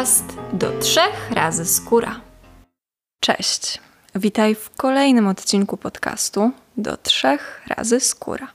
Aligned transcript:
podcast 0.00 0.36
do 0.52 0.78
trzech 0.78 1.30
razy 1.30 1.64
skóra. 1.64 2.20
Cześć, 3.20 3.80
witaj 4.14 4.54
w 4.54 4.70
kolejnym 4.70 5.28
odcinku 5.28 5.76
podcastu 5.76 6.50
do 6.76 6.96
trzech 6.96 7.62
razy 7.68 8.00
skóra. 8.00 8.48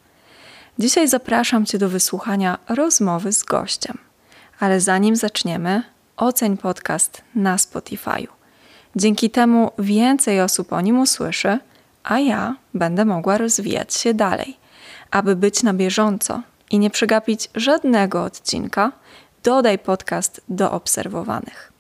Dzisiaj 0.79 1.07
zapraszam 1.07 1.65
Cię 1.65 1.77
do 1.77 1.89
wysłuchania 1.89 2.57
rozmowy 2.69 3.33
z 3.33 3.43
gościem. 3.43 3.97
Ale 4.59 4.81
zanim 4.81 5.15
zaczniemy, 5.15 5.83
oceń 6.17 6.57
podcast 6.57 7.21
na 7.35 7.55
Spotify'u. 7.55 8.27
Dzięki 8.95 9.29
temu 9.29 9.71
więcej 9.79 10.41
osób 10.41 10.73
o 10.73 10.81
nim 10.81 10.99
usłyszy, 10.99 11.59
a 12.03 12.19
ja 12.19 12.55
będę 12.73 13.05
mogła 13.05 13.37
rozwijać 13.37 13.93
się 13.93 14.13
dalej. 14.13 14.57
Aby 15.11 15.35
być 15.35 15.63
na 15.63 15.73
bieżąco 15.73 16.41
i 16.71 16.79
nie 16.79 16.89
przegapić 16.89 17.49
żadnego 17.55 18.23
odcinka, 18.23 18.91
dodaj 19.45 19.79
podcast 19.79 20.41
do 20.49 20.71
obserwowanych. 20.71 21.71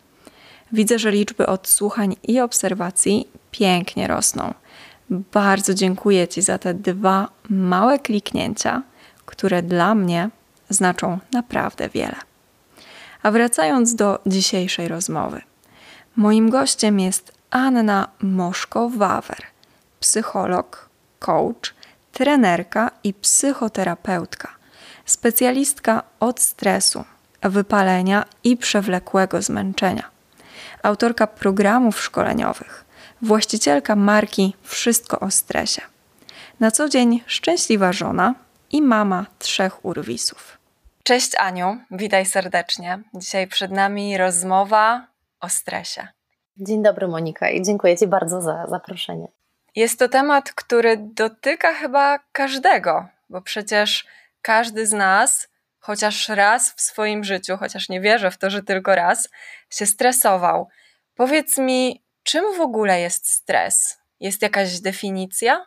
Widzę, 0.71 0.99
że 0.99 1.11
liczby 1.11 1.47
odsłuchań 1.47 2.15
i 2.23 2.39
obserwacji 2.39 3.27
pięknie 3.51 4.07
rosną. 4.07 4.53
Bardzo 5.09 5.73
dziękuję 5.73 6.27
Ci 6.27 6.41
za 6.41 6.57
te 6.57 6.73
dwa 6.73 7.27
małe 7.49 7.99
kliknięcia, 7.99 8.81
które 9.25 9.63
dla 9.63 9.95
mnie 9.95 10.29
znaczą 10.69 11.19
naprawdę 11.31 11.89
wiele. 11.89 12.15
A 13.23 13.31
wracając 13.31 13.95
do 13.95 14.19
dzisiejszej 14.25 14.87
rozmowy. 14.87 15.41
Moim 16.15 16.49
gościem 16.49 16.99
jest 16.99 17.31
Anna 17.51 18.07
Moszko-Wawer, 18.21 19.41
psycholog, 19.99 20.89
coach, 21.19 21.73
trenerka 22.11 22.91
i 23.03 23.13
psychoterapeutka, 23.13 24.49
specjalistka 25.05 26.03
od 26.19 26.39
stresu, 26.39 27.03
wypalenia 27.49 28.25
i 28.43 28.57
przewlekłego 28.57 29.41
zmęczenia, 29.41 30.03
autorka 30.83 31.27
programów 31.27 32.01
szkoleniowych, 32.01 32.85
właścicielka 33.21 33.95
marki 33.95 34.55
Wszystko 34.63 35.19
o 35.19 35.31
stresie. 35.31 35.81
Na 36.59 36.71
co 36.71 36.89
dzień 36.89 37.23
szczęśliwa 37.25 37.93
żona 37.93 38.35
i 38.71 38.81
mama 38.81 39.25
trzech 39.39 39.85
urwisów. 39.85 40.57
Cześć 41.03 41.35
Aniu, 41.35 41.77
witaj 41.91 42.25
serdecznie. 42.25 42.99
Dzisiaj 43.13 43.47
przed 43.47 43.71
nami 43.71 44.17
rozmowa 44.17 45.07
o 45.41 45.49
stresie. 45.49 46.07
Dzień 46.57 46.83
dobry 46.83 47.07
Monika 47.07 47.49
i 47.49 47.61
dziękuję 47.61 47.97
Ci 47.97 48.07
bardzo 48.07 48.41
za 48.41 48.67
zaproszenie. 48.67 49.27
Jest 49.75 49.99
to 49.99 50.09
temat, 50.09 50.53
który 50.53 50.97
dotyka 50.97 51.73
chyba 51.73 52.19
każdego, 52.31 53.05
bo 53.29 53.41
przecież 53.41 54.05
każdy 54.41 54.87
z 54.87 54.93
nas 54.93 55.47
chociaż 55.85 56.29
raz 56.29 56.73
w 56.77 56.81
swoim 56.81 57.23
życiu, 57.23 57.57
chociaż 57.57 57.89
nie 57.89 58.01
wierzę 58.01 58.31
w 58.31 58.37
to, 58.37 58.49
że 58.49 58.63
tylko 58.63 58.95
raz, 58.95 59.29
się 59.69 59.85
stresował. 59.85 60.67
Powiedz 61.15 61.57
mi, 61.57 62.03
czym 62.23 62.57
w 62.57 62.61
ogóle 62.61 63.01
jest 63.01 63.29
stres? 63.29 63.97
Jest 64.19 64.41
jakaś 64.41 64.79
definicja? 64.79 65.65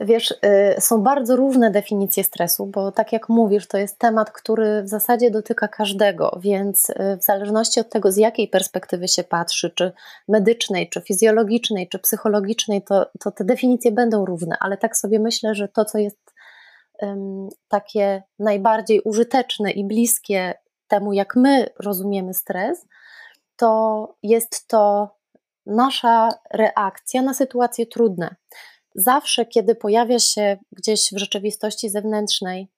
Wiesz, 0.00 0.30
y, 0.30 0.80
są 0.80 1.02
bardzo 1.02 1.36
różne 1.36 1.70
definicje 1.70 2.24
stresu, 2.24 2.66
bo 2.66 2.92
tak 2.92 3.12
jak 3.12 3.28
mówisz, 3.28 3.66
to 3.66 3.78
jest 3.78 3.98
temat, 3.98 4.30
który 4.30 4.82
w 4.82 4.88
zasadzie 4.88 5.30
dotyka 5.30 5.68
każdego, 5.68 6.38
więc 6.40 6.90
y, 6.90 7.18
w 7.20 7.24
zależności 7.24 7.80
od 7.80 7.90
tego, 7.90 8.12
z 8.12 8.16
jakiej 8.16 8.48
perspektywy 8.48 9.08
się 9.08 9.24
patrzy, 9.24 9.70
czy 9.70 9.92
medycznej, 10.28 10.88
czy 10.88 11.00
fizjologicznej, 11.00 11.88
czy 11.88 11.98
psychologicznej, 11.98 12.82
to, 12.82 13.10
to 13.20 13.30
te 13.30 13.44
definicje 13.44 13.92
będą 13.92 14.24
różne, 14.24 14.56
ale 14.60 14.76
tak 14.76 14.96
sobie 14.96 15.18
myślę, 15.18 15.54
że 15.54 15.68
to, 15.68 15.84
co 15.84 15.98
jest 15.98 16.27
takie 17.68 18.22
najbardziej 18.38 19.00
użyteczne 19.00 19.70
i 19.70 19.84
bliskie 19.84 20.54
temu, 20.88 21.12
jak 21.12 21.36
my 21.36 21.66
rozumiemy 21.80 22.34
stres, 22.34 22.86
to 23.56 24.14
jest 24.22 24.68
to 24.68 25.10
nasza 25.66 26.28
reakcja 26.50 27.22
na 27.22 27.34
sytuacje 27.34 27.86
trudne 27.86 28.34
zawsze, 28.98 29.46
kiedy 29.46 29.74
pojawia 29.74 30.18
się 30.18 30.58
gdzieś 30.72 31.00
w 31.12 31.18
rzeczywistości 31.18 31.88
zewnętrznej 31.90 32.68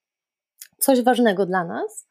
coś 0.78 1.02
ważnego 1.02 1.46
dla 1.46 1.64
nas, 1.64 2.06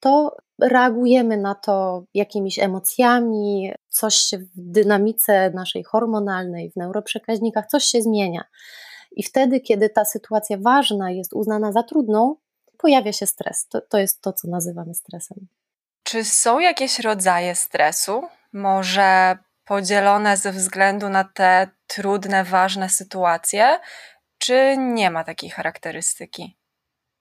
to 0.00 0.36
reagujemy 0.60 1.36
na 1.36 1.54
to 1.54 2.04
jakimiś 2.14 2.58
emocjami, 2.58 3.72
coś 3.88 4.30
w 4.56 4.70
dynamice 4.70 5.50
naszej 5.50 5.84
hormonalnej, 5.84 6.70
w 6.70 6.76
neuroprzekaźnikach, 6.76 7.66
coś 7.66 7.84
się 7.84 8.02
zmienia. 8.02 8.44
I 9.16 9.22
wtedy, 9.22 9.60
kiedy 9.60 9.88
ta 9.90 10.04
sytuacja 10.04 10.56
ważna 10.60 11.10
jest 11.10 11.32
uznana 11.32 11.72
za 11.72 11.82
trudną, 11.82 12.36
pojawia 12.78 13.12
się 13.12 13.26
stres. 13.26 13.66
To, 13.68 13.80
to 13.80 13.98
jest 13.98 14.20
to, 14.22 14.32
co 14.32 14.48
nazywamy 14.48 14.94
stresem. 14.94 15.46
Czy 16.02 16.24
są 16.24 16.58
jakieś 16.58 16.98
rodzaje 16.98 17.54
stresu? 17.54 18.22
Może 18.52 19.38
podzielone 19.64 20.36
ze 20.36 20.52
względu 20.52 21.08
na 21.08 21.24
te 21.24 21.68
trudne, 21.86 22.44
ważne 22.44 22.88
sytuacje, 22.88 23.80
czy 24.38 24.76
nie 24.78 25.10
ma 25.10 25.24
takiej 25.24 25.50
charakterystyki? 25.50 26.56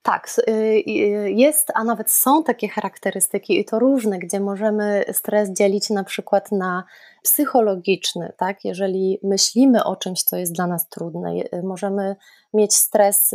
Tak, 0.03 0.29
y, 0.49 0.51
y, 0.51 1.31
jest, 1.31 1.71
a 1.73 1.83
nawet 1.83 2.11
są 2.11 2.43
takie 2.43 2.67
charakterystyki 2.67 3.59
i 3.59 3.65
to 3.65 3.79
różne, 3.79 4.19
gdzie 4.19 4.39
możemy 4.39 5.05
stres 5.11 5.49
dzielić 5.49 5.89
na 5.89 6.03
przykład 6.03 6.51
na 6.51 6.83
psychologiczny, 7.23 8.33
tak? 8.37 8.65
Jeżeli 8.65 9.19
myślimy 9.23 9.83
o 9.83 9.95
czymś, 9.95 10.23
co 10.23 10.37
jest 10.37 10.53
dla 10.53 10.67
nas 10.67 10.89
trudne, 10.89 11.33
możemy 11.63 12.15
mieć 12.53 12.75
stres 12.75 13.31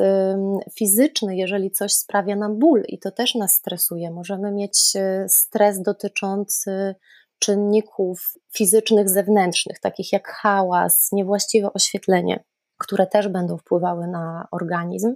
fizyczny, 0.78 1.36
jeżeli 1.36 1.70
coś 1.70 1.92
sprawia 1.92 2.36
nam 2.36 2.58
ból 2.58 2.82
i 2.88 2.98
to 2.98 3.10
też 3.10 3.34
nas 3.34 3.54
stresuje. 3.54 4.10
Możemy 4.10 4.52
mieć 4.52 4.78
y, 4.96 5.28
stres 5.28 5.82
dotyczący 5.82 6.94
czynników 7.38 8.32
fizycznych 8.56 9.08
zewnętrznych, 9.08 9.80
takich 9.80 10.12
jak 10.12 10.28
hałas, 10.28 11.08
niewłaściwe 11.12 11.72
oświetlenie, 11.72 12.44
które 12.78 13.06
też 13.06 13.28
będą 13.28 13.58
wpływały 13.58 14.06
na 14.06 14.48
organizm. 14.50 15.14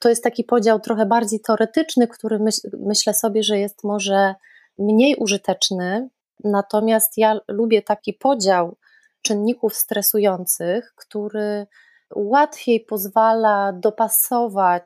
To 0.00 0.08
jest 0.08 0.24
taki 0.24 0.44
podział 0.44 0.80
trochę 0.80 1.06
bardziej 1.06 1.40
teoretyczny, 1.40 2.08
który 2.08 2.38
myśl, 2.38 2.60
myślę 2.80 3.14
sobie, 3.14 3.42
że 3.42 3.58
jest 3.58 3.84
może 3.84 4.34
mniej 4.78 5.16
użyteczny, 5.16 6.08
natomiast 6.44 7.18
ja 7.18 7.40
lubię 7.48 7.82
taki 7.82 8.12
podział 8.12 8.76
czynników 9.22 9.74
stresujących, 9.74 10.94
który 10.96 11.66
łatwiej 12.14 12.80
pozwala 12.80 13.72
dopasować 13.72 14.84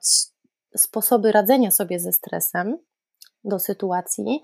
sposoby 0.77 1.33
radzenia 1.33 1.71
sobie 1.71 2.01
ze 2.01 2.13
stresem 2.13 2.79
do 3.45 3.59
sytuacji. 3.59 4.43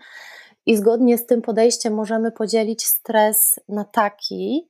I 0.67 0.77
zgodnie 0.77 1.19
z 1.19 1.27
tym 1.27 1.43
podejściem 1.43 1.95
możemy 1.95 2.33
podzielić 2.33 2.87
stres 2.87 3.61
na 3.69 3.85
taki, 3.85 4.69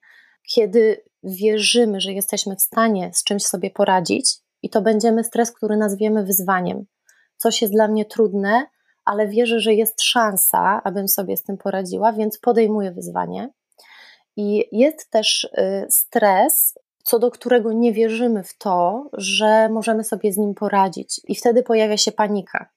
kiedy 0.54 1.04
wierzymy, 1.22 2.00
że 2.00 2.12
jesteśmy 2.12 2.56
w 2.56 2.60
stanie 2.62 3.10
z 3.14 3.24
czymś 3.24 3.44
sobie 3.44 3.70
poradzić, 3.70 4.43
i 4.64 4.70
to 4.70 4.82
będziemy 4.82 5.24
stres, 5.24 5.52
który 5.52 5.76
nazwiemy 5.76 6.24
wyzwaniem. 6.24 6.84
Coś 7.36 7.62
jest 7.62 7.74
dla 7.74 7.88
mnie 7.88 8.04
trudne, 8.04 8.66
ale 9.04 9.28
wierzę, 9.28 9.60
że 9.60 9.74
jest 9.74 10.02
szansa, 10.02 10.80
abym 10.84 11.08
sobie 11.08 11.36
z 11.36 11.42
tym 11.42 11.56
poradziła, 11.56 12.12
więc 12.12 12.38
podejmuję 12.38 12.92
wyzwanie. 12.92 13.50
I 14.36 14.68
jest 14.72 15.10
też 15.10 15.44
y, 15.44 15.86
stres, 15.90 16.78
co 17.02 17.18
do 17.18 17.30
którego 17.30 17.72
nie 17.72 17.92
wierzymy 17.92 18.42
w 18.42 18.58
to, 18.58 19.08
że 19.12 19.68
możemy 19.68 20.04
sobie 20.04 20.32
z 20.32 20.36
nim 20.36 20.54
poradzić, 20.54 21.20
i 21.24 21.34
wtedy 21.34 21.62
pojawia 21.62 21.96
się 21.96 22.12
panika 22.12 22.68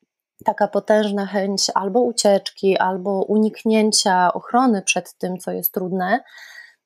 taka 0.45 0.67
potężna 0.67 1.25
chęć 1.25 1.71
albo 1.75 2.01
ucieczki, 2.01 2.77
albo 2.77 3.23
uniknięcia 3.23 4.33
ochrony 4.33 4.81
przed 4.81 5.13
tym, 5.17 5.37
co 5.37 5.51
jest 5.51 5.73
trudne, 5.73 6.23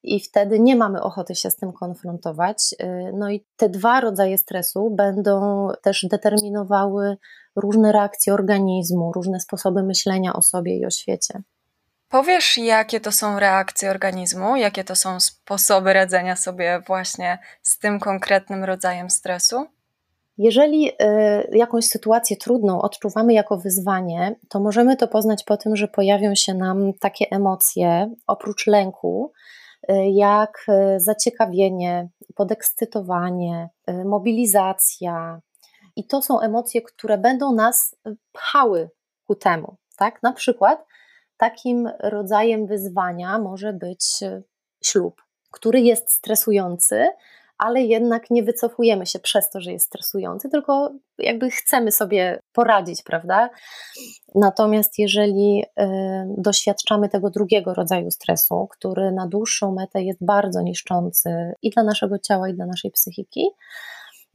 i 0.04 0.20
wtedy 0.20 0.60
nie 0.60 0.76
mamy 0.76 1.02
ochoty 1.02 1.36
się 1.36 1.52
z 1.52 1.56
tym 1.56 1.74
konfrontować. 1.74 2.76
Y, 2.84 3.12
no 3.14 3.30
i 3.30 3.46
te 3.56 3.70
dwa 3.70 4.02
rodzaje 4.02 4.38
stresu 4.38 4.90
będą 4.90 5.68
też 5.84 6.06
determinowały 6.10 7.18
różne 7.56 7.92
reakcje 7.92 8.34
organizmu, 8.34 9.12
różne 9.14 9.40
sposoby 9.40 9.84
myślenia 9.84 10.34
o 10.34 10.42
sobie 10.42 10.78
i 10.78 10.86
o 10.86 10.90
świecie. 10.90 11.42
Powiesz, 12.10 12.58
jakie 12.58 13.00
to 13.00 13.12
są 13.12 13.40
reakcje 13.40 13.90
organizmu, 13.90 14.56
jakie 14.56 14.84
to 14.84 14.96
są 14.96 15.20
sposoby 15.20 15.94
radzenia 15.94 16.36
sobie 16.36 16.82
właśnie 16.88 17.40
z 17.62 17.80
tym 17.80 18.00
konkretnym 18.00 18.64
rodzajem 18.64 19.10
stresu? 19.10 19.66
Jeżeli 20.38 20.90
y, 20.90 20.94
jakąś 21.52 21.86
sytuację 21.86 22.38
trudną 22.38 22.82
odczuwamy 22.82 23.34
jako 23.34 23.58
wyzwanie, 23.58 24.36
to 24.50 24.60
możemy 24.60 24.98
to 24.98 25.08
poznać 25.08 25.44
po 25.44 25.58
tym, 25.58 25.76
że 25.76 25.88
pojawią 25.88 26.36
się 26.36 26.54
nam 26.54 26.94
takie 27.00 27.26
emocje, 27.32 28.16
oprócz 28.28 28.68
lęku, 28.68 29.32
jak 30.12 30.66
y, 30.70 31.00
zaciekawienie, 31.00 32.10
podekscytowanie, 32.36 33.70
mobilizacja. 34.06 35.42
I 35.96 36.08
to 36.08 36.22
są 36.22 36.40
emocje, 36.40 36.82
które 36.82 37.18
będą 37.18 37.54
nas 37.54 37.96
pchały 38.32 38.90
ku 39.28 39.36
temu. 39.36 39.76
Tak? 39.98 40.24
Na 40.24 40.34
przykład 40.34 40.86
takim 41.38 41.90
rodzajem 42.00 42.68
wyzwania 42.68 43.40
może 43.40 43.74
być 43.74 44.20
ślub, 44.84 45.22
który 45.52 45.82
jest 45.82 46.12
stresujący, 46.12 47.08
ale 47.62 47.82
jednak 47.82 48.30
nie 48.30 48.44
wycofujemy 48.44 49.06
się 49.06 49.20
przez 49.20 49.50
to, 49.50 49.62
że 49.62 49.72
jest 49.72 49.86
stresujący, 49.86 50.50
tylko 50.50 50.92
jakby 51.18 51.50
chcemy 51.50 51.92
sobie 51.92 52.40
poradzić, 52.54 53.04
prawda? 53.04 53.50
Natomiast 54.36 55.00
jeżeli 55.00 55.64
y, 55.64 55.86
doświadczamy 56.38 57.10
tego 57.10 57.30
drugiego 57.30 57.74
rodzaju 57.74 58.12
stresu, 58.12 58.68
który 58.72 59.12
na 59.12 59.28
dłuższą 59.28 59.72
metę 59.72 60.04
jest 60.04 60.26
bardzo 60.26 60.62
niszczący 60.62 61.54
i 61.62 61.70
dla 61.70 61.84
naszego 61.84 62.20
ciała, 62.20 62.50
i 62.50 62.54
dla 62.54 62.66
naszej 62.66 62.92
psychiki, 62.92 63.50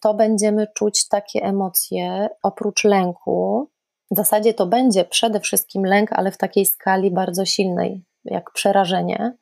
to 0.00 0.14
będziemy 0.14 0.66
czuć 0.74 1.08
takie 1.08 1.40
emocje 1.42 2.28
oprócz 2.42 2.84
lęku. 2.84 3.68
W 4.10 4.16
zasadzie 4.16 4.54
to 4.54 4.66
będzie 4.66 5.04
przede 5.04 5.40
wszystkim 5.40 5.84
lęk, 5.84 6.12
ale 6.12 6.30
w 6.30 6.38
takiej 6.38 6.66
skali 6.66 7.10
bardzo 7.10 7.44
silnej, 7.44 8.04
jak 8.24 8.50
przerażenie. 8.50 9.36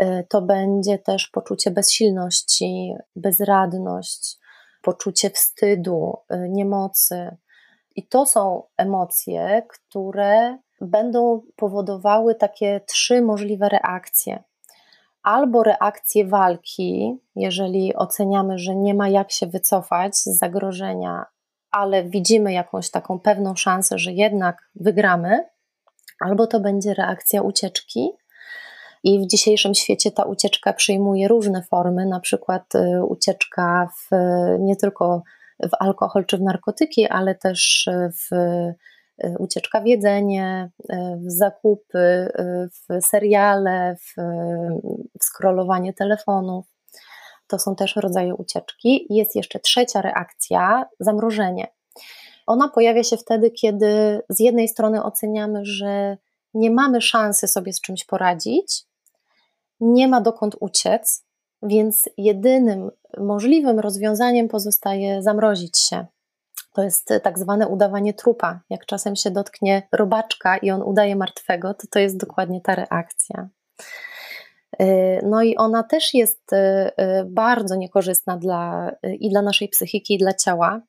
Y, 0.00 0.26
to 0.28 0.42
będzie 0.42 0.98
też 0.98 1.28
poczucie 1.28 1.70
bezsilności, 1.70 2.94
bezradność, 3.16 4.38
poczucie 4.82 5.30
wstydu, 5.30 6.16
y, 6.32 6.48
niemocy. 6.48 7.36
I 7.96 8.06
to 8.06 8.26
są 8.26 8.62
emocje, 8.76 9.62
które 9.68 10.58
będą 10.80 11.42
powodowały 11.56 12.34
takie 12.34 12.80
trzy 12.80 13.22
możliwe 13.22 13.68
reakcje. 13.68 14.42
Albo 15.22 15.62
reakcje 15.62 16.26
walki, 16.26 17.18
jeżeli 17.36 17.96
oceniamy, 17.96 18.58
że 18.58 18.76
nie 18.76 18.94
ma 18.94 19.08
jak 19.08 19.32
się 19.32 19.46
wycofać 19.46 20.16
z 20.16 20.24
zagrożenia, 20.24 21.24
ale 21.70 22.04
widzimy 22.04 22.52
jakąś 22.52 22.90
taką 22.90 23.20
pewną 23.20 23.56
szansę, 23.56 23.98
że 23.98 24.12
jednak 24.12 24.70
wygramy, 24.74 25.48
albo 26.20 26.46
to 26.46 26.60
będzie 26.60 26.94
reakcja 26.94 27.42
ucieczki, 27.42 28.10
i 29.04 29.20
w 29.20 29.26
dzisiejszym 29.26 29.74
świecie 29.74 30.10
ta 30.10 30.24
ucieczka 30.24 30.72
przyjmuje 30.72 31.28
różne 31.28 31.62
formy, 31.62 32.06
na 32.06 32.20
przykład 32.20 32.74
y, 32.74 33.04
ucieczka 33.04 33.88
w, 33.96 34.16
nie 34.60 34.76
tylko 34.76 35.22
w 35.62 35.70
alkohol 35.80 36.26
czy 36.26 36.38
w 36.38 36.42
narkotyki, 36.42 37.06
ale 37.06 37.34
też 37.34 37.88
w 38.30 38.34
y, 38.34 38.74
ucieczka 39.38 39.80
w 39.80 39.86
jedzenie, 39.86 40.70
y, 40.80 40.96
w 41.16 41.30
zakupy, 41.30 42.32
w 42.72 43.04
seriale, 43.06 43.96
w, 43.96 44.14
w 45.20 45.24
scrollowanie 45.24 45.92
telefonów. 45.92 46.66
To 47.46 47.58
są 47.58 47.76
też 47.76 47.96
rodzaje 47.96 48.34
ucieczki. 48.34 49.06
Jest 49.10 49.36
jeszcze 49.36 49.60
trzecia 49.60 50.02
reakcja 50.02 50.84
zamrożenie. 51.00 51.66
Ona 52.46 52.68
pojawia 52.68 53.02
się 53.02 53.16
wtedy, 53.16 53.50
kiedy 53.50 54.20
z 54.28 54.40
jednej 54.40 54.68
strony 54.68 55.02
oceniamy, 55.02 55.64
że 55.64 56.16
nie 56.54 56.70
mamy 56.70 57.00
szansy 57.00 57.48
sobie 57.48 57.72
z 57.72 57.80
czymś 57.80 58.04
poradzić, 58.04 58.84
nie 59.82 60.08
ma 60.08 60.20
dokąd 60.20 60.56
uciec, 60.60 61.24
więc 61.62 62.08
jedynym 62.16 62.90
możliwym 63.18 63.80
rozwiązaniem 63.80 64.48
pozostaje 64.48 65.22
zamrozić 65.22 65.78
się. 65.78 66.06
To 66.74 66.82
jest 66.82 67.08
tak 67.22 67.38
zwane 67.38 67.68
udawanie 67.68 68.14
trupa. 68.14 68.60
Jak 68.70 68.86
czasem 68.86 69.16
się 69.16 69.30
dotknie 69.30 69.88
robaczka 69.92 70.56
i 70.56 70.70
on 70.70 70.82
udaje 70.82 71.16
martwego, 71.16 71.74
to 71.74 71.86
to 71.90 71.98
jest 71.98 72.16
dokładnie 72.16 72.60
ta 72.60 72.74
reakcja. 72.74 73.48
Y, 74.82 75.20
no 75.26 75.42
i 75.42 75.56
ona 75.56 75.82
też 75.82 76.14
jest 76.14 76.52
y, 76.52 76.56
y, 76.56 76.90
bardzo 77.24 77.76
niekorzystna 77.76 78.36
dla, 78.36 78.90
i 79.02 79.30
dla 79.30 79.42
naszej 79.42 79.68
psychiki, 79.68 80.14
i 80.14 80.18
dla 80.18 80.34
ciała, 80.34 80.80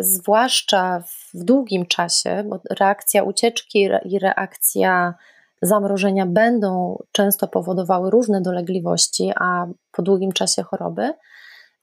zwłaszcza 0.00 1.02
w 1.34 1.44
długim 1.44 1.86
czasie, 1.86 2.44
bo 2.46 2.60
reakcja 2.70 3.22
ucieczki 3.22 3.88
i 4.04 4.18
reakcja 4.18 5.14
zamrożenia 5.62 6.26
będą 6.26 6.98
często 7.12 7.48
powodowały 7.48 8.10
różne 8.10 8.40
dolegliwości, 8.40 9.32
a 9.40 9.66
po 9.92 10.02
długim 10.02 10.32
czasie 10.32 10.62
choroby, 10.62 11.12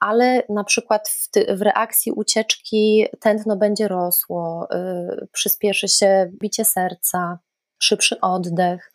ale 0.00 0.42
na 0.48 0.64
przykład 0.64 1.08
w, 1.08 1.30
ty, 1.30 1.56
w 1.56 1.62
reakcji 1.62 2.12
ucieczki 2.12 3.06
tętno 3.20 3.56
będzie 3.56 3.88
rosło, 3.88 4.68
yy, 4.70 5.28
przyspieszy 5.32 5.88
się 5.88 6.30
bicie 6.40 6.64
serca, 6.64 7.38
szybszy 7.78 8.20
oddech, 8.20 8.92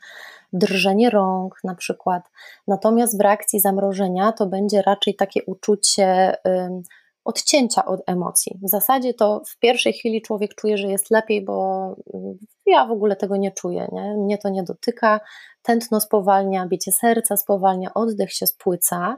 drżenie 0.54 1.10
rąk 1.10 1.60
na 1.64 1.76
przykład. 1.76 2.24
Natomiast 2.68 3.18
w 3.18 3.22
reakcji 3.22 3.60
zamrożenia 3.60 4.32
to 4.32 4.46
będzie 4.46 4.82
raczej 4.82 5.16
takie 5.16 5.44
uczucie 5.44 6.38
yy, 6.46 6.82
odcięcia 7.26 7.86
od 7.86 8.02
emocji. 8.08 8.60
W 8.64 8.70
zasadzie 8.70 9.14
to 9.14 9.42
w 9.48 9.60
pierwszej 9.60 9.94
chwili 9.94 10.22
człowiek 10.22 10.56
czuje, 10.56 10.78
że 10.78 10.88
jest 10.88 11.12
lepiej, 11.12 11.46
bo 11.46 11.86
mm, 12.14 12.38
ja 12.68 12.86
w 12.86 12.92
ogóle 12.92 13.16
tego 13.16 13.38
nie 13.38 13.52
czuję, 13.52 13.88
nie? 13.92 14.14
mnie 14.18 14.38
to 14.38 14.50
nie 14.50 14.64
dotyka, 14.64 15.20
tętno 15.62 16.02
spowalnia, 16.02 16.68
bicie 16.68 16.92
serca 16.92 17.38
spowalnia, 17.38 17.94
oddech 17.94 18.34
się 18.34 18.48
spłyca, 18.48 19.18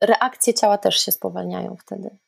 reakcje 0.00 0.54
ciała 0.54 0.78
też 0.78 1.00
się 1.00 1.12
spowalniają 1.12 1.76
wtedy. 1.76 2.18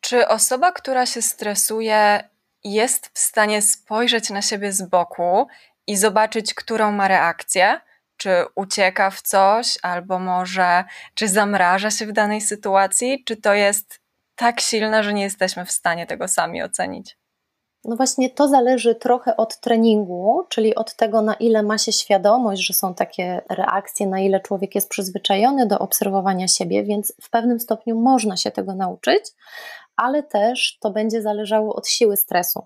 Czy 0.00 0.28
osoba, 0.28 0.72
która 0.72 1.06
się 1.06 1.22
stresuje, 1.22 2.28
jest 2.64 3.06
w 3.14 3.18
stanie 3.18 3.62
spojrzeć 3.62 4.30
na 4.30 4.42
siebie 4.42 4.72
z 4.72 4.82
boku 4.82 5.46
i 5.86 5.96
zobaczyć, 5.96 6.54
którą 6.54 6.92
ma 6.92 7.08
reakcję? 7.08 7.80
Czy 8.16 8.44
ucieka 8.54 9.10
w 9.10 9.22
coś, 9.22 9.78
albo 9.82 10.18
może, 10.18 10.84
czy 11.14 11.28
zamraża 11.28 11.90
się 11.90 12.06
w 12.06 12.12
danej 12.12 12.40
sytuacji? 12.40 13.24
Czy 13.24 13.36
to 13.36 13.54
jest 13.54 14.00
tak 14.34 14.60
silna, 14.60 15.02
że 15.02 15.12
nie 15.12 15.22
jesteśmy 15.22 15.64
w 15.64 15.72
stanie 15.72 16.06
tego 16.06 16.28
sami 16.28 16.62
ocenić. 16.62 17.18
No 17.84 17.96
właśnie 17.96 18.30
to 18.30 18.48
zależy 18.48 18.94
trochę 18.94 19.36
od 19.36 19.60
treningu, 19.60 20.42
czyli 20.48 20.74
od 20.74 20.96
tego, 20.96 21.22
na 21.22 21.34
ile 21.34 21.62
ma 21.62 21.78
się 21.78 21.92
świadomość, 21.92 22.66
że 22.66 22.74
są 22.74 22.94
takie 22.94 23.42
reakcje, 23.50 24.06
na 24.06 24.20
ile 24.20 24.40
człowiek 24.40 24.74
jest 24.74 24.88
przyzwyczajony 24.88 25.66
do 25.66 25.78
obserwowania 25.78 26.48
siebie, 26.48 26.84
więc 26.84 27.14
w 27.22 27.30
pewnym 27.30 27.60
stopniu 27.60 27.96
można 28.00 28.36
się 28.36 28.50
tego 28.50 28.74
nauczyć, 28.74 29.24
ale 29.96 30.22
też 30.22 30.78
to 30.80 30.90
będzie 30.90 31.22
zależało 31.22 31.74
od 31.74 31.88
siły 31.88 32.16
stresu. 32.16 32.62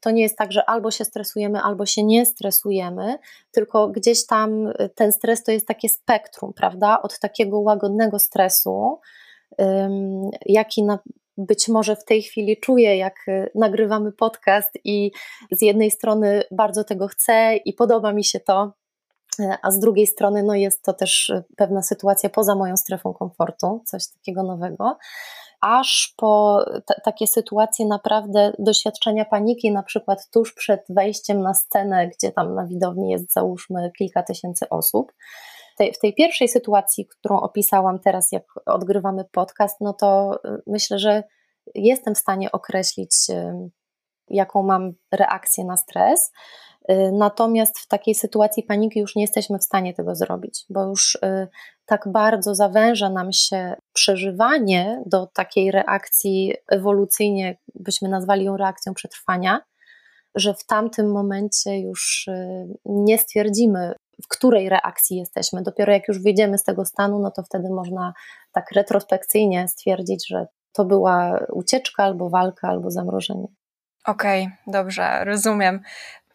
To 0.00 0.10
nie 0.10 0.22
jest 0.22 0.38
tak, 0.38 0.52
że 0.52 0.70
albo 0.70 0.90
się 0.90 1.04
stresujemy, 1.04 1.60
albo 1.60 1.86
się 1.86 2.04
nie 2.04 2.26
stresujemy, 2.26 3.18
tylko 3.50 3.88
gdzieś 3.88 4.26
tam 4.26 4.72
ten 4.94 5.12
stres 5.12 5.44
to 5.44 5.52
jest 5.52 5.66
takie 5.66 5.88
spektrum, 5.88 6.52
prawda? 6.52 7.02
Od 7.02 7.18
takiego 7.18 7.60
łagodnego 7.60 8.18
stresu, 8.18 9.00
jaki 10.46 10.82
na, 10.82 10.98
być 11.38 11.68
może 11.68 11.96
w 11.96 12.04
tej 12.04 12.22
chwili 12.22 12.60
czuję, 12.60 12.96
jak 12.96 13.14
y, 13.28 13.50
nagrywamy 13.54 14.12
podcast 14.12 14.78
i 14.84 15.12
z 15.50 15.62
jednej 15.62 15.90
strony 15.90 16.42
bardzo 16.50 16.84
tego 16.84 17.08
chcę 17.08 17.56
i 17.56 17.72
podoba 17.72 18.12
mi 18.12 18.24
się 18.24 18.40
to, 18.40 18.72
e, 19.40 19.58
a 19.62 19.70
z 19.70 19.78
drugiej 19.78 20.06
strony 20.06 20.42
no 20.42 20.54
jest 20.54 20.82
to 20.82 20.92
też 20.92 21.28
y, 21.28 21.44
pewna 21.56 21.82
sytuacja 21.82 22.30
poza 22.30 22.54
moją 22.54 22.76
strefą 22.76 23.12
komfortu, 23.12 23.82
coś 23.86 24.08
takiego 24.08 24.42
nowego. 24.42 24.98
Aż 25.60 26.14
po 26.16 26.64
t- 26.86 27.00
takie 27.04 27.26
sytuacje 27.26 27.86
naprawdę 27.86 28.52
doświadczenia 28.58 29.24
paniki, 29.24 29.72
na 29.72 29.82
przykład 29.82 30.30
tuż 30.30 30.54
przed 30.54 30.84
wejściem 30.88 31.42
na 31.42 31.54
scenę, 31.54 32.08
gdzie 32.08 32.32
tam 32.32 32.54
na 32.54 32.66
widowni 32.66 33.10
jest 33.10 33.32
załóżmy 33.32 33.90
kilka 33.98 34.22
tysięcy 34.22 34.68
osób 34.68 35.12
tej, 35.74 35.92
w 35.92 35.98
tej 35.98 36.14
pierwszej 36.14 36.48
sytuacji, 36.48 37.06
którą 37.06 37.40
opisałam 37.40 37.98
teraz, 37.98 38.32
jak 38.32 38.44
odgrywamy 38.66 39.24
podcast, 39.32 39.80
no 39.80 39.92
to 39.92 40.38
y, 40.44 40.62
myślę, 40.66 40.98
że 40.98 41.22
jestem 41.74 42.14
w 42.14 42.18
stanie 42.18 42.52
określić, 42.52 43.30
y, 43.30 43.70
jaką 44.28 44.62
mam 44.62 44.92
reakcję 45.12 45.64
na 45.64 45.76
stres. 45.76 46.32
Y, 46.90 47.12
natomiast 47.12 47.78
w 47.78 47.88
takiej 47.88 48.14
sytuacji 48.14 48.62
paniki 48.62 49.00
już 49.00 49.16
nie 49.16 49.22
jesteśmy 49.22 49.58
w 49.58 49.64
stanie 49.64 49.94
tego 49.94 50.14
zrobić, 50.14 50.64
bo 50.70 50.84
już 50.84 51.18
tak 51.86 52.08
bardzo 52.12 52.54
zawęża 52.54 53.10
nam 53.10 53.32
się 53.32 53.74
przeżywanie 53.92 55.02
do 55.06 55.26
takiej 55.26 55.70
reakcji 55.70 56.54
ewolucyjnie, 56.68 57.58
byśmy 57.74 58.08
nazwali 58.08 58.44
ją 58.44 58.56
reakcją 58.56 58.94
przetrwania, 58.94 59.60
że 60.34 60.54
w 60.54 60.66
tamtym 60.66 61.12
momencie 61.12 61.80
już 61.80 62.28
nie 62.84 63.18
stwierdzimy 63.18 63.94
w 64.22 64.28
której 64.28 64.68
reakcji 64.68 65.16
jesteśmy. 65.16 65.62
Dopiero 65.62 65.92
jak 65.92 66.08
już 66.08 66.22
wyjdziemy 66.22 66.58
z 66.58 66.64
tego 66.64 66.84
stanu, 66.84 67.18
no 67.18 67.30
to 67.30 67.42
wtedy 67.42 67.70
można 67.70 68.14
tak 68.52 68.72
retrospekcyjnie 68.72 69.68
stwierdzić, 69.68 70.28
że 70.28 70.46
to 70.72 70.84
była 70.84 71.46
ucieczka 71.52 72.04
albo 72.04 72.30
walka, 72.30 72.68
albo 72.68 72.90
zamrożenie. 72.90 73.46
Okej, 74.04 74.42
okay, 74.42 74.72
dobrze, 74.72 75.24
rozumiem. 75.24 75.80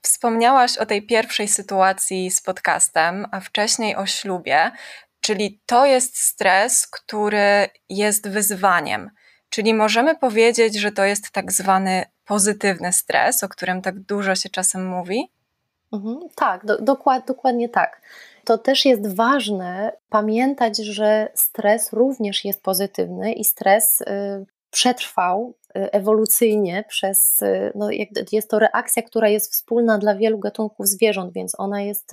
Wspomniałaś 0.02 0.78
o 0.78 0.86
tej 0.86 1.06
pierwszej 1.06 1.48
sytuacji 1.48 2.32
z 2.32 2.42
podcastem, 2.42 3.26
a 3.32 3.40
wcześniej 3.40 3.96
o 3.96 4.06
ślubie, 4.06 4.72
czyli 5.22 5.62
to 5.66 5.86
jest 5.86 6.18
stres, 6.18 6.88
który 6.88 7.70
jest 7.90 8.30
wyzwaniem. 8.30 9.10
Czyli 9.50 9.74
możemy 9.74 10.16
powiedzieć, 10.16 10.76
że 10.80 10.92
to 10.92 11.04
jest 11.04 11.32
tak 11.32 11.52
zwany 11.52 12.06
pozytywny 12.26 12.94
stres, 12.94 13.44
o 13.44 13.50
którym 13.50 13.82
tak 13.82 14.00
dużo 14.00 14.36
się 14.36 14.50
czasem 14.50 14.88
mówi? 14.88 15.32
Mhm, 15.94 16.20
tak, 16.36 16.66
do, 16.66 16.82
dokład, 16.82 17.28
dokładnie 17.28 17.70
tak. 17.70 18.02
To 18.46 18.58
też 18.58 18.86
jest 18.86 19.16
ważne 19.16 19.92
pamiętać, 20.10 20.78
że 20.78 21.32
stres 21.34 21.94
również 21.94 22.46
jest 22.46 22.64
pozytywny 22.64 23.34
i 23.34 23.44
stres 23.44 24.02
y, 24.02 24.06
przetrwał 24.72 25.54
ewolucyjnie 25.74 26.84
przez, 26.88 27.40
no 27.76 27.90
jest 28.32 28.50
to 28.50 28.60
reakcja, 28.60 29.04
która 29.04 29.30
jest 29.30 29.52
wspólna 29.52 29.98
dla 29.98 30.16
wielu 30.16 30.40
gatunków 30.40 30.88
zwierząt, 30.88 31.34
więc 31.34 31.60
ona 31.60 31.82
jest 31.82 32.12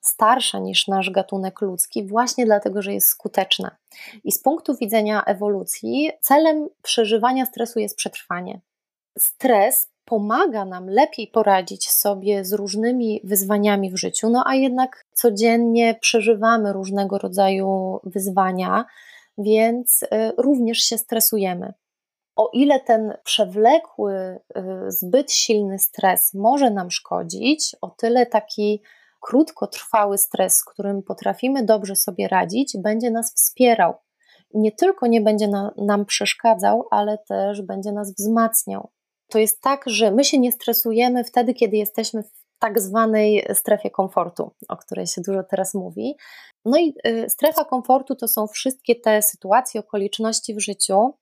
starsza 0.00 0.58
niż 0.58 0.88
nasz 0.88 1.10
gatunek 1.10 1.60
ludzki, 1.60 2.06
właśnie 2.06 2.44
dlatego, 2.44 2.82
że 2.82 2.92
jest 2.92 3.08
skuteczna. 3.08 3.76
I 4.24 4.32
z 4.32 4.42
punktu 4.42 4.76
widzenia 4.76 5.24
ewolucji, 5.24 6.10
celem 6.20 6.68
przeżywania 6.82 7.46
stresu 7.46 7.78
jest 7.78 7.96
przetrwanie. 7.96 8.60
Stres 9.18 9.93
pomaga 10.04 10.64
nam 10.64 10.88
lepiej 10.88 11.26
poradzić 11.26 11.90
sobie 11.90 12.44
z 12.44 12.52
różnymi 12.52 13.20
wyzwaniami 13.24 13.90
w 13.90 13.96
życiu, 13.96 14.30
no 14.30 14.42
a 14.46 14.54
jednak 14.54 15.04
codziennie 15.12 15.94
przeżywamy 16.00 16.72
różnego 16.72 17.18
rodzaju 17.18 18.00
wyzwania, 18.04 18.84
więc 19.38 20.02
y, 20.02 20.06
również 20.38 20.78
się 20.78 20.98
stresujemy. 20.98 21.72
O 22.36 22.50
ile 22.52 22.80
ten 22.80 23.12
przewlekły, 23.24 24.14
y, 24.16 24.40
zbyt 24.88 25.32
silny 25.32 25.78
stres 25.78 26.34
może 26.34 26.70
nam 26.70 26.90
szkodzić, 26.90 27.76
o 27.80 27.90
tyle 27.90 28.26
taki 28.26 28.82
krótkotrwały 29.20 30.18
stres, 30.18 30.56
z 30.56 30.64
którym 30.64 31.02
potrafimy 31.02 31.64
dobrze 31.64 31.96
sobie 31.96 32.28
radzić, 32.28 32.76
będzie 32.78 33.10
nas 33.10 33.34
wspierał. 33.34 33.94
Nie 34.54 34.72
tylko 34.72 35.06
nie 35.06 35.20
będzie 35.20 35.48
na, 35.48 35.74
nam 35.76 36.04
przeszkadzał, 36.04 36.86
ale 36.90 37.18
też 37.18 37.62
będzie 37.62 37.92
nas 37.92 38.14
wzmacniał. 38.14 38.90
To 39.28 39.38
jest 39.38 39.60
tak, 39.60 39.82
że 39.86 40.10
my 40.10 40.24
się 40.24 40.38
nie 40.38 40.52
stresujemy 40.52 41.24
wtedy, 41.24 41.54
kiedy 41.54 41.76
jesteśmy 41.76 42.22
w 42.22 42.44
tak 42.58 42.80
zwanej 42.80 43.46
strefie 43.54 43.90
komfortu, 43.90 44.50
o 44.68 44.76
której 44.76 45.06
się 45.06 45.20
dużo 45.26 45.42
teraz 45.42 45.74
mówi. 45.74 46.16
No 46.64 46.78
i 46.78 46.94
y, 47.06 47.30
strefa 47.30 47.64
komfortu 47.64 48.14
to 48.14 48.28
są 48.28 48.46
wszystkie 48.46 48.96
te 48.96 49.22
sytuacje, 49.22 49.80
okoliczności 49.80 50.54
w 50.54 50.60
życiu, 50.60 51.14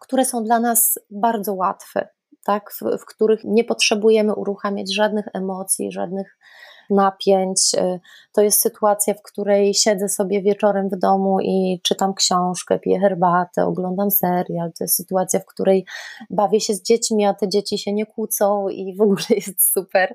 które 0.00 0.24
są 0.24 0.44
dla 0.44 0.60
nas 0.60 0.98
bardzo 1.10 1.54
łatwe, 1.54 2.08
tak? 2.44 2.72
w, 2.72 2.98
w 2.98 3.04
których 3.04 3.40
nie 3.44 3.64
potrzebujemy 3.64 4.34
uruchamiać 4.34 4.94
żadnych 4.94 5.26
emocji, 5.34 5.92
żadnych 5.92 6.38
napięć. 6.90 7.74
Y, 7.74 8.00
to 8.32 8.42
jest 8.42 8.60
sytuacja, 8.60 9.14
w 9.14 9.22
której 9.22 9.74
siedzę 9.74 10.08
sobie 10.08 10.42
wieczorem 10.42 10.88
w 10.88 10.98
domu 10.98 11.40
i 11.40 11.80
czytam 11.82 12.14
książkę, 12.14 12.78
piję 12.78 13.00
herbatę, 13.00 13.64
oglądam 13.64 14.10
serial. 14.10 14.72
To 14.78 14.84
jest 14.84 14.96
sytuacja, 14.96 15.40
w 15.40 15.46
której 15.46 15.86
bawię 16.30 16.60
się 16.60 16.74
z 16.74 16.82
dziećmi, 16.82 17.26
a 17.26 17.34
te 17.34 17.48
dzieci 17.48 17.78
się 17.78 17.92
nie 17.92 18.06
kłócą 18.06 18.68
i 18.68 18.96
w 18.96 19.00
ogóle 19.00 19.24
jest 19.46 19.72
super. 19.72 20.14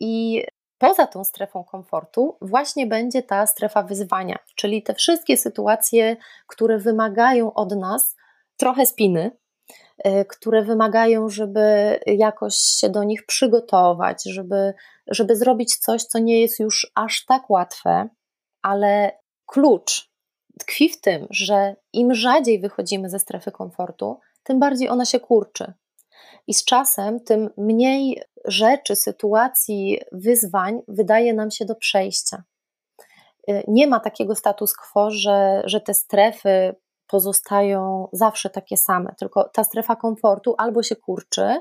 I 0.00 0.42
poza 0.78 1.06
tą 1.06 1.24
strefą 1.24 1.64
komfortu 1.64 2.36
właśnie 2.40 2.86
będzie 2.86 3.22
ta 3.22 3.46
strefa 3.46 3.82
wyzwania, 3.82 4.38
czyli 4.56 4.82
te 4.82 4.94
wszystkie 4.94 5.36
sytuacje, 5.36 6.16
które 6.46 6.78
wymagają 6.78 7.52
od 7.52 7.76
nas 7.76 8.16
trochę 8.56 8.86
spiny, 8.86 9.30
które 10.28 10.62
wymagają, 10.62 11.28
żeby 11.28 11.98
jakoś 12.06 12.54
się 12.54 12.88
do 12.88 13.04
nich 13.04 13.26
przygotować, 13.26 14.22
żeby, 14.24 14.74
żeby 15.06 15.36
zrobić 15.36 15.76
coś, 15.76 16.02
co 16.02 16.18
nie 16.18 16.40
jest 16.40 16.60
już 16.60 16.92
aż 16.94 17.24
tak 17.24 17.50
łatwe, 17.50 18.08
ale 18.62 19.18
klucz 19.46 20.10
tkwi 20.58 20.88
w 20.88 21.00
tym, 21.00 21.26
że 21.30 21.76
im 21.92 22.14
rzadziej 22.14 22.60
wychodzimy 22.60 23.10
ze 23.10 23.18
strefy 23.18 23.52
komfortu, 23.52 24.20
tym 24.42 24.60
bardziej 24.60 24.88
ona 24.88 25.04
się 25.04 25.20
kurczy. 25.20 25.72
I 26.46 26.54
z 26.54 26.64
czasem, 26.64 27.20
tym 27.20 27.50
mniej 27.56 28.22
rzeczy, 28.44 28.96
sytuacji, 28.96 30.00
wyzwań 30.12 30.82
wydaje 30.88 31.34
nam 31.34 31.50
się 31.50 31.64
do 31.64 31.74
przejścia. 31.74 32.42
Y, 33.50 33.64
nie 33.68 33.86
ma 33.86 34.00
takiego 34.00 34.34
status 34.34 34.74
quo, 34.74 35.10
że, 35.10 35.62
że 35.64 35.80
te 35.80 35.94
strefy 35.94 36.74
pozostają 37.06 38.08
zawsze 38.12 38.50
takie 38.50 38.76
same, 38.76 39.14
tylko 39.18 39.48
ta 39.48 39.64
strefa 39.64 39.96
komfortu 39.96 40.54
albo 40.58 40.82
się 40.82 40.96
kurczy, 40.96 41.60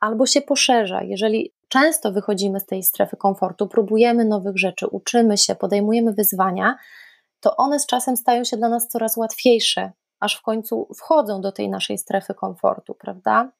albo 0.00 0.26
się 0.26 0.42
poszerza. 0.42 1.02
Jeżeli 1.02 1.54
często 1.68 2.12
wychodzimy 2.12 2.60
z 2.60 2.66
tej 2.66 2.82
strefy 2.82 3.16
komfortu, 3.16 3.68
próbujemy 3.68 4.24
nowych 4.24 4.58
rzeczy, 4.58 4.86
uczymy 4.86 5.38
się, 5.38 5.54
podejmujemy 5.54 6.12
wyzwania, 6.12 6.76
to 7.40 7.56
one 7.56 7.80
z 7.80 7.86
czasem 7.86 8.16
stają 8.16 8.44
się 8.44 8.56
dla 8.56 8.68
nas 8.68 8.88
coraz 8.88 9.16
łatwiejsze, 9.16 9.92
aż 10.20 10.36
w 10.36 10.42
końcu 10.42 10.88
wchodzą 10.96 11.40
do 11.40 11.52
tej 11.52 11.68
naszej 11.68 11.98
strefy 11.98 12.34
komfortu, 12.34 12.94
prawda? 12.94 13.52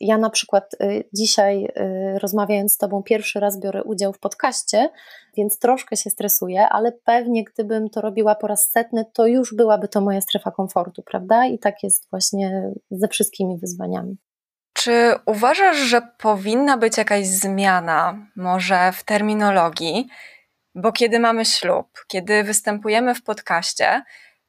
Ja 0.00 0.18
na 0.18 0.30
przykład 0.30 0.74
y, 0.74 1.04
dzisiaj 1.12 1.64
y, 1.64 2.18
rozmawiając 2.18 2.72
z 2.72 2.76
Tobą 2.76 3.02
pierwszy 3.02 3.40
raz 3.40 3.60
biorę 3.60 3.84
udział 3.84 4.12
w 4.12 4.18
podcaście, 4.18 4.88
więc 5.36 5.58
troszkę 5.58 5.96
się 5.96 6.10
stresuję, 6.10 6.68
ale 6.68 6.92
pewnie 6.92 7.44
gdybym 7.44 7.90
to 7.90 8.00
robiła 8.00 8.34
po 8.34 8.46
raz 8.46 8.70
setny, 8.70 9.04
to 9.14 9.26
już 9.26 9.54
byłaby 9.54 9.88
to 9.88 10.00
moja 10.00 10.20
strefa 10.20 10.50
komfortu, 10.50 11.02
prawda? 11.02 11.46
I 11.46 11.58
tak 11.58 11.82
jest 11.82 12.10
właśnie 12.10 12.72
ze 12.90 13.08
wszystkimi 13.08 13.58
wyzwaniami. 13.58 14.16
Czy 14.72 15.14
uważasz, 15.26 15.76
że 15.76 16.02
powinna 16.18 16.76
być 16.76 16.98
jakaś 16.98 17.26
zmiana, 17.26 18.26
może 18.36 18.92
w 18.92 19.04
terminologii? 19.04 20.08
Bo 20.74 20.92
kiedy 20.92 21.18
mamy 21.18 21.44
ślub, 21.44 21.86
kiedy 22.08 22.44
występujemy 22.44 23.14
w 23.14 23.22
podcaście, 23.22 24.02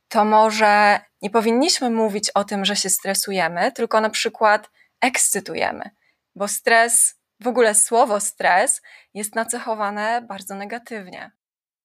to 0.07 0.25
może 0.25 0.99
nie 1.21 1.29
powinniśmy 1.29 1.89
mówić 1.89 2.29
o 2.29 2.43
tym, 2.43 2.65
że 2.65 2.75
się 2.75 2.89
stresujemy, 2.89 3.71
tylko 3.71 4.01
na 4.01 4.09
przykład 4.09 4.69
ekscytujemy, 5.01 5.89
bo 6.35 6.47
stres, 6.47 7.15
w 7.39 7.47
ogóle 7.47 7.75
słowo 7.75 8.19
stres 8.19 8.81
jest 9.13 9.35
nacechowane 9.35 10.21
bardzo 10.21 10.55
negatywnie. 10.55 11.31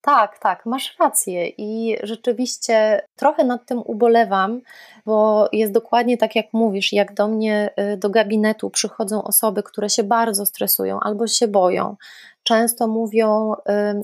Tak, 0.07 0.39
tak, 0.39 0.67
masz 0.67 0.97
rację 0.99 1.49
i 1.49 1.97
rzeczywiście 2.03 3.07
trochę 3.17 3.45
nad 3.45 3.67
tym 3.67 3.83
ubolewam, 3.85 4.61
bo 5.07 5.49
jest 5.53 5.73
dokładnie 5.73 6.19
tak, 6.19 6.37
jak 6.37 6.47
mówisz. 6.53 6.93
Jak 6.93 7.15
do 7.15 7.29
mnie 7.29 7.71
y, 7.95 7.97
do 7.97 8.11
gabinetu 8.11 8.71
przychodzą 8.71 9.23
osoby, 9.23 9.63
które 9.63 9.91
się 9.91 10.03
bardzo 10.03 10.47
stresują 10.47 11.01
albo 11.01 11.27
się 11.27 11.49
boją, 11.49 11.97
często 12.43 12.89
mówią: 12.89 13.53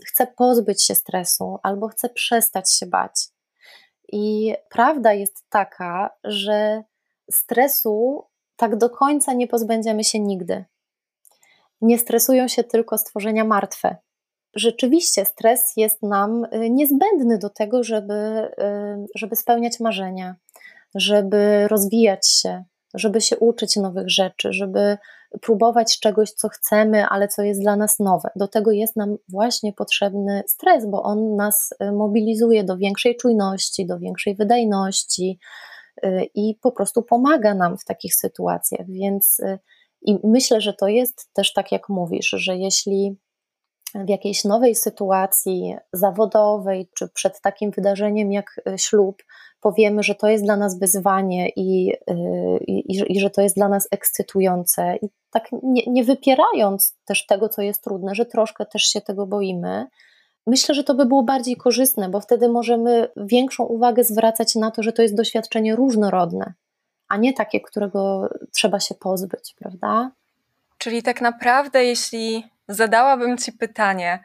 Chcę 0.07 0.26
pozbyć 0.26 0.85
się 0.85 0.95
stresu 0.95 1.59
albo 1.62 1.88
chcę 1.88 2.09
przestać 2.09 2.73
się 2.73 2.87
bać. 2.87 3.28
I 4.12 4.54
prawda 4.69 5.12
jest 5.12 5.45
taka, 5.49 6.11
że 6.25 6.83
stresu 7.31 8.25
tak 8.62 8.76
do 8.76 8.90
końca 8.90 9.33
nie 9.33 9.49
pozbędziemy 9.49 10.04
się 10.04 10.21
nigdy. 10.21 10.64
Nie 11.81 11.99
stresują 11.99 12.49
się 12.49 12.64
tylko 12.64 12.99
stworzenia 12.99 13.45
martwe. 13.45 13.97
Rzeczywiście 14.54 15.25
stres 15.25 15.73
jest 15.76 16.02
nam 16.02 16.45
y, 16.45 16.71
niezbędny 16.71 17.38
do 17.38 17.50
tego, 17.50 17.85
żeby, 17.85 18.14
y, 18.14 19.07
żeby 19.14 19.37
spełniać 19.37 19.81
marzenia, 19.81 20.35
żeby 20.95 21.69
rozwijać 21.69 22.28
się, 22.28 22.64
żeby 22.95 23.21
się 23.21 23.38
uczyć 23.38 23.76
nowych 23.76 24.11
rzeczy, 24.11 24.52
żeby 24.52 24.99
próbować 25.40 26.00
czegoś, 26.00 26.31
co 26.31 26.49
chcemy, 26.49 27.07
ale 27.07 27.28
co 27.28 27.42
jest 27.42 27.61
dla 27.61 27.76
nas 27.76 27.99
nowe. 27.99 28.28
Do 28.37 28.49
tego 28.49 28.71
jest 28.71 28.97
nam 28.97 29.16
właśnie 29.28 29.73
potrzebny 29.73 30.42
stres, 30.47 30.87
bo 30.87 31.02
on 31.02 31.37
nas 31.37 31.71
y, 31.83 31.92
mobilizuje 31.92 32.64
do 32.64 32.76
większej 32.76 33.16
czujności, 33.16 33.87
do 33.87 33.99
większej 33.99 34.35
wydajności, 34.35 35.38
i 36.35 36.54
po 36.62 36.73
prostu 36.73 37.02
pomaga 37.02 37.54
nam 37.54 37.78
w 37.78 37.85
takich 37.85 38.14
sytuacjach. 38.14 38.87
Więc 38.87 39.40
y, 39.40 39.59
i 40.02 40.18
myślę, 40.25 40.61
że 40.61 40.75
to 40.75 40.88
jest 40.88 41.30
też 41.32 41.52
tak, 41.52 41.73
jak 41.73 41.88
mówisz, 41.88 42.30
że 42.30 42.56
jeśli 42.56 43.16
w 43.94 44.09
jakiejś 44.09 44.44
nowej 44.44 44.75
sytuacji 44.75 45.76
zawodowej, 45.92 46.88
czy 46.94 47.09
przed 47.09 47.40
takim 47.40 47.71
wydarzeniem 47.71 48.32
jak 48.32 48.61
y, 48.68 48.78
ślub, 48.78 49.23
powiemy, 49.61 50.02
że 50.02 50.14
to 50.14 50.28
jest 50.28 50.44
dla 50.44 50.56
nas 50.56 50.78
wyzwanie 50.78 51.49
i, 51.49 51.92
i, 52.66 53.02
i 53.09 53.21
że 53.21 53.30
to 53.30 53.42
jest 53.42 53.56
dla 53.56 53.68
nas 53.68 53.88
ekscytujące, 53.90 54.97
i 55.02 55.09
tak 55.30 55.49
nie, 55.62 55.82
nie 55.87 56.04
wypierając 56.04 56.97
też 57.04 57.26
tego, 57.26 57.49
co 57.49 57.62
jest 57.62 57.85
trudne, 57.85 58.14
że 58.14 58.26
troszkę 58.26 58.66
też 58.66 58.82
się 58.82 59.00
tego 59.00 59.26
boimy, 59.26 59.87
Myślę, 60.46 60.75
że 60.75 60.84
to 60.84 60.94
by 60.94 61.06
było 61.06 61.22
bardziej 61.22 61.56
korzystne, 61.56 62.08
bo 62.08 62.20
wtedy 62.20 62.49
możemy 62.49 63.08
większą 63.16 63.64
uwagę 63.64 64.04
zwracać 64.04 64.54
na 64.54 64.70
to, 64.70 64.82
że 64.82 64.92
to 64.92 65.02
jest 65.02 65.16
doświadczenie 65.16 65.76
różnorodne, 65.76 66.54
a 67.08 67.16
nie 67.16 67.32
takie, 67.32 67.61
którego 67.61 68.28
trzeba 68.54 68.80
się 68.80 68.94
pozbyć, 68.94 69.54
prawda? 69.58 70.11
Czyli 70.78 71.02
tak 71.02 71.20
naprawdę, 71.20 71.84
jeśli 71.84 72.44
zadałabym 72.68 73.38
Ci 73.38 73.52
pytanie, 73.52 74.25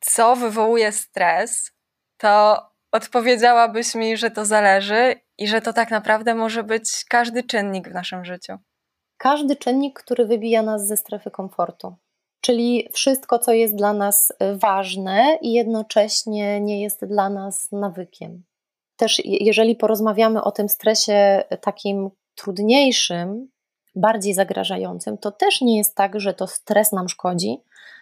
co 0.00 0.36
wywołuje 0.36 0.92
stres, 0.92 1.70
to 2.16 2.62
odpowiedziałabyś 2.92 3.94
mi, 3.94 4.16
że 4.16 4.30
to 4.30 4.44
zależy 4.44 5.14
i 5.38 5.48
że 5.48 5.60
to 5.60 5.72
tak 5.72 5.90
naprawdę 5.90 6.34
może 6.34 6.64
być 6.64 7.04
każdy 7.08 7.42
czynnik 7.42 7.88
w 7.88 7.94
naszym 7.94 8.24
życiu. 8.24 8.58
Każdy 9.16 9.56
czynnik, 9.56 9.98
który 9.98 10.26
wybija 10.26 10.62
nas 10.62 10.86
ze 10.86 10.96
strefy 10.96 11.30
komfortu 11.30 11.96
czyli 12.40 12.88
wszystko, 12.92 13.38
co 13.38 13.52
jest 13.52 13.74
dla 13.74 13.92
nas 13.92 14.30
y, 14.30 14.56
ważne 14.56 15.38
i 15.42 15.52
jednocześnie 15.52 16.60
nie 16.60 16.82
jest 16.82 17.04
dla 17.04 17.30
nas 17.30 17.72
nawykiem. 17.72 18.42
Też 18.96 19.22
jeżeli 19.24 19.76
porozmawiamy 19.76 20.42
o 20.42 20.52
tym 20.52 20.68
stresie 20.68 21.44
takim 21.60 22.10
trudniejszym, 22.34 23.48
bardziej 23.94 24.34
zagrażającym, 24.34 25.18
to 25.18 25.30
też 25.30 25.60
nie 25.60 25.78
jest 25.78 25.94
tak, 25.94 26.20
że 26.20 26.34
to 26.34 26.46
stres 26.46 26.92
nam 26.92 27.08
szkodzi, 27.08 27.56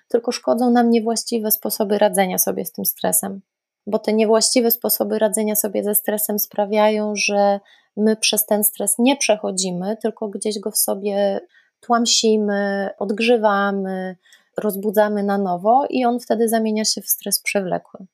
tylko 0.09 0.33
szkodzą 0.33 0.71
nam 0.71 0.91
niewłaściwe 0.91 1.51
sposoby 1.51 1.99
radzenia 1.99 2.39
sobie 2.39 2.65
z 2.65 2.73
tym 2.73 2.85
stresem. 2.85 3.41
bo 3.87 3.99
te 3.99 4.13
niewłaściwe 4.13 4.71
sposoby 4.71 5.19
radzenia 5.19 5.57
sobie 5.57 5.85
ze 5.85 5.95
stresem 5.95 6.39
sprawiają, 6.39 7.13
że 7.17 7.61
my 7.97 8.17
przez 8.17 8.47
ten 8.47 8.65
stres 8.65 8.95
nie 8.99 9.17
przechodzimy, 9.17 9.97
tylko 10.03 10.29
gdzieś 10.29 10.59
go 10.59 10.71
w 10.71 10.79
sobie 10.79 11.41
tłamsimy, 11.81 12.91
odgrzewamy, 12.99 14.17
rozbudzamy 14.57 15.23
na 15.23 15.39
nowo 15.39 15.87
i 15.91 16.05
on 16.05 16.21
wtedy 16.21 16.49
zamienia 16.49 16.85
się 16.85 17.03
w 17.03 17.09
stres 17.09 17.43
przewlekły. 17.43 18.07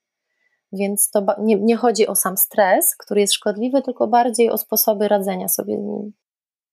Więc 0.73 1.11
to 1.11 1.27
nie, 1.39 1.57
nie 1.57 1.77
chodzi 1.77 2.07
o 2.07 2.15
sam 2.15 2.37
stres, 2.37 2.97
który 2.97 3.21
jest 3.21 3.33
szkodliwy, 3.33 3.83
tylko 3.83 4.07
bardziej 4.07 4.51
o 4.51 4.59
sposoby 4.59 5.09
radzenia 5.09 5.49
sobie 5.49 5.77
z 5.77 5.83
nim. 5.83 6.13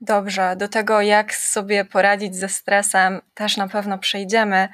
Dobrze, 0.02 0.56
do 0.56 0.68
tego 0.68 1.02
jak 1.02 1.36
sobie 1.36 1.86
poradzić 1.86 2.36
ze 2.36 2.50
stresem 2.50 3.22
też 3.34 3.58
na 3.58 3.68
pewno 3.68 3.98
przejdziemy. 3.98 4.70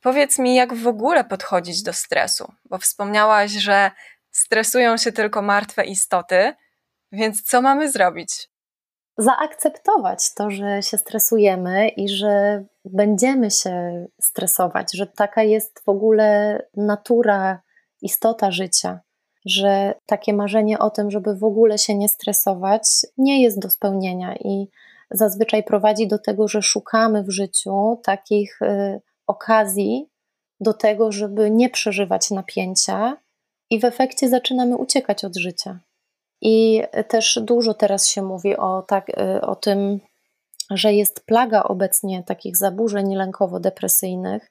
Powiedz 0.00 0.38
mi, 0.38 0.54
jak 0.54 0.74
w 0.74 0.86
ogóle 0.86 1.24
podchodzić 1.24 1.82
do 1.82 1.92
stresu, 1.92 2.52
bo 2.64 2.78
wspomniałaś, 2.78 3.50
że 3.50 3.90
stresują 4.30 4.96
się 4.96 5.12
tylko 5.12 5.42
martwe 5.42 5.84
istoty, 5.84 6.54
więc 7.12 7.42
co 7.42 7.62
mamy 7.62 7.92
zrobić? 7.92 8.48
Zaakceptować 9.18 10.34
to, 10.34 10.50
że 10.50 10.82
się 10.82 10.98
stresujemy 10.98 11.88
i 11.88 12.08
że 12.08 12.64
będziemy 12.84 13.50
się 13.50 14.06
stresować, 14.20 14.96
że 14.96 15.06
taka 15.06 15.42
jest 15.42 15.82
w 15.84 15.88
ogóle 15.88 16.58
natura, 16.76 17.62
istota 18.02 18.50
życia, 18.50 19.00
że 19.44 19.94
takie 20.06 20.32
marzenie 20.32 20.78
o 20.78 20.90
tym, 20.90 21.10
żeby 21.10 21.36
w 21.36 21.44
ogóle 21.44 21.78
się 21.78 21.94
nie 21.94 22.08
stresować, 22.08 22.82
nie 23.18 23.42
jest 23.42 23.58
do 23.58 23.70
spełnienia 23.70 24.36
i 24.36 24.68
zazwyczaj 25.10 25.64
prowadzi 25.64 26.08
do 26.08 26.18
tego, 26.18 26.48
że 26.48 26.62
szukamy 26.62 27.22
w 27.22 27.30
życiu 27.30 28.00
takich 28.04 28.62
y, 28.62 29.00
okazji 29.26 30.10
do 30.60 30.74
tego, 30.74 31.12
żeby 31.12 31.50
nie 31.50 31.70
przeżywać 31.70 32.30
napięcia, 32.30 33.16
i 33.70 33.80
w 33.80 33.84
efekcie 33.84 34.28
zaczynamy 34.28 34.76
uciekać 34.76 35.24
od 35.24 35.36
życia. 35.36 35.78
I 36.40 36.82
też 37.08 37.38
dużo 37.42 37.74
teraz 37.74 38.08
się 38.08 38.22
mówi 38.22 38.56
o, 38.56 38.82
tak, 38.82 39.08
y, 39.08 39.40
o 39.40 39.56
tym, 39.56 40.00
że 40.70 40.92
jest 40.92 41.26
plaga 41.26 41.62
obecnie 41.62 42.22
takich 42.22 42.56
zaburzeń 42.56 43.14
lękowo-depresyjnych. 43.16 44.50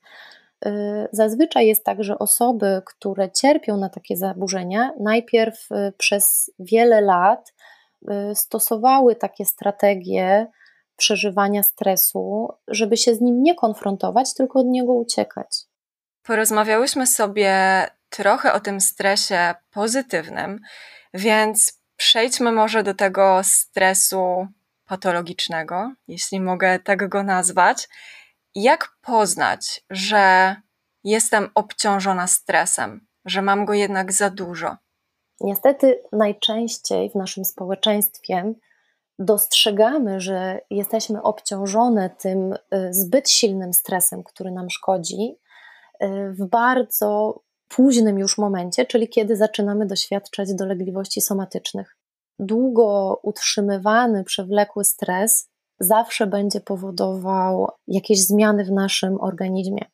Y, 0.65 0.71
zazwyczaj 1.11 1.67
jest 1.67 1.83
tak, 1.83 2.03
że 2.03 2.19
osoby, 2.19 2.81
które 2.85 3.31
cierpią 3.31 3.77
na 3.77 3.89
takie 3.89 4.17
zaburzenia, 4.17 4.91
najpierw 4.99 5.71
y, 5.71 5.93
przez 5.97 6.51
wiele 6.59 7.01
lat 7.01 7.53
stosowały 8.33 9.15
takie 9.15 9.45
strategie 9.45 10.47
przeżywania 10.95 11.63
stresu, 11.63 12.49
żeby 12.67 12.97
się 12.97 13.15
z 13.15 13.21
nim 13.21 13.43
nie 13.43 13.55
konfrontować, 13.55 14.33
tylko 14.33 14.59
od 14.59 14.65
niego 14.65 14.93
uciekać. 14.93 15.47
Porozmawiałyśmy 16.23 17.07
sobie 17.07 17.53
trochę 18.09 18.53
o 18.53 18.59
tym 18.59 18.81
stresie 18.81 19.55
pozytywnym, 19.71 20.59
więc 21.15 21.81
przejdźmy 21.97 22.51
może 22.51 22.83
do 22.83 22.93
tego 22.93 23.41
stresu 23.43 24.47
patologicznego, 24.85 25.91
jeśli 26.07 26.39
mogę 26.39 26.79
tak 26.79 27.09
go 27.09 27.23
nazwać. 27.23 27.89
Jak 28.55 28.95
poznać, 29.01 29.81
że 29.89 30.55
jestem 31.03 31.49
obciążona 31.55 32.27
stresem, 32.27 33.07
że 33.25 33.41
mam 33.41 33.65
go 33.65 33.73
jednak 33.73 34.13
za 34.13 34.29
dużo? 34.29 34.75
Niestety, 35.41 36.03
najczęściej 36.11 37.09
w 37.09 37.15
naszym 37.15 37.45
społeczeństwie 37.45 38.53
dostrzegamy, 39.19 40.21
że 40.21 40.59
jesteśmy 40.69 41.21
obciążone 41.21 42.09
tym 42.09 42.53
y, 42.53 42.57
zbyt 42.91 43.29
silnym 43.29 43.73
stresem, 43.73 44.23
który 44.23 44.51
nam 44.51 44.69
szkodzi, 44.69 45.39
y, 46.03 46.07
w 46.31 46.45
bardzo 46.45 47.39
późnym 47.67 48.19
już 48.19 48.37
momencie, 48.37 48.85
czyli 48.85 49.09
kiedy 49.09 49.35
zaczynamy 49.35 49.85
doświadczać 49.85 50.53
dolegliwości 50.53 51.21
somatycznych. 51.21 51.97
Długo 52.39 53.19
utrzymywany, 53.23 54.23
przewlekły 54.23 54.83
stres 54.85 55.49
zawsze 55.79 56.27
będzie 56.27 56.61
powodował 56.61 57.67
jakieś 57.87 58.27
zmiany 58.27 58.65
w 58.65 58.71
naszym 58.71 59.21
organizmie. 59.21 59.85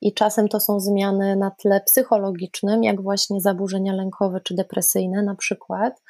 I 0.00 0.14
czasem 0.14 0.48
to 0.48 0.60
są 0.60 0.80
zmiany 0.80 1.36
na 1.36 1.50
tle 1.50 1.80
psychologicznym, 1.80 2.84
jak 2.84 3.02
właśnie 3.02 3.40
zaburzenia 3.40 3.92
lękowe 3.92 4.40
czy 4.40 4.54
depresyjne, 4.54 5.22
na 5.22 5.34
przykład, 5.34 6.02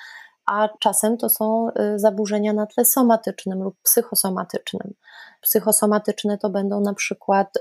a 0.46 0.68
czasem 0.80 1.16
to 1.16 1.28
są 1.28 1.68
y, 1.68 1.98
zaburzenia 1.98 2.52
na 2.52 2.66
tle 2.66 2.84
somatycznym 2.84 3.62
lub 3.62 3.76
psychosomatycznym. 3.82 4.94
Psychosomatyczne 5.40 6.38
to 6.38 6.50
będą 6.50 6.80
na 6.80 6.94
przykład 6.94 7.52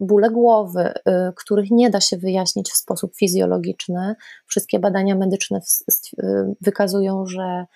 bóle 0.00 0.30
głowy, 0.30 0.88
y, 0.88 1.32
których 1.36 1.70
nie 1.70 1.90
da 1.90 2.00
się 2.00 2.16
wyjaśnić 2.16 2.70
w 2.70 2.76
sposób 2.76 3.16
fizjologiczny. 3.16 4.14
Wszystkie 4.46 4.78
badania 4.78 5.14
medyczne 5.14 5.60
y, 6.18 6.54
wykazują, 6.60 7.26
że, 7.26 7.66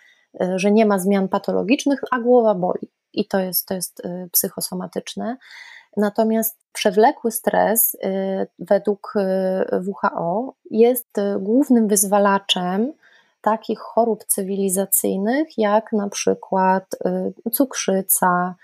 że 0.57 0.72
nie 0.72 0.87
ma 0.87 0.98
zmian 0.98 1.28
patologicznych, 1.28 2.00
a 2.11 2.20
głowa 2.20 2.55
boli. 2.55 2.90
I 3.12 3.28
to 3.28 3.38
jest, 3.38 3.66
to 3.66 3.74
jest 3.74 4.02
psychosomatyczne. 4.33 5.37
Natomiast 5.96 6.59
przewlekły 6.72 7.31
stres 7.31 7.96
według 8.59 9.14
WHO 9.87 10.55
jest 10.70 11.16
głównym 11.38 11.88
wyzwalaczem 11.88 12.92
takich 13.40 13.79
chorób 13.79 14.24
cywilizacyjnych, 14.24 15.59
jak 15.59 15.92
na 15.92 16.09
przykład 16.09 16.85
y, 17.46 17.50
cukrzyca, 17.50 18.55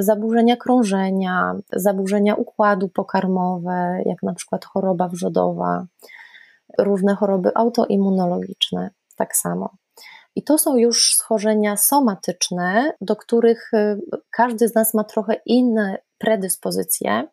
zaburzenia 0.00 0.56
krążenia, 0.56 1.54
zaburzenia 1.72 2.34
układu 2.34 2.88
pokarmowe, 2.88 4.02
jak 4.06 4.22
na 4.22 4.34
przykład 4.34 4.64
choroba 4.64 5.08
wrzodowa, 5.08 5.86
różne 6.78 7.14
choroby 7.14 7.50
autoimmunologiczne, 7.54 8.90
tak 9.16 9.36
samo. 9.36 9.70
I 10.36 10.42
to 10.42 10.58
są 10.58 10.76
już 10.76 11.14
schorzenia 11.14 11.76
somatyczne, 11.76 12.92
do 13.00 13.16
których 13.16 13.74
y, 13.74 14.00
każdy 14.30 14.68
z 14.68 14.74
nas 14.74 14.94
ma 14.94 15.04
trochę 15.04 15.36
inne 15.46 15.98
predyspozycje, 16.18 17.28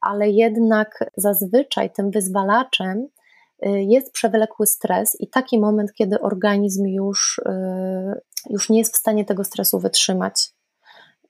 ale 0.00 0.30
jednak 0.30 1.10
zazwyczaj 1.16 1.90
tym 1.90 2.10
wyzwalaczem 2.10 3.08
jest 3.62 4.12
przewlekły 4.12 4.66
stres 4.66 5.20
i 5.20 5.28
taki 5.28 5.58
moment, 5.58 5.94
kiedy 5.94 6.20
organizm 6.20 6.86
już, 6.86 7.38
y, 7.38 8.20
już 8.50 8.70
nie 8.70 8.78
jest 8.78 8.94
w 8.94 8.98
stanie 8.98 9.24
tego 9.24 9.44
stresu 9.44 9.78
wytrzymać, 9.78 10.50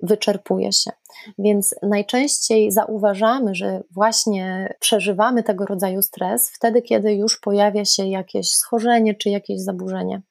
wyczerpuje 0.02 0.72
się. 0.72 0.90
Więc 1.38 1.74
najczęściej 1.82 2.72
zauważamy, 2.72 3.54
że 3.54 3.82
właśnie 3.90 4.74
przeżywamy 4.80 5.42
tego 5.42 5.66
rodzaju 5.66 6.02
stres 6.02 6.50
wtedy, 6.50 6.82
kiedy 6.82 7.14
już 7.14 7.40
pojawia 7.40 7.84
się 7.84 8.06
jakieś 8.06 8.50
schorzenie 8.50 9.14
czy 9.14 9.30
jakieś 9.30 9.60
zaburzenie. 9.60 10.22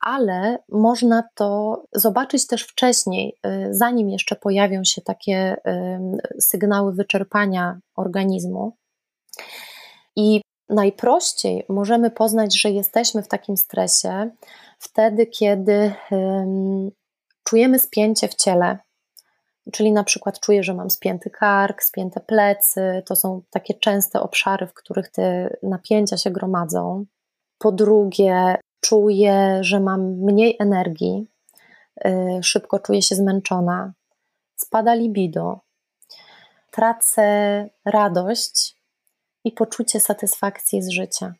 Ale 0.00 0.58
można 0.68 1.22
to 1.34 1.82
zobaczyć 1.92 2.46
też 2.46 2.62
wcześniej, 2.62 3.36
y, 3.46 3.68
zanim 3.70 4.10
jeszcze 4.10 4.36
pojawią 4.36 4.84
się 4.84 5.02
takie 5.02 5.56
sygnały 6.40 6.92
wyczerpania 6.92 7.80
organizmu. 7.96 8.76
I 10.16 10.40
Najprościej 10.70 11.64
możemy 11.68 12.10
poznać, 12.10 12.60
że 12.60 12.70
jesteśmy 12.70 13.22
w 13.22 13.28
takim 13.28 13.56
stresie 13.56 14.30
wtedy, 14.78 15.26
kiedy 15.26 15.92
czujemy 17.44 17.78
spięcie 17.78 18.28
w 18.28 18.34
ciele. 18.34 18.78
Czyli 19.72 19.92
na 19.92 20.04
przykład 20.04 20.40
czuję, 20.40 20.62
że 20.62 20.74
mam 20.74 20.90
spięty 20.90 21.30
kark, 21.30 21.82
spięte 21.82 22.20
plecy. 22.20 23.02
To 23.06 23.16
są 23.16 23.42
takie 23.50 23.74
częste 23.74 24.20
obszary, 24.20 24.66
w 24.66 24.74
których 24.74 25.08
te 25.08 25.56
napięcia 25.62 26.16
się 26.16 26.30
gromadzą. 26.30 27.04
Po 27.58 27.72
drugie, 27.72 28.56
czuję, 28.80 29.58
że 29.60 29.80
mam 29.80 30.00
mniej 30.02 30.56
energii, 30.60 31.26
yy, 32.04 32.42
szybko 32.42 32.78
czuję 32.78 33.02
się 33.02 33.14
zmęczona, 33.14 33.92
spada 34.56 34.94
libido, 34.94 35.60
tracę 36.70 37.68
radość 37.84 38.79
i 39.44 39.52
poczucie 39.52 40.00
satysfakcji 40.00 40.82
z 40.82 40.88
życia. 40.90 41.34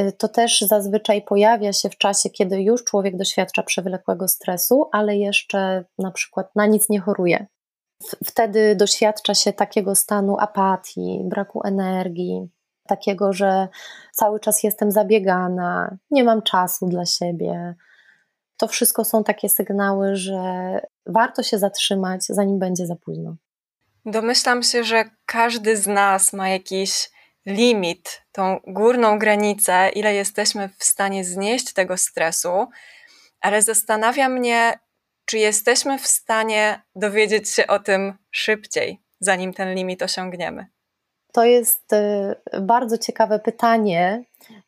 Y, 0.00 0.12
to 0.12 0.28
też 0.28 0.60
zazwyczaj 0.60 1.22
pojawia 1.22 1.72
się 1.72 1.90
w 1.90 1.98
czasie, 1.98 2.30
kiedy 2.30 2.62
już 2.62 2.84
człowiek 2.84 3.16
doświadcza 3.16 3.62
przewlekłego 3.62 4.28
stresu, 4.28 4.88
ale 4.92 5.16
jeszcze 5.16 5.84
na 5.98 6.10
przykład 6.10 6.56
na 6.56 6.66
nic 6.66 6.88
nie 6.88 7.00
choruje. 7.00 7.46
Wtedy 8.24 8.76
doświadcza 8.76 9.34
się 9.34 9.52
takiego 9.52 9.94
stanu 9.94 10.36
apatii, 10.38 11.20
braku 11.24 11.60
energii, 11.64 12.48
takiego, 12.88 13.32
że 13.32 13.68
cały 14.12 14.40
czas 14.40 14.62
jestem 14.62 14.90
zabiegana, 14.90 15.96
nie 16.10 16.24
mam 16.24 16.42
czasu 16.42 16.86
dla 16.86 17.06
siebie. 17.06 17.74
To 18.56 18.68
wszystko 18.68 19.04
są 19.04 19.24
takie 19.24 19.48
sygnały, 19.48 20.16
że 20.16 20.40
warto 21.06 21.42
się 21.42 21.58
zatrzymać, 21.58 22.24
zanim 22.24 22.58
będzie 22.58 22.86
za 22.86 22.96
późno. 22.96 23.36
Domyślam 24.06 24.62
się, 24.62 24.84
że 24.84 25.04
każdy 25.26 25.76
z 25.76 25.86
nas 25.86 26.32
ma 26.32 26.48
jakiś 26.48 27.10
limit, 27.46 28.22
tą 28.32 28.60
górną 28.66 29.18
granicę, 29.18 29.88
ile 29.88 30.14
jesteśmy 30.14 30.70
w 30.78 30.84
stanie 30.84 31.24
znieść 31.24 31.72
tego 31.72 31.96
stresu, 31.96 32.68
ale 33.40 33.62
zastanawia 33.62 34.28
mnie, 34.28 34.78
czy 35.24 35.38
jesteśmy 35.38 35.98
w 35.98 36.06
stanie 36.06 36.82
dowiedzieć 36.96 37.50
się 37.50 37.66
o 37.66 37.78
tym 37.78 38.14
szybciej, 38.30 39.00
zanim 39.20 39.54
ten 39.54 39.74
limit 39.74 40.02
osiągniemy. 40.02 40.73
To 41.34 41.44
jest 41.44 41.90
bardzo 42.60 42.98
ciekawe 42.98 43.38
pytanie, 43.38 44.24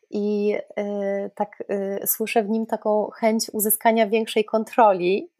i 0.09 0.55
y, 0.79 1.31
tak 1.35 1.63
y, 1.71 2.07
słyszę 2.07 2.43
w 2.43 2.49
nim 2.49 2.65
taką 2.65 3.09
chęć 3.09 3.49
uzyskania 3.53 4.07
większej 4.07 4.45
kontroli 4.45 5.31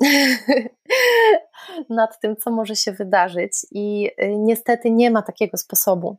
nad 1.90 2.20
tym, 2.20 2.36
co 2.36 2.52
może 2.52 2.76
się 2.76 2.92
wydarzyć. 2.92 3.52
I 3.72 4.12
y, 4.24 4.36
niestety 4.38 4.92
nie 4.92 5.12
ma 5.12 5.22
takiego 5.22 5.58
sposobu, 5.58 6.18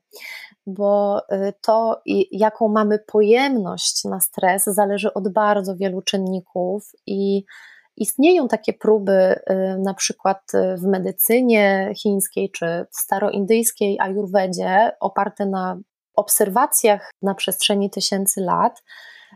bo 0.66 1.20
to, 1.60 2.02
jaką 2.30 2.68
mamy 2.68 2.98
pojemność 2.98 4.04
na 4.04 4.20
stres, 4.20 4.64
zależy 4.64 5.14
od 5.14 5.32
bardzo 5.32 5.76
wielu 5.76 6.02
czynników 6.02 6.92
i 7.06 7.44
Istnieją 8.00 8.48
takie 8.48 8.72
próby, 8.72 9.40
na 9.78 9.94
przykład 9.94 10.42
w 10.76 10.82
medycynie 10.82 11.92
chińskiej 11.96 12.50
czy 12.50 12.86
w 12.90 12.96
staroindyjskiej 12.96 14.00
ajurwedzie, 14.00 14.92
oparte 15.00 15.46
na 15.46 15.78
obserwacjach 16.14 17.10
na 17.22 17.34
przestrzeni 17.34 17.90
tysięcy 17.90 18.40
lat, 18.40 18.82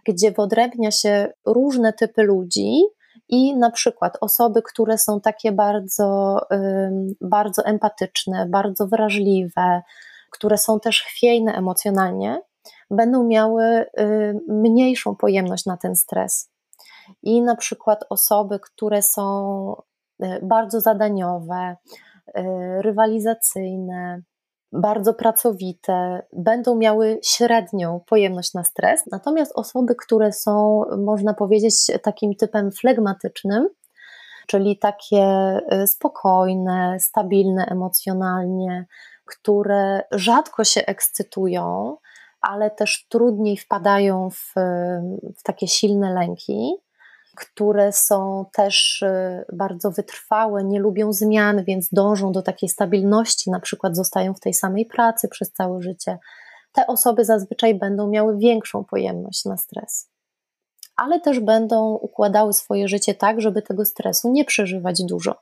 gdzie 0.06 0.32
wyodrębnia 0.32 0.90
się 0.90 1.32
różne 1.46 1.92
typy 1.92 2.22
ludzi 2.22 2.82
i 3.28 3.56
na 3.56 3.70
przykład 3.70 4.18
osoby, 4.20 4.62
które 4.62 4.98
są 4.98 5.20
takie 5.20 5.52
bardzo, 5.52 6.38
bardzo 7.20 7.64
empatyczne, 7.64 8.46
bardzo 8.46 8.86
wrażliwe, 8.86 9.82
które 10.30 10.58
są 10.58 10.80
też 10.80 11.02
chwiejne 11.02 11.54
emocjonalnie, 11.54 12.40
będą 12.90 13.24
miały 13.24 13.86
mniejszą 14.48 15.16
pojemność 15.16 15.66
na 15.66 15.76
ten 15.76 15.96
stres. 15.96 16.51
I 17.22 17.42
na 17.42 17.56
przykład 17.56 18.04
osoby, 18.10 18.60
które 18.60 19.02
są 19.02 19.76
y, 20.24 20.40
bardzo 20.42 20.80
zadaniowe, 20.80 21.76
y, 22.28 22.42
rywalizacyjne, 22.82 24.22
bardzo 24.72 25.14
pracowite, 25.14 26.22
będą 26.32 26.76
miały 26.76 27.18
średnią 27.24 28.00
pojemność 28.06 28.54
na 28.54 28.64
stres, 28.64 29.02
natomiast 29.12 29.52
osoby, 29.54 29.94
które 29.94 30.32
są, 30.32 30.82
można 30.98 31.34
powiedzieć, 31.34 31.74
takim 32.02 32.34
typem 32.34 32.70
flegmatycznym, 32.72 33.68
czyli 34.46 34.78
takie 34.78 35.56
y, 35.72 35.86
spokojne, 35.86 36.96
stabilne 37.00 37.66
emocjonalnie, 37.66 38.86
które 39.24 40.02
rzadko 40.12 40.64
się 40.64 40.86
ekscytują, 40.86 41.96
ale 42.40 42.70
też 42.70 43.06
trudniej 43.08 43.56
wpadają 43.56 44.30
w, 44.30 44.54
w 45.38 45.42
takie 45.42 45.68
silne 45.68 46.14
lęki, 46.14 46.74
które 47.36 47.92
są 47.92 48.46
też 48.52 49.02
y, 49.02 49.44
bardzo 49.52 49.90
wytrwałe, 49.90 50.64
nie 50.64 50.80
lubią 50.80 51.12
zmian, 51.12 51.64
więc 51.64 51.88
dążą 51.92 52.32
do 52.32 52.42
takiej 52.42 52.68
stabilności, 52.68 53.50
na 53.50 53.60
przykład 53.60 53.96
zostają 53.96 54.34
w 54.34 54.40
tej 54.40 54.54
samej 54.54 54.86
pracy 54.86 55.28
przez 55.28 55.52
całe 55.52 55.82
życie. 55.82 56.18
Te 56.72 56.86
osoby 56.86 57.24
zazwyczaj 57.24 57.74
będą 57.74 58.08
miały 58.08 58.38
większą 58.38 58.84
pojemność 58.84 59.44
na 59.44 59.56
stres, 59.56 60.10
ale 60.96 61.20
też 61.20 61.40
będą 61.40 61.94
układały 61.94 62.52
swoje 62.52 62.88
życie 62.88 63.14
tak, 63.14 63.40
żeby 63.40 63.62
tego 63.62 63.84
stresu 63.84 64.32
nie 64.32 64.44
przeżywać 64.44 65.02
dużo. 65.04 65.34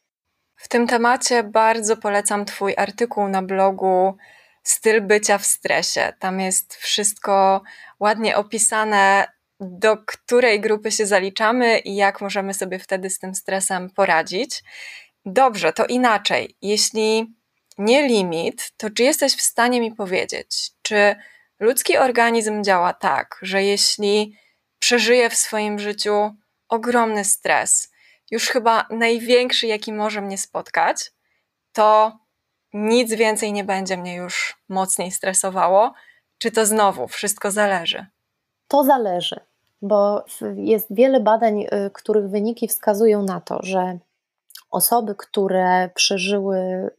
W 0.56 0.68
tym 0.68 0.86
temacie 0.86 1.42
bardzo 1.42 1.96
polecam 1.96 2.44
Twój 2.44 2.74
artykuł 2.76 3.28
na 3.28 3.42
blogu 3.42 4.14
Styl 4.62 5.02
bycia 5.02 5.38
w 5.38 5.46
stresie. 5.46 6.12
Tam 6.18 6.40
jest 6.40 6.74
wszystko 6.74 7.62
ładnie 8.00 8.36
opisane, 8.36 9.26
do 9.60 9.96
której 9.96 10.60
grupy 10.60 10.90
się 10.90 11.06
zaliczamy 11.06 11.78
i 11.78 11.96
jak 11.96 12.20
możemy 12.20 12.54
sobie 12.54 12.78
wtedy 12.78 13.10
z 13.10 13.18
tym 13.18 13.34
stresem 13.34 13.90
poradzić. 13.90 14.62
Dobrze, 15.24 15.72
to 15.72 15.86
inaczej. 15.86 16.56
Jeśli 16.62 17.34
nie 17.78 18.08
limit, 18.08 18.72
to 18.76 18.90
czy 18.90 19.02
jesteś 19.02 19.36
w 19.36 19.42
stanie 19.42 19.80
mi 19.80 19.92
powiedzieć, 19.92 20.70
czy 20.82 21.16
ludzki 21.60 21.96
organizm 21.96 22.64
działa 22.64 22.92
tak, 22.92 23.38
że 23.42 23.62
jeśli 23.62 24.36
przeżyje 24.78 25.30
w 25.30 25.34
swoim 25.34 25.78
życiu 25.78 26.30
ogromny 26.68 27.24
stres, 27.24 27.92
już 28.30 28.48
chyba 28.48 28.86
największy, 28.90 29.66
jaki 29.66 29.92
może 29.92 30.20
mnie 30.20 30.38
spotkać, 30.38 31.12
to 31.72 32.18
nic 32.72 33.14
więcej 33.14 33.52
nie 33.52 33.64
będzie 33.64 33.96
mnie 33.96 34.14
już 34.14 34.56
mocniej 34.68 35.10
stresowało? 35.10 35.92
Czy 36.38 36.50
to 36.50 36.66
znowu 36.66 37.08
wszystko 37.08 37.50
zależy? 37.50 38.06
To 38.68 38.84
zależy 38.84 39.49
bo 39.82 40.24
jest 40.56 40.86
wiele 40.90 41.20
badań, 41.20 41.60
y, 41.60 41.90
których 41.92 42.30
wyniki 42.30 42.68
wskazują 42.68 43.22
na 43.22 43.40
to, 43.40 43.58
że 43.62 43.98
osoby, 44.70 45.14
które 45.14 45.90
przeżyły 45.94 46.58
y, 46.58 46.90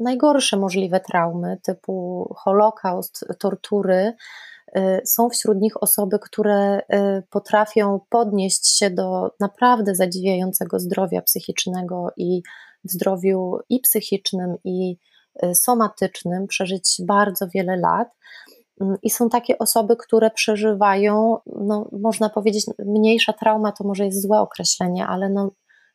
najgorsze 0.00 0.56
możliwe 0.56 1.00
traumy, 1.00 1.58
typu 1.62 2.26
Holokaust, 2.36 3.24
tortury, 3.38 4.12
y, 4.76 5.00
są 5.04 5.28
wśród 5.28 5.60
nich 5.60 5.82
osoby, 5.82 6.18
które 6.18 6.80
potrafią 7.30 8.00
podnieść 8.08 8.78
się 8.78 8.90
do 8.90 9.30
naprawdę 9.40 9.94
zadziwiającego 9.94 10.78
zdrowia 10.78 11.22
psychicznego 11.22 12.10
i 12.16 12.42
w 12.84 12.90
zdrowiu 12.90 13.58
i 13.68 13.80
psychicznym, 13.80 14.56
i 14.64 14.96
somatycznym, 15.54 16.46
przeżyć 16.46 16.96
bardzo 17.06 17.48
wiele 17.48 17.76
lat. 17.76 18.08
Mm, 18.80 18.96
I 19.02 19.10
są 19.10 19.28
takie 19.28 19.58
osoby, 19.58 19.96
które 19.96 20.30
przeżywają, 20.30 21.36
no, 21.46 21.88
można 21.92 22.30
powiedzieć, 22.30 22.66
mniejsza 22.78 23.32
trauma 23.32 23.72
to 23.72 23.84
może 23.84 24.04
jest 24.04 24.22
złe 24.22 24.40
określenie, 24.40 25.06
ale 25.06 25.30
no, 25.30 25.50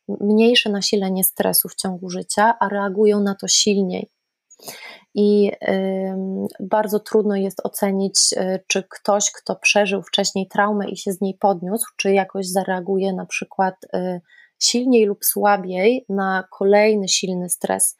mniejsze 0.08 0.70
nasilenie 0.70 1.24
stresu 1.24 1.68
w 1.68 1.74
ciągu 1.74 2.10
życia, 2.10 2.54
a 2.60 2.68
reagują 2.68 3.20
na 3.20 3.34
to 3.34 3.48
silniej. 3.48 4.10
I 5.14 5.52
y, 5.68 6.14
bardzo 6.60 7.00
trudno 7.00 7.36
jest 7.36 7.66
ocenić, 7.66 8.18
y, 8.32 8.60
czy 8.66 8.82
ktoś, 8.82 9.30
kto 9.30 9.56
przeżył 9.56 10.02
wcześniej 10.02 10.48
traumę 10.48 10.88
i 10.88 10.96
się 10.96 11.12
z 11.12 11.20
niej 11.20 11.34
podniósł, 11.40 11.86
czy 11.96 12.12
jakoś 12.12 12.48
zareaguje 12.48 13.12
na 13.12 13.26
przykład 13.26 13.74
y, 13.84 14.20
silniej 14.58 15.04
lub 15.06 15.24
słabiej 15.24 16.04
na 16.08 16.44
kolejny 16.50 17.08
silny 17.08 17.48
stres. 17.48 17.96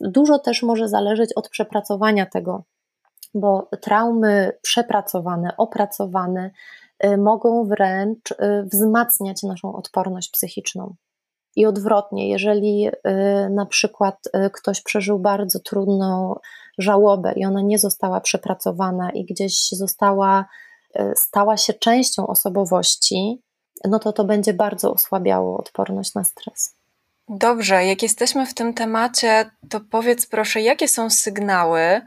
Dużo 0.00 0.38
też 0.38 0.62
może 0.62 0.88
zależeć 0.88 1.32
od 1.32 1.48
przepracowania 1.48 2.26
tego 2.26 2.64
bo 3.34 3.68
traumy 3.80 4.52
przepracowane, 4.62 5.56
opracowane 5.56 6.50
y, 7.04 7.18
mogą 7.18 7.64
wręcz 7.64 8.30
y, 8.30 8.36
wzmacniać 8.72 9.42
naszą 9.42 9.74
odporność 9.74 10.30
psychiczną. 10.30 10.94
I 11.56 11.66
odwrotnie, 11.66 12.30
jeżeli 12.30 12.88
y, 12.88 12.92
na 13.50 13.66
przykład 13.66 14.16
ktoś 14.52 14.82
przeżył 14.82 15.18
bardzo 15.18 15.60
trudną 15.60 16.34
żałobę 16.78 17.32
i 17.36 17.44
ona 17.44 17.60
nie 17.60 17.78
została 17.78 18.20
przepracowana 18.20 19.10
i 19.10 19.24
gdzieś 19.24 19.68
została, 19.68 20.44
stała 21.16 21.56
się 21.56 21.74
częścią 21.74 22.26
osobowości, 22.26 23.42
no 23.84 23.98
to 23.98 24.12
to 24.12 24.24
będzie 24.24 24.54
bardzo 24.54 24.92
osłabiało 24.92 25.58
odporność 25.58 26.14
na 26.14 26.24
stres. 26.24 26.76
Dobrze, 27.28 27.84
jak 27.84 28.02
jesteśmy 28.02 28.46
w 28.46 28.54
tym 28.54 28.74
temacie, 28.74 29.50
to 29.70 29.80
powiedz 29.90 30.26
proszę, 30.26 30.60
jakie 30.60 30.88
są 30.88 31.10
sygnały, 31.10 32.00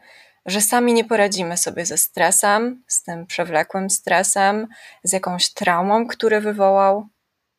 że 0.45 0.61
sami 0.61 0.93
nie 0.93 1.05
poradzimy 1.05 1.57
sobie 1.57 1.85
ze 1.85 1.97
stresem, 1.97 2.83
z 2.87 3.03
tym 3.03 3.25
przewlekłym 3.25 3.89
stresem, 3.89 4.67
z 5.03 5.13
jakąś 5.13 5.53
traumą, 5.53 6.07
który 6.07 6.41
wywołał? 6.41 7.07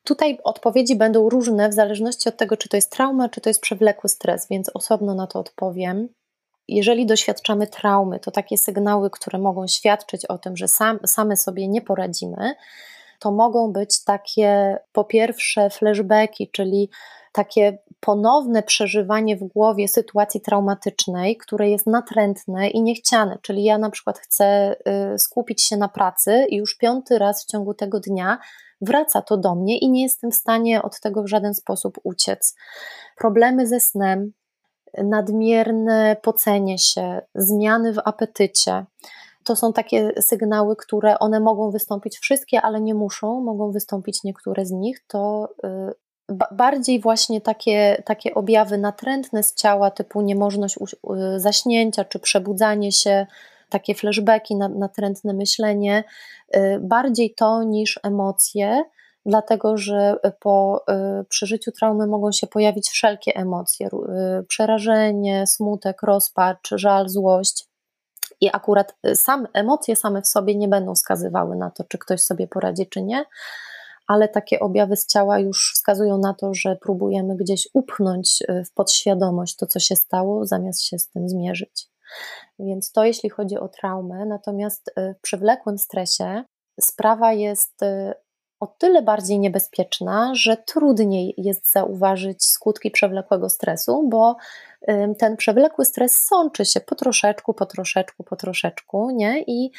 Tutaj 0.05 0.39
odpowiedzi 0.45 0.97
będą 0.97 1.29
różne 1.29 1.69
w 1.69 1.75
zależności 1.75 2.29
od 2.29 2.37
tego, 2.37 2.57
czy 2.57 2.69
to 2.69 2.77
jest 2.77 2.93
trauma, 2.93 3.29
czy 3.29 3.41
to 3.41 3.51
jest 3.51 3.61
przewlekły 3.61 4.11
stres, 4.11 4.47
więc 4.51 4.71
osobno 4.75 5.15
na 5.15 5.27
to 5.27 5.39
odpowiem. 5.39 6.09
Jeżeli 6.69 7.07
doświadczamy 7.07 7.67
traumy, 7.67 8.21
to 8.21 8.31
takie 8.31 8.59
sygnały, 8.59 9.11
które 9.11 9.39
mogą 9.39 9.67
świadczyć 9.67 10.27
o 10.27 10.39
tym, 10.39 10.57
że 10.57 10.69
sam, 10.69 10.99
same 11.07 11.37
sobie 11.37 11.69
nie 11.69 11.83
poradzimy, 11.83 12.55
to 13.19 13.33
mogą 13.33 13.73
być 13.73 14.05
takie 14.05 14.79
po 14.93 15.05
pierwsze 15.05 15.71
flashbacki, 15.71 16.51
czyli 16.51 16.91
takie 17.33 17.79
ponowne 18.01 18.63
przeżywanie 18.63 19.37
w 19.37 19.45
głowie 19.45 19.89
sytuacji 19.89 20.41
traumatycznej, 20.41 21.37
które 21.37 21.71
jest 21.71 21.87
natrętne 21.87 22.69
i 22.69 22.83
niechciane. 22.83 23.39
Czyli 23.43 23.65
ja 23.65 23.79
na 23.79 23.91
przykład 23.91 24.19
chcę 24.19 24.77
y, 25.15 25.19
skupić 25.19 25.63
się 25.63 25.77
na 25.77 25.89
pracy 25.89 26.47
i 26.49 26.57
już 26.57 26.77
piąty 26.77 27.19
raz 27.19 27.45
w 27.45 27.47
ciągu 27.47 27.75
tego 27.75 28.01
dnia 28.01 28.39
wraca 28.81 29.23
to 29.23 29.37
do 29.37 29.55
mnie 29.55 29.79
i 29.79 29.91
nie 29.91 30.03
jestem 30.03 30.31
w 30.31 30.35
stanie 30.35 30.83
od 30.83 31.01
tego 31.01 31.23
w 31.23 31.29
żaden 31.29 31.55
sposób 31.55 31.99
uciec. 32.05 32.55
Problemy 33.17 33.67
ze 33.67 33.81
snem, 33.81 34.33
nadmierne 35.05 36.17
pocenie 36.23 36.79
się, 36.79 37.21
zmiany 37.35 37.93
w 37.93 37.99
apetycie. 38.05 38.85
To 39.45 39.57
są 39.57 39.73
takie 39.73 40.13
sygnały, 40.21 40.77
które 40.77 41.19
one 41.19 41.41
mogą 41.41 41.71
wystąpić 41.71 42.19
wszystkie, 42.19 42.63
ale 42.63 42.81
nie 42.81 42.95
muszą, 42.95 43.41
mogą 43.41 43.73
wystąpić 43.73 44.25
niektóre 44.25 44.67
z 44.67 44.71
nich. 44.71 45.05
To 45.07 45.49
y, 45.65 46.06
bardziej 46.53 47.01
właśnie 47.01 47.41
takie, 47.41 48.03
takie 48.05 48.35
objawy 48.35 48.79
natrętne 48.79 49.43
z 49.43 49.55
ciała, 49.55 49.91
typu 49.91 50.21
niemożność 50.21 50.77
zaśnięcia 51.37 52.05
czy 52.05 52.19
przebudzanie 52.19 52.93
się, 52.93 53.27
takie 53.71 53.95
flashbacki, 53.95 54.57
natrętne 54.57 55.35
myślenie, 55.35 56.05
y, 56.57 56.79
bardziej 56.81 57.35
to 57.35 57.63
niż 57.63 58.01
emocje, 58.03 58.85
dlatego 59.27 59.77
że 59.77 60.17
po 60.41 60.85
y, 61.21 61.25
przeżyciu 61.25 61.73
traumy 61.73 62.07
mogą 62.07 62.33
się 62.33 62.47
pojawić 62.47 62.89
wszelkie 62.89 63.33
emocje: 63.37 63.87
y, 63.87 64.45
przerażenie, 64.45 65.47
smutek, 65.47 66.03
rozpacz, 66.03 66.69
żal, 66.73 67.09
złość. 67.09 67.67
I 68.41 68.51
akurat 68.53 68.97
sam 69.15 69.47
emocje 69.53 69.97
same 69.97 70.23
w 70.23 70.27
sobie 70.27 70.55
nie 70.55 70.69
będą 70.69 70.95
wskazywały 70.95 71.57
na 71.57 71.71
to, 71.71 71.85
czy 71.85 71.99
ktoś 71.99 72.21
sobie 72.23 72.49
poradzi, 72.49 72.87
czy 72.87 73.03
nie, 73.03 73.25
ale 74.07 74.29
takie 74.29 74.61
objawy 74.61 74.97
z 74.97 75.07
ciała 75.07 75.39
już 75.39 75.73
wskazują 75.75 76.19
na 76.19 76.35
to, 76.35 76.55
że 76.55 76.77
próbujemy 76.77 77.37
gdzieś 77.37 77.69
upchnąć 77.75 78.43
w 78.67 78.75
podświadomość 78.75 79.57
to, 79.57 79.67
co 79.67 79.81
się 79.81 79.97
stało, 79.97 80.47
zamiast 80.47 80.83
się 80.83 80.99
z 80.99 81.09
tym 81.09 81.29
zmierzyć. 81.29 81.89
Więc 82.59 82.93
to 82.93 83.05
jeśli 83.05 83.31
chodzi 83.31 83.59
o 83.59 83.69
traumę, 83.69 84.27
natomiast 84.27 84.95
w 84.97 85.21
przewlekłym 85.21 85.79
stresie 85.79 86.45
sprawa 86.81 87.33
jest 87.33 87.81
o 88.61 88.67
tyle 88.67 89.03
bardziej 89.03 89.39
niebezpieczna, 89.39 90.35
że 90.35 90.57
trudniej 90.57 91.35
jest 91.37 91.73
zauważyć 91.73 92.45
skutki 92.45 92.91
przewlekłego 92.91 93.49
stresu, 93.49 94.09
bo 94.09 94.37
ten 95.19 95.37
przewlekły 95.37 95.85
stres 95.85 96.17
sączy 96.17 96.65
się 96.65 96.81
po 96.81 96.95
troszeczku, 96.95 97.55
po 97.55 97.67
troszeczku, 97.67 98.25
po 98.25 98.37
troszeczku, 98.37 99.11
nie? 99.11 99.43
I 99.47 99.71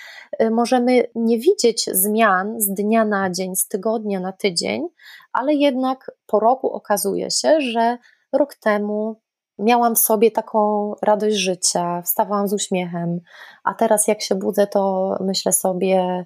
y, 0.42 0.52
możemy 0.52 1.04
nie 1.16 1.40
widzieć 1.40 1.86
zmian 1.92 2.62
z 2.62 2.74
dnia 2.74 3.06
na 3.06 3.30
dzień, 3.32 3.56
z 3.56 3.68
tygodnia 3.68 4.20
na 4.20 4.32
tydzień, 4.32 4.88
ale 5.34 5.54
jednak 5.54 6.12
po 6.26 6.40
roku 6.40 6.70
okazuje 6.72 7.32
się, 7.32 7.62
że 7.62 7.98
rok 8.34 8.56
temu 8.56 9.22
miałam 9.60 9.96
w 9.96 10.00
sobie 10.00 10.32
taką 10.32 10.92
radość 11.02 11.36
życia, 11.36 12.02
wstawałam 12.02 12.48
z 12.48 12.54
uśmiechem, 12.54 13.20
a 13.64 13.74
teraz 13.74 14.08
jak 14.08 14.22
się 14.22 14.36
budzę, 14.36 14.68
to 14.68 15.16
myślę 15.22 15.54
sobie, 15.54 16.26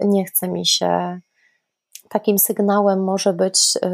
nie 0.00 0.24
chce 0.24 0.48
mi 0.48 0.66
się, 0.66 1.20
Takim 2.12 2.38
sygnałem 2.38 3.04
może 3.04 3.32
być 3.32 3.76
y, 3.76 3.88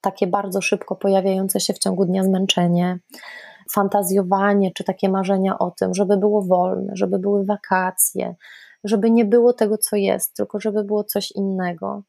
takie 0.00 0.26
bardzo 0.26 0.60
szybko 0.60 0.96
pojawiające 0.96 1.60
się 1.60 1.72
w 1.72 1.78
ciągu 1.78 2.04
dnia 2.04 2.24
zmęczenie, 2.24 2.98
fantazjowanie 3.72 4.72
czy 4.72 4.84
takie 4.84 5.08
marzenia 5.08 5.58
o 5.58 5.70
tym, 5.70 5.94
żeby 5.94 6.16
było 6.16 6.42
wolne, 6.42 6.92
żeby 6.96 7.18
były 7.18 7.44
wakacje, 7.44 8.34
żeby 8.84 9.10
nie 9.10 9.24
było 9.24 9.52
tego, 9.52 9.78
co 9.78 9.96
jest, 9.96 10.36
tylko 10.36 10.60
żeby 10.60 10.84
było 10.84 11.04
coś 11.04 11.30
innego. 11.30 12.02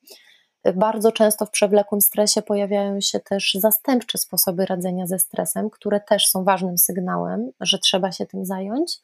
Bardzo 0.75 1.12
często 1.12 1.45
w 1.45 1.52
przewlekłym 1.52 2.02
stresie 2.02 2.41
pojawiają 2.41 3.02
się 3.02 3.19
też 3.19 3.58
zastępcze 3.60 4.17
sposoby 4.17 4.65
radzenia 4.65 5.08
ze 5.08 5.19
stresem, 5.19 5.69
które 5.69 5.99
też 5.99 6.28
są 6.28 6.43
ważnym 6.43 6.78
sygnałem, 6.78 7.52
że 7.60 7.80
trzeba 7.80 8.12
się 8.12 8.25
tym 8.25 8.45
zająć, 8.45 8.97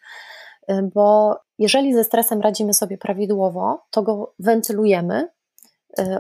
bo 0.94 1.36
jeżeli 1.60 1.94
ze 1.94 2.04
stresem 2.04 2.42
radzimy 2.42 2.74
sobie 2.74 2.98
prawidłowo, 2.98 3.86
to 3.92 4.04
go 4.04 4.34
wentylujemy, 4.40 5.28
Y, 5.28 5.35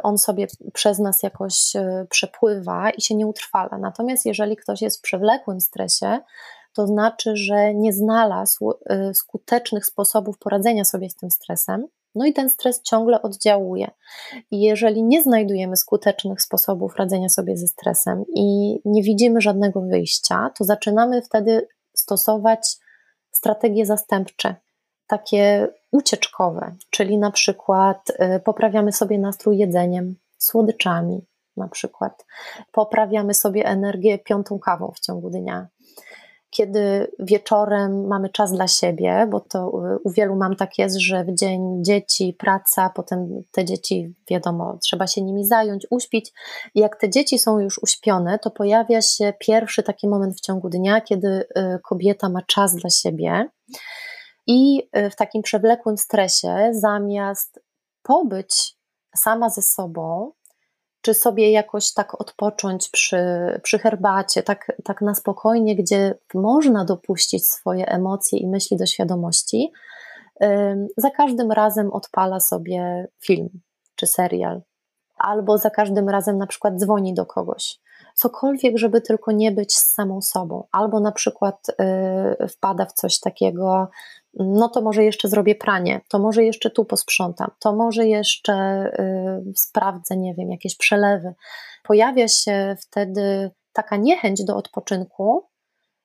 on 0.03 0.17
sobie 0.17 0.47
przez 0.73 0.99
nas 0.99 1.23
jakoś 1.23 1.75
y, 1.75 2.07
przepływa 2.09 2.89
i 2.89 3.01
się 3.01 3.15
nie 3.15 3.27
utrwala. 3.27 3.77
Natomiast 3.77 4.25
jeżeli 4.25 4.55
ktoś 4.55 4.81
jest 4.81 4.99
w 4.99 5.01
przewlekłym 5.01 5.61
stresie, 5.61 6.19
to 6.73 6.87
znaczy, 6.87 7.35
że 7.35 7.73
nie 7.73 7.93
znalazł 7.93 8.71
y, 8.71 9.13
skutecznych 9.13 9.85
sposobów 9.85 10.37
poradzenia 10.37 10.85
sobie 10.85 11.09
z 11.09 11.15
tym 11.15 11.31
stresem, 11.31 11.87
no 12.15 12.25
i 12.25 12.33
ten 12.33 12.49
stres 12.49 12.81
ciągle 12.81 13.21
oddziałuje. 13.21 13.91
I 14.51 14.61
jeżeli 14.61 15.03
nie 15.03 15.23
znajdujemy 15.23 15.77
skutecznych 15.77 16.41
sposobów 16.41 16.95
radzenia 16.95 17.29
sobie 17.29 17.57
ze 17.57 17.67
stresem 17.67 18.23
i 18.35 18.79
nie 18.85 19.03
widzimy 19.03 19.41
żadnego 19.41 19.81
wyjścia, 19.81 20.51
to 20.57 20.63
zaczynamy 20.63 21.21
wtedy 21.21 21.67
stosować 21.93 22.77
strategie 23.31 23.85
zastępcze, 23.85 24.55
takie 25.07 25.67
ucieczkowe, 25.91 26.75
czyli 26.89 27.17
na 27.17 27.31
przykład 27.31 28.09
y, 28.09 28.39
poprawiamy 28.39 28.91
sobie 28.91 29.19
nastrój 29.19 29.57
jedzeniem, 29.57 30.15
słodyczami 30.37 31.25
na 31.57 31.67
przykład, 31.67 32.25
poprawiamy 32.71 33.33
sobie 33.33 33.65
energię 33.65 34.19
piątą 34.19 34.59
kawą 34.59 34.91
w 34.95 34.99
ciągu 34.99 35.29
dnia. 35.29 35.67
Kiedy 36.49 37.11
wieczorem 37.19 38.07
mamy 38.07 38.29
czas 38.29 38.51
dla 38.51 38.67
siebie, 38.67 39.27
bo 39.31 39.39
to 39.39 39.67
y, 39.67 39.99
u 40.03 40.09
wielu 40.11 40.35
mam 40.35 40.55
tak 40.55 40.77
jest, 40.77 40.95
że 40.99 41.23
w 41.23 41.35
dzień 41.35 41.83
dzieci, 41.83 42.35
praca, 42.39 42.89
potem 42.95 43.43
te 43.51 43.65
dzieci, 43.65 44.13
wiadomo, 44.29 44.77
trzeba 44.83 45.07
się 45.07 45.21
nimi 45.21 45.45
zająć, 45.45 45.87
uśpić. 45.89 46.33
Jak 46.75 46.99
te 46.99 47.09
dzieci 47.09 47.39
są 47.39 47.59
już 47.59 47.83
uśpione, 47.83 48.39
to 48.39 48.51
pojawia 48.51 49.01
się 49.01 49.33
pierwszy 49.39 49.83
taki 49.83 50.07
moment 50.07 50.37
w 50.37 50.41
ciągu 50.41 50.69
dnia, 50.69 51.01
kiedy 51.01 51.27
y, 51.27 51.79
kobieta 51.83 52.29
ma 52.29 52.41
czas 52.41 52.75
dla 52.75 52.89
siebie 52.89 53.49
i 54.47 54.89
y, 54.97 55.09
w 55.09 55.15
takim 55.15 55.41
przewlekłym 55.41 55.97
stresie, 55.97 56.69
zamiast 56.71 57.59
pobyć 58.03 58.75
sama 59.15 59.49
ze 59.49 59.61
sobą, 59.61 60.31
czy 61.01 61.13
sobie 61.13 61.51
jakoś 61.51 61.93
tak 61.93 62.21
odpocząć 62.21 62.89
przy, 62.89 63.19
przy 63.63 63.79
herbacie, 63.79 64.43
tak, 64.43 64.71
tak 64.83 65.01
na 65.01 65.15
spokojnie, 65.15 65.75
gdzie 65.75 66.15
można 66.33 66.85
dopuścić 66.85 67.47
swoje 67.47 67.87
emocje 67.87 68.39
i 68.39 68.47
myśli 68.47 68.77
do 68.77 68.85
świadomości, 68.85 69.71
za 70.97 71.09
każdym 71.09 71.51
razem 71.51 71.93
odpala 71.93 72.39
sobie 72.39 73.07
film 73.21 73.49
czy 73.95 74.07
serial, 74.07 74.61
albo 75.17 75.57
za 75.57 75.69
każdym 75.69 76.09
razem 76.09 76.37
na 76.37 76.47
przykład 76.47 76.77
dzwoni 76.77 77.13
do 77.13 77.25
kogoś. 77.25 77.79
Cokolwiek, 78.15 78.77
żeby 78.77 79.01
tylko 79.01 79.31
nie 79.31 79.51
być 79.51 79.75
z 79.75 79.93
samą 79.93 80.21
sobą, 80.21 80.67
albo 80.71 80.99
na 80.99 81.11
przykład 81.11 81.69
y, 82.41 82.47
wpada 82.47 82.85
w 82.85 82.93
coś 82.93 83.19
takiego, 83.19 83.89
no 84.35 84.69
to 84.69 84.81
może 84.81 85.03
jeszcze 85.03 85.27
zrobię 85.27 85.55
pranie, 85.55 86.01
to 86.09 86.19
może 86.19 86.43
jeszcze 86.43 86.69
tu 86.69 86.85
posprzątam, 86.85 87.51
to 87.59 87.75
może 87.75 88.07
jeszcze 88.07 88.85
y, 89.47 89.53
sprawdzę, 89.55 90.17
nie 90.17 90.33
wiem, 90.33 90.51
jakieś 90.51 90.77
przelewy. 90.77 91.33
Pojawia 91.83 92.27
się 92.27 92.75
wtedy 92.81 93.51
taka 93.73 93.97
niechęć 93.97 94.43
do 94.43 94.55
odpoczynku. 94.55 95.47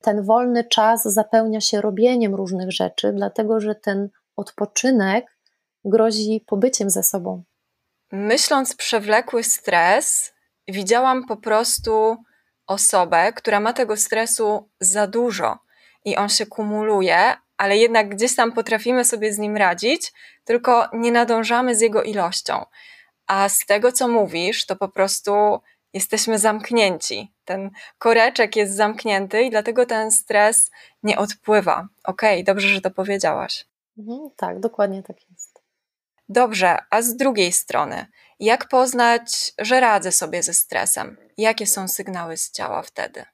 Ten 0.01 0.23
wolny 0.23 0.65
czas 0.65 1.03
zapełnia 1.03 1.61
się 1.61 1.81
robieniem 1.81 2.35
różnych 2.35 2.73
rzeczy, 2.73 3.13
dlatego 3.13 3.61
że 3.61 3.75
ten 3.75 4.09
odpoczynek 4.37 5.37
grozi 5.85 6.45
pobyciem 6.47 6.91
ze 6.91 7.03
sobą. 7.03 7.43
Myśląc 8.13 8.77
przewlekły 8.77 9.45
stres, 9.45 10.33
widziałam 10.69 11.27
po 11.27 11.37
prostu 11.37 12.17
osobę, 12.67 13.33
która 13.33 13.61
ma 13.61 13.73
tego 13.73 13.97
stresu 13.97 14.69
za 14.81 15.07
dużo 15.07 15.59
i 16.05 16.17
on 16.17 16.29
się 16.29 16.47
kumuluje, 16.47 17.35
ale 17.61 17.77
jednak 17.77 18.09
gdzieś 18.09 18.37
tam 18.37 18.53
potrafimy 18.53 19.05
sobie 19.05 19.33
z 19.33 19.39
nim 19.39 19.57
radzić, 19.57 20.13
tylko 20.45 20.89
nie 20.93 21.13
nadążamy 21.13 21.77
z 21.77 21.81
jego 21.81 22.03
ilością. 22.03 22.65
A 23.27 23.49
z 23.49 23.67
tego, 23.67 23.93
co 23.93 24.09
mówisz, 24.09 24.67
to 24.67 24.77
po 24.77 24.89
prostu 24.89 25.61
jesteśmy 25.93 26.39
zamknięci. 26.39 27.33
Ten 27.45 27.71
koreczek 27.99 28.57
jest 28.57 28.77
zamknięty 28.77 29.43
i 29.43 29.51
dlatego 29.51 29.87
ten 29.87 30.11
stres 30.11 30.71
nie 31.03 31.19
odpływa. 31.19 31.89
Okej, 32.05 32.35
okay, 32.35 32.45
dobrze, 32.45 32.69
że 32.69 32.81
to 32.81 32.91
powiedziałaś. 32.91 33.67
Mhm, 33.99 34.31
tak, 34.37 34.61
dokładnie 34.61 35.03
tak 35.03 35.17
jest. 35.31 35.63
Dobrze, 36.29 36.79
a 36.91 37.03
z 37.03 37.17
drugiej 37.17 37.53
strony, 37.53 38.07
jak 38.39 38.69
poznać, 38.69 39.53
że 39.59 39.81
radzę 39.81 40.13
sobie 40.13 40.43
ze 40.43 40.55
stresem? 40.55 41.17
Jakie 41.37 41.67
są 41.67 41.89
sygnały 41.89 42.37
z 42.37 42.51
ciała 42.51 42.83
wtedy? 42.83 43.25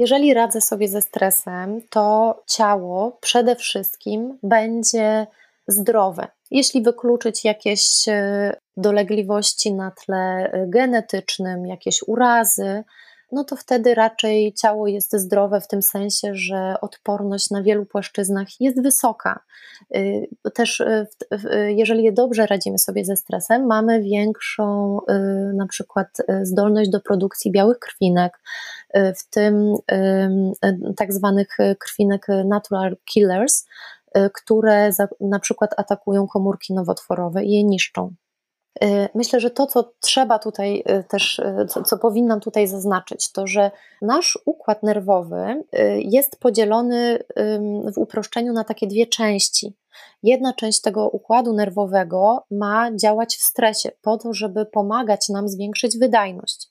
Jeżeli 0.00 0.34
radzę 0.34 0.60
sobie 0.60 0.88
ze 0.88 1.02
stresem, 1.02 1.80
to 1.90 2.34
ciało 2.46 3.18
przede 3.20 3.56
wszystkim 3.56 4.38
będzie 4.42 5.26
zdrowe. 5.68 6.28
Jeśli 6.50 6.82
wykluczyć 6.82 7.44
jakieś 7.44 8.08
e, 8.08 8.56
dolegliwości 8.76 9.72
na 9.72 9.90
tle 9.90 10.52
e, 10.52 10.66
genetycznym, 10.66 11.66
jakieś 11.66 12.02
urazy, 12.06 12.84
no 13.32 13.44
to 13.44 13.56
wtedy 13.56 13.94
raczej 13.94 14.54
ciało 14.54 14.86
jest 14.86 15.16
zdrowe 15.16 15.60
w 15.60 15.68
tym 15.68 15.82
sensie, 15.82 16.34
że 16.34 16.74
odporność 16.80 17.50
na 17.50 17.62
wielu 17.62 17.86
płaszczyznach 17.86 18.48
jest 18.60 18.82
wysoka. 18.82 19.40
Y, 19.96 20.28
też 20.54 20.80
y, 20.80 21.06
jeżeli 21.76 22.14
dobrze 22.14 22.46
radzimy 22.46 22.78
sobie 22.78 23.04
ze 23.04 23.16
stresem, 23.16 23.66
mamy 23.66 24.02
większą 24.02 24.98
y, 24.98 25.12
na 25.54 25.66
przykład 25.66 26.08
zdolność 26.42 26.90
do 26.90 27.00
produkcji 27.00 27.52
białych 27.52 27.78
krwinek, 27.78 28.40
w 28.94 29.30
tym 29.30 29.74
tak 30.96 31.12
zwanych 31.12 31.56
krwinek 31.78 32.26
natural 32.44 32.96
killers, 33.04 33.64
które 34.34 34.90
na 35.20 35.38
przykład 35.38 35.70
atakują 35.76 36.26
komórki 36.26 36.74
nowotworowe 36.74 37.44
i 37.44 37.52
je 37.52 37.64
niszczą. 37.64 38.14
Y, 38.84 39.08
myślę, 39.14 39.40
że 39.40 39.50
to, 39.50 39.66
co 39.66 39.92
trzeba 40.00 40.38
tutaj 40.38 40.82
y, 40.90 41.04
też, 41.04 41.38
y, 41.38 41.66
co, 41.68 41.82
co 41.82 41.98
powinnam 41.98 42.40
tutaj 42.40 42.66
zaznaczyć, 42.66 43.32
to 43.32 43.46
że 43.46 43.70
nasz 44.02 44.38
układ 44.44 44.82
nerwowy 44.82 45.64
jest 45.98 46.40
podzielony 46.40 47.24
w 47.94 47.98
uproszczeniu 47.98 48.52
na 48.52 48.64
takie 48.64 48.86
dwie 48.86 49.06
części. 49.06 49.76
Jedna 50.22 50.52
część 50.52 50.80
tego 50.80 51.08
układu 51.08 51.52
nerwowego 51.52 52.44
ma 52.50 52.96
działać 52.96 53.36
w 53.36 53.42
stresie, 53.42 53.90
po 54.02 54.16
to, 54.16 54.34
żeby 54.34 54.66
pomagać 54.66 55.28
nam 55.28 55.48
zwiększyć 55.48 55.98
wydajność. 55.98 56.68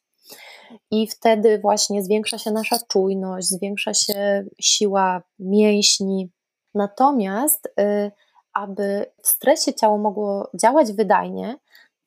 I 0.92 1.08
wtedy 1.08 1.60
właśnie 1.60 2.04
zwiększa 2.04 2.38
się 2.38 2.52
nasza 2.52 2.78
czujność, 2.88 3.48
zwiększa 3.48 3.94
się 3.94 4.46
siła 4.60 5.22
mięśni. 5.40 6.30
Natomiast, 6.74 7.74
aby 8.54 9.06
w 9.24 9.28
stresie 9.28 9.74
ciało 9.74 9.98
mogło 9.98 10.50
działać 10.54 10.94
wydajnie, 10.94 11.58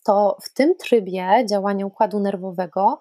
to 0.05 0.37
w 0.43 0.55
tym 0.55 0.75
trybie 0.77 1.45
działania 1.49 1.87
układu 1.87 2.21
nerwowego 2.21 3.01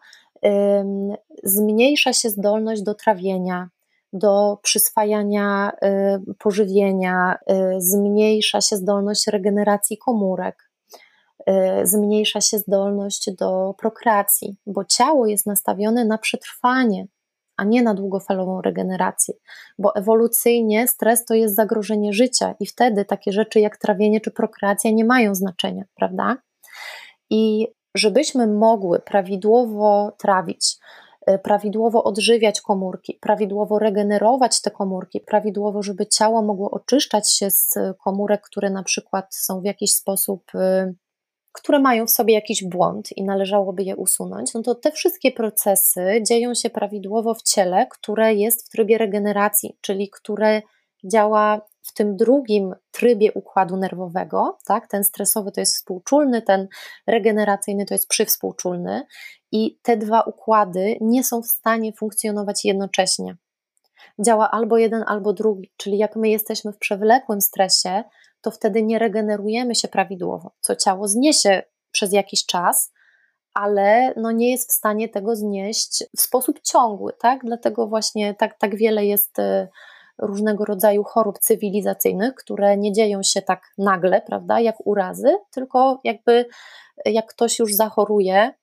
zmniejsza 1.44 2.14
się 2.14 2.30
zdolność 2.30 2.82
do 2.82 2.96
trawienia, 2.96 3.70
do 4.14 4.60
przyswajania 4.62 5.72
y, 6.30 6.36
pożywienia, 6.40 7.38
y, 7.52 7.82
zmniejsza 7.82 8.62
się 8.62 8.76
zdolność 8.76 9.28
regeneracji 9.28 9.98
komórek, 9.98 10.70
y, 11.50 11.54
zmniejsza 11.88 12.42
się 12.42 12.58
zdolność 12.58 13.32
do 13.32 13.76
prokreacji, 13.78 14.56
bo 14.66 14.86
ciało 14.86 15.28
jest 15.28 15.46
nastawione 15.46 16.06
na 16.06 16.18
przetrwanie, 16.18 17.08
a 17.58 17.64
nie 17.64 17.84
na 17.84 17.94
długofalową 17.94 18.62
regenerację, 18.62 19.34
bo 19.80 19.96
ewolucyjnie 19.96 20.88
stres 20.88 21.26
to 21.26 21.34
jest 21.34 21.56
zagrożenie 21.56 22.14
życia 22.14 22.56
i 22.60 22.66
wtedy 22.66 23.06
takie 23.06 23.32
rzeczy 23.32 23.60
jak 23.60 23.78
trawienie 23.78 24.22
czy 24.22 24.32
prokreacja 24.32 24.92
nie 24.92 25.06
mają 25.06 25.36
znaczenia, 25.36 25.84
prawda? 25.96 26.38
I 27.32 27.68
żebyśmy 27.96 28.48
mogły 28.48 29.00
prawidłowo 29.00 30.12
trawić, 30.18 30.78
y, 31.30 31.40
prawidłowo 31.40 32.04
odżywiać 32.04 32.62
komórki, 32.62 33.18
prawidłowo 33.22 33.80
regenerować 33.80 34.62
te 34.62 34.72
komórki, 34.72 35.20
prawidłowo, 35.20 35.84
żeby 35.84 36.08
ciało 36.08 36.42
mogło 36.42 36.72
oczyszczać 36.72 37.32
się 37.32 37.52
z 37.52 37.74
komórek, 38.04 38.42
które 38.42 38.70
na 38.70 38.84
przykład 38.84 39.36
są 39.36 39.62
w 39.62 39.66
jakiś 39.66 39.94
sposób 39.94 40.44
y, 40.56 40.96
które 41.54 41.80
mają 41.80 42.08
w 42.08 42.12
sobie 42.12 42.34
jakiś 42.34 42.64
błąd 42.64 43.18
i 43.18 43.24
należałoby 43.24 43.84
je 43.84 43.96
usunąć, 43.96 44.54
no 44.54 44.62
to 44.62 44.76
te 44.76 44.92
wszystkie 44.92 45.32
procesy 45.32 46.24
dzieją 46.28 46.54
się 46.54 46.70
prawidłowo 46.70 47.34
w 47.34 47.42
ciele, 47.42 47.88
które 47.88 48.34
jest 48.34 48.66
w 48.66 48.70
trybie 48.70 48.98
regeneracji, 48.98 49.78
czyli 49.82 50.10
które 50.10 50.62
działa 51.04 51.62
w 51.82 51.94
tym 51.94 52.16
drugim 52.16 52.76
trybie 52.92 53.32
układu 53.34 53.78
nerwowego, 53.78 54.58
tak? 54.66 54.88
Ten 54.88 55.04
stresowy 55.04 55.52
to 55.52 55.62
jest 55.62 55.76
współczulny, 55.76 56.42
ten 56.42 56.68
regeneracyjny 57.08 57.86
to 57.86 57.94
jest 57.94 58.08
przywspółczulny 58.08 59.06
i 59.52 59.80
te 59.82 59.98
dwa 59.98 60.22
układy 60.22 60.98
nie 61.02 61.24
są 61.24 61.42
w 61.42 61.48
stanie 61.48 61.94
funkcjonować 61.94 62.66
jednocześnie. 62.66 63.38
Działa 64.20 64.52
albo 64.52 64.78
jeden, 64.78 65.04
albo 65.08 65.34
drugi, 65.34 65.72
czyli 65.78 65.98
jak 65.98 66.16
my 66.16 66.30
jesteśmy 66.30 66.74
w 66.74 66.78
przewlekłym 66.78 67.42
stresie, 67.42 68.04
to 68.42 68.52
wtedy 68.52 68.84
nie 68.84 69.00
regenerujemy 69.00 69.76
się 69.76 69.88
prawidłowo, 69.88 70.52
co 70.62 70.76
ciało 70.76 71.08
zniesie 71.08 71.64
przez 71.92 72.14
jakiś 72.14 72.46
czas, 72.46 72.92
ale 73.54 74.14
no 74.18 74.32
nie 74.32 74.52
jest 74.52 74.70
w 74.70 74.74
stanie 74.74 75.10
tego 75.10 75.36
znieść 75.36 76.04
w 76.18 76.22
sposób 76.22 76.60
ciągły, 76.62 77.14
tak? 77.20 77.40
Dlatego 77.44 77.88
właśnie 77.88 78.36
tak, 78.36 78.58
tak 78.60 78.76
wiele 78.76 79.06
jest 79.06 79.40
y, 79.40 79.68
różnego 80.22 80.66
rodzaju 80.66 81.04
chorób 81.04 81.40
cywilizacyjnych, 81.40 82.36
które 82.36 82.78
nie 82.78 82.94
dzieją 82.94 83.24
się 83.24 83.42
tak 83.42 83.62
nagle, 83.78 84.22
prawda, 84.22 84.60
jak 84.60 84.76
urazy, 84.86 85.38
tylko 85.52 86.00
jakby 86.04 86.46
jak 87.06 87.26
ktoś 87.26 87.60
już 87.60 87.74
zachoruje, 87.74 88.54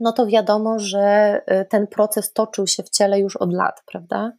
no 0.00 0.12
to 0.12 0.26
wiadomo, 0.26 0.78
że 0.78 1.36
y, 1.62 1.64
ten 1.64 1.86
proces 1.86 2.32
toczył 2.32 2.66
się 2.66 2.82
w 2.82 2.90
ciele 2.90 3.20
już 3.20 3.36
od 3.36 3.52
lat, 3.52 3.82
prawda? 3.86 4.32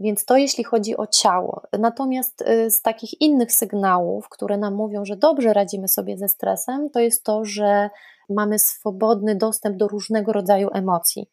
Więc 0.00 0.24
to 0.24 0.36
jeśli 0.36 0.64
chodzi 0.64 0.96
o 0.96 1.06
ciało. 1.06 1.62
Natomiast 1.78 2.42
y, 2.42 2.70
z 2.70 2.82
takich 2.82 3.20
innych 3.20 3.52
sygnałów, 3.52 4.28
które 4.28 4.56
nam 4.56 4.74
mówią, 4.74 5.04
że 5.04 5.16
dobrze 5.16 5.52
radzimy 5.52 5.88
sobie 5.88 6.18
ze 6.18 6.28
stresem, 6.28 6.90
to 6.90 7.00
jest 7.00 7.24
to, 7.24 7.44
że 7.44 7.90
mamy 8.28 8.58
swobodny 8.58 9.36
dostęp 9.36 9.76
do 9.76 9.88
różnego 9.88 10.32
rodzaju 10.32 10.68
emocji. 10.72 11.30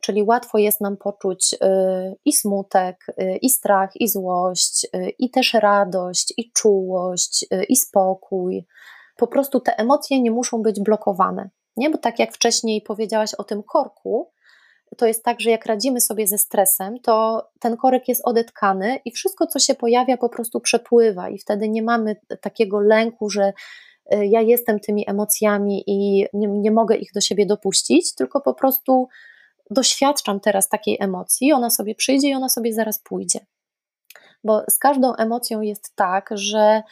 Czyli 0.00 0.22
łatwo 0.22 0.58
jest 0.58 0.80
nam 0.80 0.96
poczuć 0.96 1.54
y, 1.54 1.58
i 2.24 2.32
smutek, 2.32 3.06
y, 3.08 3.36
i 3.42 3.50
strach, 3.50 3.90
i 3.94 4.08
złość, 4.08 4.86
i 5.18 5.30
też 5.30 5.54
radość, 5.54 6.34
i 6.36 6.52
czułość, 6.52 7.46
i 7.68 7.76
spokój. 7.76 8.66
Po 9.16 9.26
prostu 9.26 9.60
te 9.60 9.78
emocje 9.78 10.22
nie 10.22 10.30
muszą 10.30 10.62
być 10.62 10.80
blokowane. 10.80 11.50
Nie? 11.76 11.90
Bo 11.90 11.98
tak 11.98 12.18
jak 12.18 12.32
wcześniej 12.32 12.82
powiedziałaś 12.82 13.34
o 13.34 13.44
tym 13.44 13.62
korku, 13.62 14.30
to 14.96 15.06
jest 15.06 15.24
tak, 15.24 15.40
że 15.40 15.50
jak 15.50 15.66
radzimy 15.66 16.00
sobie 16.00 16.26
ze 16.26 16.38
stresem, 16.38 17.00
to 17.00 17.46
ten 17.60 17.76
korek 17.76 18.08
jest 18.08 18.22
odetkany 18.24 19.00
i 19.04 19.10
wszystko, 19.10 19.46
co 19.46 19.58
się 19.58 19.74
pojawia, 19.74 20.16
po 20.16 20.28
prostu 20.28 20.60
przepływa, 20.60 21.28
i 21.28 21.38
wtedy 21.38 21.68
nie 21.68 21.82
mamy 21.82 22.16
takiego 22.40 22.80
lęku, 22.80 23.30
że 23.30 23.52
ja 24.10 24.40
jestem 24.40 24.80
tymi 24.80 25.10
emocjami 25.10 25.84
i 25.86 26.26
nie, 26.32 26.48
nie 26.48 26.70
mogę 26.70 26.96
ich 26.96 27.12
do 27.14 27.20
siebie 27.20 27.46
dopuścić, 27.46 28.14
tylko 28.14 28.40
po 28.40 28.54
prostu 28.54 29.08
doświadczam 29.70 30.40
teraz 30.40 30.68
takiej 30.68 30.96
emocji, 31.00 31.52
ona 31.52 31.70
sobie 31.70 31.94
przyjdzie 31.94 32.28
i 32.28 32.34
ona 32.34 32.48
sobie 32.48 32.72
zaraz 32.72 32.98
pójdzie. 32.98 33.40
Bo 34.44 34.62
z 34.70 34.78
każdą 34.78 35.14
emocją 35.14 35.60
jest 35.60 35.96
tak, 35.96 36.30
że 36.32 36.82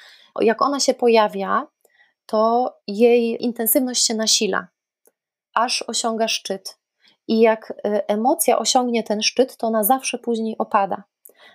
jak 0.41 0.62
ona 0.62 0.81
się 0.81 0.95
pojawia, 0.95 1.67
to 2.27 2.73
jej 2.87 3.45
intensywność 3.45 4.07
się 4.07 4.15
nasila, 4.15 4.69
aż 5.55 5.85
osiąga 5.87 6.29
szczyt 6.29 6.79
i 7.29 7.41
jak 7.41 7.71
y, 7.71 8.07
emocja 8.07 8.59
osiągnie 8.59 9.03
ten 9.03 9.23
szczyt, 9.23 9.57
to 9.57 9.67
ona 9.67 9.85
zawsze 9.85 10.19
później 10.19 10.59
opada. 10.59 11.03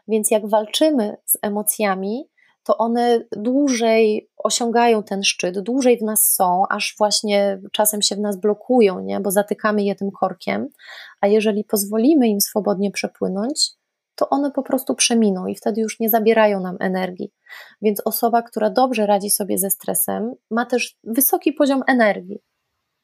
Więc 0.07 0.31
jak 0.31 0.49
walczymy 0.49 1.17
z 1.25 1.37
emocjami, 1.41 2.29
to 2.63 2.77
one 2.77 3.19
dłużej 3.31 4.29
osiągają 4.37 5.03
ten 5.03 5.23
szczyt, 5.23 5.59
dłużej 5.59 5.97
w 5.97 6.03
nas 6.03 6.33
są, 6.35 6.63
aż 6.69 6.95
właśnie 6.97 7.61
czasem 7.71 8.01
się 8.01 8.15
w 8.15 8.19
nas 8.19 8.39
blokują, 8.39 8.99
nie? 8.99 9.19
bo 9.19 9.31
zatykamy 9.31 9.83
je 9.83 9.95
tym 9.95 10.11
korkiem. 10.11 10.67
A 11.21 11.27
jeżeli 11.27 11.63
pozwolimy 11.63 12.27
im 12.27 12.41
swobodnie 12.41 12.91
przepłynąć, 12.91 13.71
to 14.15 14.29
one 14.29 14.51
po 14.51 14.63
prostu 14.63 14.95
przeminą 14.95 15.47
i 15.47 15.55
wtedy 15.55 15.81
już 15.81 15.99
nie 15.99 16.09
zabierają 16.09 16.59
nam 16.59 16.77
energii. 16.79 17.33
Więc 17.81 18.01
osoba, 18.05 18.41
która 18.41 18.69
dobrze 18.69 19.05
radzi 19.05 19.29
sobie 19.29 19.57
ze 19.57 19.69
stresem, 19.69 20.33
ma 20.51 20.65
też 20.65 20.97
wysoki 21.03 21.53
poziom 21.53 21.83
energii. 21.87 22.39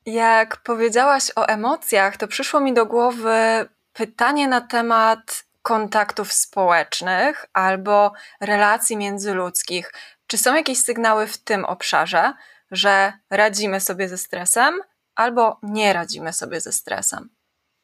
Jak 0.05 0.63
powiedziałaś 0.63 1.31
o 1.35 1.45
emocjach, 1.45 2.17
to 2.17 2.27
przyszło 2.27 2.59
mi 2.59 2.73
do 2.73 2.85
głowy 2.85 3.65
pytanie 3.93 4.47
na 4.47 4.61
temat 4.61 5.46
kontaktów 5.67 6.33
społecznych 6.33 7.45
albo 7.53 8.11
relacji 8.41 8.97
międzyludzkich. 8.97 9.93
Czy 10.27 10.37
są 10.37 10.55
jakieś 10.55 10.77
sygnały 10.81 11.27
w 11.27 11.37
tym 11.37 11.65
obszarze, 11.65 12.33
że 12.71 13.13
radzimy 13.29 13.79
sobie 13.79 14.09
ze 14.09 14.17
stresem 14.17 14.79
albo 15.15 15.57
nie 15.63 15.93
radzimy 15.93 16.33
sobie 16.33 16.61
ze 16.61 16.71
stresem, 16.71 17.29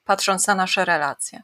patrząc 0.05 0.47
na 0.47 0.55
nasze 0.55 0.85
relacje? 0.85 1.41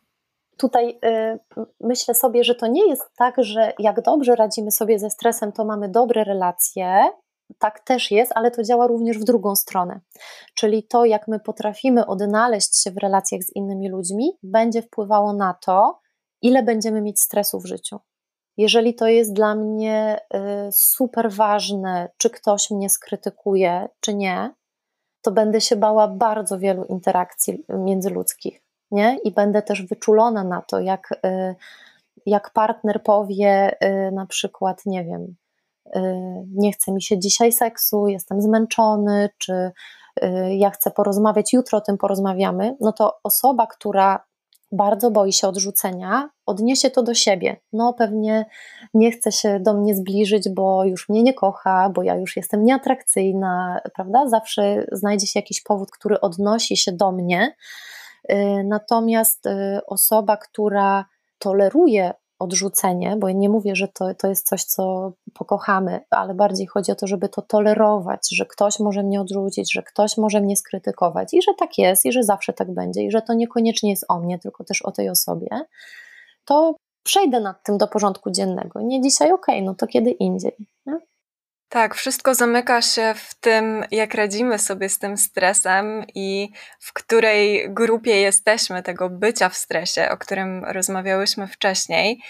Tutaj 0.58 1.00
y, 1.06 1.40
myślę 1.82 2.16
sobie, 2.16 2.44
że 2.44 2.56
to 2.56 2.68
nie 2.68 2.90
jest 2.90 3.04
tak, 3.18 3.36
że 3.38 3.74
jak 3.80 4.02
dobrze 4.02 4.36
radzimy 4.36 4.72
sobie 4.72 5.00
ze 5.00 5.10
stresem, 5.10 5.52
to 5.52 5.66
mamy 5.66 5.90
dobre 5.90 6.24
relacje, 6.24 7.12
tak 7.58 7.80
też 7.80 8.12
jest, 8.12 8.32
ale 8.36 8.52
to 8.52 8.64
działa 8.64 8.88
również 8.88 9.18
w 9.18 9.24
drugą 9.24 9.56
stronę. 9.56 10.00
Czyli 10.56 10.84
to, 10.84 11.06
jak 11.06 11.28
my 11.28 11.40
potrafimy 11.40 12.06
odnaleźć 12.06 12.84
się 12.84 12.92
w 12.92 12.98
relacjach 12.98 13.42
z 13.44 13.56
innymi 13.56 13.90
ludźmi, 13.90 14.32
będzie 14.44 14.82
wpływało 14.82 15.34
na 15.34 15.54
to, 15.54 16.00
ile 16.42 16.64
będziemy 16.64 17.02
mieć 17.02 17.22
stresu 17.22 17.60
w 17.60 17.66
życiu. 17.66 18.00
Jeżeli 18.58 18.96
to 18.96 19.08
jest 19.08 19.34
dla 19.34 19.56
mnie 19.56 20.20
y, 20.34 20.40
super 20.72 21.32
ważne, 21.32 22.10
czy 22.18 22.30
ktoś 22.30 22.72
mnie 22.72 22.90
skrytykuje, 22.90 23.90
czy 24.00 24.14
nie, 24.14 24.54
to 25.22 25.32
będę 25.32 25.62
się 25.62 25.76
bała 25.76 26.08
bardzo 26.08 26.60
wielu 26.60 26.86
interakcji 26.86 27.66
międzyludzkich, 27.70 28.62
nie? 28.92 29.18
I 29.24 29.32
będę 29.32 29.62
też 29.62 29.82
wyczulona 29.82 30.44
na 30.44 30.62
to, 30.62 30.80
jak, 30.80 31.12
y, 31.26 31.56
jak 32.26 32.50
partner 32.50 33.04
powie 33.04 33.78
y, 33.84 34.12
na 34.12 34.26
przykład, 34.26 34.86
nie 34.86 35.06
wiem, 35.06 35.36
nie 36.56 36.72
chce 36.72 36.92
mi 36.92 37.02
się 37.02 37.20
dzisiaj 37.20 37.52
seksu, 37.52 38.08
jestem 38.08 38.42
zmęczony, 38.42 39.30
czy 39.38 39.72
ja 40.50 40.70
chcę 40.70 40.92
porozmawiać, 40.92 41.54
jutro 41.54 41.78
o 41.78 41.82
tym 41.82 41.98
porozmawiamy, 41.98 42.78
no 42.80 42.94
to 42.94 43.20
osoba, 43.24 43.68
która 43.68 44.26
bardzo 44.72 45.12
boi 45.12 45.34
się 45.34 45.48
odrzucenia, 45.48 46.30
odniesie 46.46 46.90
to 46.90 47.04
do 47.04 47.14
siebie. 47.14 47.58
No, 47.74 47.94
pewnie 47.94 48.46
nie 48.94 49.12
chce 49.12 49.32
się 49.32 49.60
do 49.60 49.74
mnie 49.74 49.96
zbliżyć, 49.96 50.50
bo 50.50 50.84
już 50.86 51.10
mnie 51.10 51.24
nie 51.24 51.34
kocha, 51.34 51.90
bo 51.90 52.04
ja 52.04 52.16
już 52.16 52.38
jestem 52.38 52.64
nieatrakcyjna, 52.64 53.82
prawda? 53.96 54.28
Zawsze 54.28 54.86
znajdzie 54.92 55.28
się 55.28 55.40
jakiś 55.40 55.62
powód, 55.62 55.92
który 55.92 56.20
odnosi 56.20 56.78
się 56.78 56.92
do 56.92 57.12
mnie. 57.12 57.56
Y, 58.32 58.36
natomiast 58.68 59.46
osoba, 59.88 60.38
która 60.38 61.06
toleruje 61.40 62.14
odrzucenie, 62.40 63.16
bo 63.18 63.28
ja 63.28 63.34
nie 63.34 63.50
mówię, 63.50 63.76
że 63.76 63.88
to, 63.88 64.16
to 64.16 64.28
jest 64.28 64.48
coś, 64.48 64.64
co 64.64 65.12
pokochamy, 65.34 66.00
ale 66.10 66.34
bardziej 66.34 66.68
chodzi 66.68 66.92
o 66.92 66.96
to, 66.96 67.08
żeby 67.08 67.30
to 67.30 67.42
tolerować, 67.42 68.28
że 68.32 68.46
ktoś 68.46 68.80
może 68.80 69.04
mnie 69.04 69.22
odrzucić, 69.22 69.74
że 69.74 69.84
ktoś 69.84 70.18
może 70.18 70.42
mnie 70.42 70.56
skrytykować 70.58 71.34
i 71.34 71.42
że 71.42 71.52
tak 71.60 71.78
jest, 71.78 72.06
i 72.06 72.12
że 72.12 72.24
zawsze 72.24 72.54
tak 72.54 72.74
będzie, 72.74 73.04
i 73.04 73.12
że 73.12 73.22
to 73.22 73.34
niekoniecznie 73.34 73.90
jest 73.90 74.06
o 74.08 74.20
mnie, 74.20 74.40
tylko 74.40 74.64
też 74.64 74.82
o 74.82 74.92
tej 74.92 75.10
osobie, 75.10 75.48
to 76.46 76.76
przejdę 77.04 77.40
nad 77.40 77.64
tym 77.64 77.78
do 77.78 77.88
porządku 77.88 78.32
dziennego. 78.32 78.82
Nie 78.82 79.02
dzisiaj, 79.02 79.32
okej, 79.32 79.56
okay, 79.56 79.66
no 79.66 79.76
to 79.76 79.88
kiedy 79.88 80.12
indziej. 80.12 80.56
Tak, 81.70 81.96
wszystko 81.96 82.36
zamyka 82.36 82.82
się 82.82 83.14
w 83.18 83.34
tym, 83.34 83.86
jak 83.92 84.14
radzimy 84.14 84.60
sobie 84.60 84.90
z 84.90 85.00
tym 85.00 85.18
stresem 85.18 86.06
i 86.16 86.52
w 86.80 86.94
której 86.94 87.74
grupie 87.74 88.22
jesteśmy 88.22 88.84
tego 88.84 89.10
bycia 89.10 89.50
w 89.50 89.58
stresie, 89.58 90.10
o 90.10 90.18
którym 90.18 90.66
rozmawiałyśmy 90.66 91.48
wcześniej. 91.48 92.22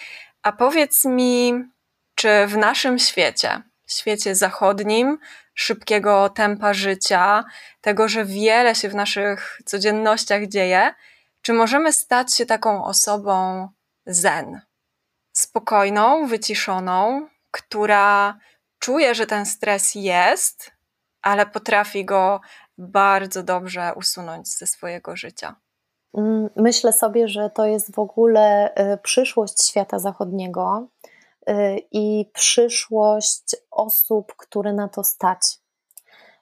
A 0.43 0.51
powiedz 0.51 1.05
mi, 1.05 1.63
czy 2.15 2.47
w 2.47 2.57
naszym 2.57 2.99
świecie, 2.99 3.61
świecie 3.87 4.35
zachodnim, 4.35 5.17
szybkiego 5.53 6.29
tempa 6.29 6.73
życia, 6.73 7.43
tego, 7.81 8.07
że 8.07 8.25
wiele 8.25 8.75
się 8.75 8.89
w 8.89 8.95
naszych 8.95 9.61
codziennościach 9.65 10.47
dzieje, 10.47 10.93
czy 11.41 11.53
możemy 11.53 11.93
stać 11.93 12.35
się 12.35 12.45
taką 12.45 12.85
osobą 12.85 13.69
zen, 14.05 14.61
spokojną, 15.31 16.27
wyciszoną, 16.27 17.27
która 17.51 18.37
czuje, 18.79 19.15
że 19.15 19.27
ten 19.27 19.45
stres 19.45 19.95
jest, 19.95 20.71
ale 21.21 21.45
potrafi 21.45 22.05
go 22.05 22.39
bardzo 22.77 23.43
dobrze 23.43 23.93
usunąć 23.95 24.47
ze 24.47 24.67
swojego 24.67 25.15
życia. 25.15 25.55
Mm, 26.17 26.49
myślę 26.55 26.93
sobie, 26.93 27.27
że 27.27 27.49
to 27.49 27.65
jest 27.65 27.95
w 27.95 27.99
ogóle 27.99 28.75
y, 28.93 28.97
przyszłość 28.97 29.67
świata 29.67 29.99
zachodniego 29.99 30.87
y, 31.49 31.53
i 31.91 32.25
przyszłość 32.33 33.55
osób, 33.71 34.33
które 34.37 34.73
na 34.73 34.87
to 34.87 35.03
stać. 35.03 35.39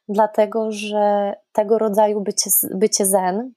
Dlatego, 0.09 0.71
że 0.71 1.33
tego 1.51 1.77
rodzaju 1.77 2.21
bycie, 2.21 2.49
bycie 2.71 3.05
zen 3.05 3.53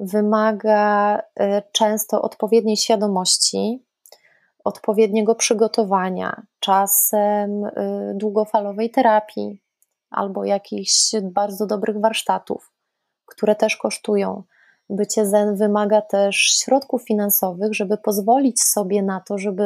wymaga 0.00 1.18
y, 1.18 1.62
często 1.72 2.22
odpowiedniej 2.22 2.76
świadomości, 2.76 3.84
odpowiedniego 4.64 5.34
przygotowania, 5.34 6.42
czasem 6.60 7.62
długofalowej 8.14 8.90
terapii 8.90 9.62
albo 10.10 10.44
jakichś 10.44 11.10
bardzo 11.22 11.66
dobrych 11.66 12.00
warsztatów, 12.00 12.72
które 13.26 13.56
też 13.56 13.76
kosztują 13.76 14.42
bycie 14.90 15.26
zen 15.26 15.56
wymaga 15.56 16.02
też 16.02 16.36
środków 16.36 17.02
finansowych, 17.02 17.74
żeby 17.74 17.98
pozwolić 17.98 18.62
sobie 18.62 19.02
na 19.02 19.20
to, 19.20 19.38
żeby 19.38 19.64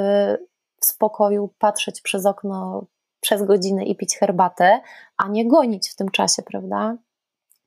w 0.81 0.87
spokoju 0.87 1.55
patrzeć 1.59 2.01
przez 2.01 2.27
okno 2.27 2.87
przez 3.21 3.43
godzinę 3.43 3.85
i 3.85 3.97
pić 3.97 4.19
herbatę, 4.19 4.81
a 5.17 5.29
nie 5.29 5.49
gonić 5.49 5.91
w 5.91 5.97
tym 5.97 6.09
czasie, 6.09 6.43
prawda? 6.43 6.97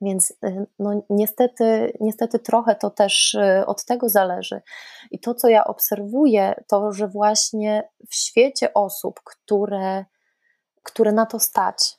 Więc 0.01 0.31
y, 0.31 0.65
no, 0.79 1.01
niestety, 1.09 1.93
niestety 1.99 2.39
trochę 2.39 2.75
to 2.75 2.89
też 2.89 3.33
y, 3.33 3.65
od 3.65 3.85
tego 3.85 4.09
zależy. 4.09 4.61
I 5.11 5.19
to, 5.19 5.33
co 5.33 5.47
ja 5.47 5.63
obserwuję, 5.63 6.63
to, 6.67 6.91
że 6.91 7.07
właśnie 7.07 7.89
w 8.09 8.15
świecie 8.15 8.73
osób, 8.73 9.19
które, 9.23 10.05
które 10.83 11.11
na 11.11 11.25
to 11.25 11.39
stać, 11.39 11.97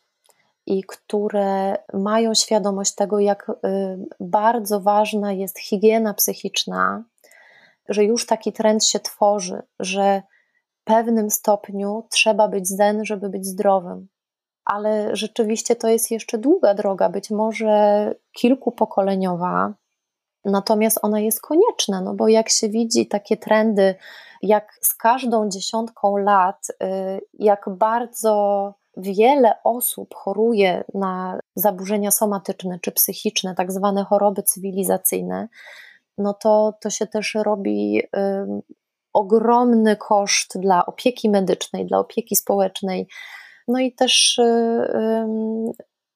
i 0.69 0.85
które 0.85 1.77
mają 1.93 2.35
świadomość 2.35 2.95
tego, 2.95 3.21
jak 3.21 3.49
y, 3.49 3.55
bardzo 4.21 4.81
ważna 4.81 5.33
jest 5.33 5.59
higiena 5.59 6.15
psychiczna, 6.15 7.05
że 7.89 8.05
już 8.05 8.27
taki 8.27 8.53
trend 8.53 8.85
się 8.85 9.01
tworzy, 9.01 9.63
że 9.81 10.23
w 10.81 10.85
pewnym 10.85 11.31
stopniu 11.31 12.07
trzeba 12.11 12.49
być 12.49 12.69
zen, 12.69 13.05
żeby 13.05 13.29
być 13.29 13.47
zdrowym. 13.47 14.09
Ale 14.69 15.17
rzeczywiście 15.17 15.77
to 15.77 15.89
jest 15.89 16.11
jeszcze 16.11 16.39
długa 16.39 16.75
droga, 16.75 17.09
być 17.09 17.31
może 17.31 18.15
kilkupokoleniowa, 18.33 19.75
natomiast 20.45 20.99
ona 21.03 21.21
jest 21.21 21.41
konieczna, 21.41 22.01
no 22.01 22.15
bo 22.15 22.29
jak 22.29 22.49
się 22.49 22.69
widzi 22.69 23.07
takie 23.07 23.37
trendy, 23.37 23.95
jak 24.43 24.79
z 24.81 24.95
każdą 24.95 25.49
dziesiątką 25.49 26.17
lat, 26.17 26.67
y, 26.71 26.87
jak 27.35 27.65
bardzo 27.69 28.75
wiele 28.97 29.55
osób 29.65 30.15
choruje 30.15 30.85
na 30.95 31.39
zaburzenia 31.57 32.11
somatyczne 32.11 32.79
czy 32.83 32.93
psychiczne, 32.93 33.55
tak 33.55 33.73
zwane 33.73 34.05
choroby 34.05 34.43
cywilizacyjne, 34.43 35.49
no 36.19 36.35
to, 36.35 36.75
to 36.81 36.91
się 36.91 37.07
też 37.07 37.35
robi 37.35 38.03
y, 38.03 38.09
ogromny 39.13 39.97
koszt 39.97 40.59
dla 40.59 40.87
opieki 40.87 41.31
medycznej, 41.31 41.87
dla 41.87 41.99
opieki 41.99 42.37
społecznej. 42.37 43.09
No 43.69 43.79
i 43.79 43.93
też 43.93 44.39
y, 44.39 44.43
y, 44.43 45.27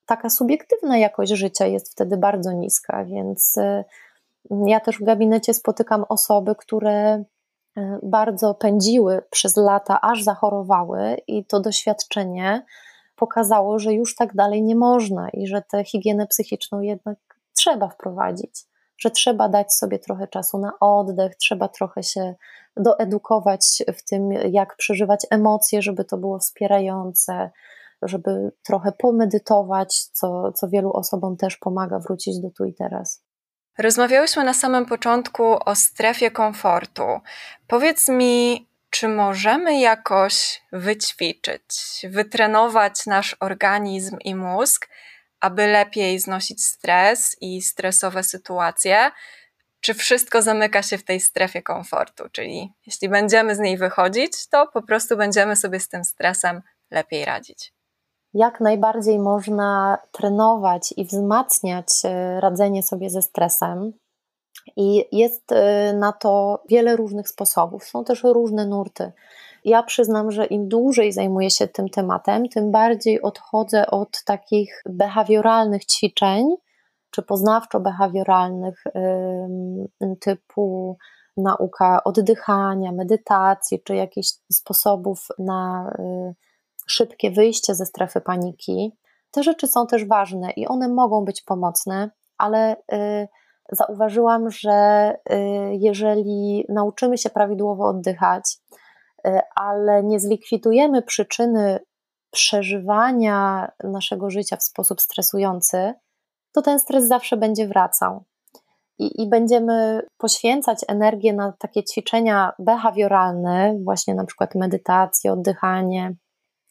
taka 0.07 0.31
subiektywna 0.31 0.99
jakość 0.99 1.33
życia 1.33 1.67
jest 1.67 1.93
wtedy 1.93 2.17
bardzo 2.17 2.53
niska, 2.53 3.05
więc 3.05 3.57
ja 4.67 4.81
też 4.81 4.99
w 4.99 5.05
gabinecie 5.05 5.55
spotykam 5.55 6.05
osoby, 6.09 6.55
które 6.59 7.25
E, 7.77 7.99
bardzo 8.03 8.55
pędziły 8.55 9.23
przez 9.31 9.57
lata, 9.57 10.01
aż 10.01 10.23
zachorowały, 10.23 11.17
i 11.27 11.45
to 11.45 11.61
doświadczenie 11.61 12.65
pokazało, 13.17 13.79
że 13.79 13.95
już 13.95 14.15
tak 14.15 14.35
dalej 14.35 14.63
nie 14.63 14.77
można 14.77 15.29
i 15.33 15.47
że 15.47 15.63
tę 15.71 15.85
higienę 15.85 16.27
psychiczną 16.27 16.81
jednak 16.81 17.19
trzeba 17.57 17.89
wprowadzić, 17.89 18.65
że 19.03 19.11
trzeba 19.11 19.49
dać 19.49 19.75
sobie 19.75 19.99
trochę 19.99 20.29
czasu 20.29 20.59
na 20.59 20.73
oddech, 20.81 21.37
trzeba 21.37 21.69
trochę 21.69 22.03
się 22.03 22.35
doedukować 22.77 23.83
w 23.97 24.03
tym, 24.03 24.33
jak 24.33 24.77
przeżywać 24.77 25.27
emocje, 25.31 25.83
żeby 25.83 26.05
to 26.05 26.17
było 26.17 26.39
wspierające, 26.39 27.51
żeby 28.03 28.53
trochę 28.63 28.93
pomedytować, 28.93 30.05
co, 30.13 30.53
co 30.53 30.69
wielu 30.69 30.93
osobom 30.93 31.37
też 31.37 31.57
pomaga 31.57 31.99
wrócić 31.99 32.41
do 32.41 32.51
tu 32.51 32.65
i 32.65 32.75
teraz. 32.75 33.23
Rozmawiałyśmy 33.79 34.45
na 34.45 34.55
samym 34.55 34.87
początku 34.87 35.45
o 35.67 35.75
strefie 35.75 36.31
komfortu. 36.31 37.03
Powiedz 37.67 38.09
mi, 38.09 38.69
czy 38.91 39.09
możemy 39.09 39.81
jakoś 39.81 40.63
wyćwiczyć, 40.73 42.07
wytrenować 42.11 43.07
nasz 43.07 43.37
organizm 43.41 44.17
i 44.25 44.35
mózg, 44.35 44.89
aby 45.43 45.67
lepiej 45.67 46.19
znosić 46.19 46.65
stres 46.65 47.37
i 47.41 47.63
stresowe 47.63 48.23
sytuacje? 48.23 49.11
Czy 49.81 49.95
wszystko 49.95 50.43
zamyka 50.43 50.83
się 50.83 50.99
w 50.99 51.05
tej 51.05 51.21
strefie 51.21 51.63
komfortu? 51.63 52.25
Czyli 52.33 52.73
jeśli 52.87 53.09
będziemy 53.09 53.57
z 53.57 53.59
niej 53.59 53.79
wychodzić, 53.79 54.49
to 54.49 54.67
po 54.67 54.83
prostu 54.83 55.17
będziemy 55.17 55.57
sobie 55.57 55.81
z 55.81 55.89
tym 55.89 56.05
stresem 56.05 56.63
lepiej 56.91 57.25
radzić 57.25 57.73
jak 58.35 58.61
najbardziej 58.61 59.19
można 59.19 59.99
trenować 60.13 60.95
i 60.97 61.05
wzmacniać 61.05 61.87
e, 62.05 62.41
radzenie 62.41 62.83
sobie 62.83 63.11
ze 63.11 63.23
stresem. 63.23 63.93
I 64.77 65.05
jest 65.13 65.53
e, 65.53 65.93
na 65.93 66.13
to 66.13 66.63
wiele 66.69 66.97
różnych 66.97 67.29
sposobów. 67.29 67.85
Są 67.85 68.05
też 68.05 68.23
różne 68.23 68.67
nurty. 68.67 69.13
Ja 69.65 69.83
przyznam, 69.83 70.31
że 70.31 70.47
im 70.47 70.69
dłużej 70.69 71.13
zajmuję 71.13 71.51
się 71.51 71.69
tym 71.69 71.89
tematem, 71.89 72.49
tym 72.49 72.71
bardziej 72.71 73.23
odchodzę 73.23 73.87
od 73.87 74.25
takich 74.25 74.83
behawioralnych 74.87 75.85
ćwiczeń, 75.85 76.57
czy 77.11 77.23
poznawczo-behawioralnych, 77.23 78.75
typu 80.21 80.97
nauka 81.37 82.05
oddychania, 82.05 82.93
medytacji, 82.93 83.83
czy 83.83 83.95
jakichś 83.95 84.29
sposobów 84.53 85.27
na 85.39 85.91
y, 85.99 86.35
szybkie 86.87 87.31
wyjście 87.31 87.75
ze 87.75 87.87
strefy 87.87 88.21
paniki. 88.21 88.93
Te 89.31 89.43
rzeczy 89.43 89.67
są 89.67 89.87
też 89.87 90.05
ważne 90.05 90.51
i 90.51 90.67
one 90.67 90.89
mogą 90.89 91.25
być 91.25 91.43
pomocne, 91.43 92.11
ale 92.39 92.77
y, 92.77 93.29
zauważyłam, 93.73 94.51
że 94.51 95.11
y, 95.33 95.37
jeżeli 95.73 96.65
nauczymy 96.69 97.19
się 97.19 97.31
prawidłowo 97.31 97.87
oddychać, 97.89 98.57
y, 99.27 99.41
ale 99.55 100.03
nie 100.03 100.21
zlikwidujemy 100.21 101.03
przyczyny 101.03 101.79
przeżywania 102.31 103.69
naszego 103.85 104.31
życia 104.31 104.57
w 104.57 104.63
sposób 104.63 105.01
stresujący, 105.01 105.95
to 106.53 106.63
ten 106.63 106.79
stres 106.79 107.09
zawsze 107.09 107.37
będzie 107.37 107.69
wracał. 107.69 108.25
I, 108.99 109.23
I, 109.23 109.29
będziemy 109.29 110.03
poświęcać 110.19 110.79
energię 110.89 111.33
na 111.33 111.53
takie 111.59 111.85
ćwiczenia 111.85 112.53
behawioralne, 112.59 113.79
właśnie 113.85 114.15
na 114.15 114.25
przykład 114.25 114.55
medytację, 114.55 115.33
oddychanie, 115.33 116.15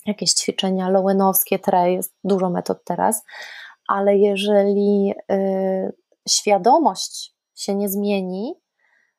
jakieś 0.06 0.34
ćwiczenia 0.34 0.90
lowenowskie, 0.90 1.60
tre, 1.60 1.92
jest 1.92 2.16
dużo 2.24 2.50
metod 2.50 2.84
teraz, 2.86 3.24
ale 3.88 4.18
jeżeli 4.18 5.14
y, 5.32 5.92
świadomość 6.30 7.36
się 7.56 7.76
nie 7.76 7.90
zmieni, 7.90 8.54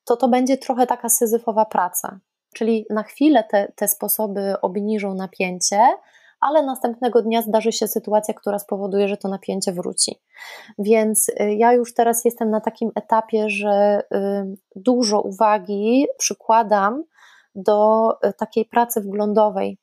to 0.05 0.17
to 0.17 0.29
będzie 0.29 0.59
trochę 0.59 0.87
taka 0.87 1.09
syzyfowa 1.09 1.65
praca. 1.65 2.21
Czyli 2.55 2.87
na 2.91 3.03
chwilę 3.03 3.45
te, 3.45 3.73
te 3.77 3.89
sposoby 3.89 4.55
obniżą 4.63 5.15
napięcie, 5.15 5.81
ale 6.41 6.63
następnego 6.63 7.23
dnia 7.23 7.43
zdarzy 7.43 7.73
się 7.73 7.89
sytuacja, 7.89 8.35
która 8.35 8.59
spowoduje, 8.59 9.09
że 9.09 9.17
to 9.17 9.29
napięcie 9.29 9.73
wróci. 9.73 10.21
Więc 10.79 11.29
y, 11.29 11.55
ja 11.55 11.73
już 11.73 11.95
teraz 11.95 12.25
jestem 12.25 12.51
na 12.51 12.61
takim 12.61 12.91
etapie, 12.95 13.51
że 13.51 14.03
y, 14.15 14.57
dużo 14.77 15.21
uwagi 15.21 16.07
przykładam 16.19 17.05
do 17.55 18.11
y, 18.13 18.33
takiej 18.33 18.65
pracy 18.65 19.01
wglądowej, 19.01 19.79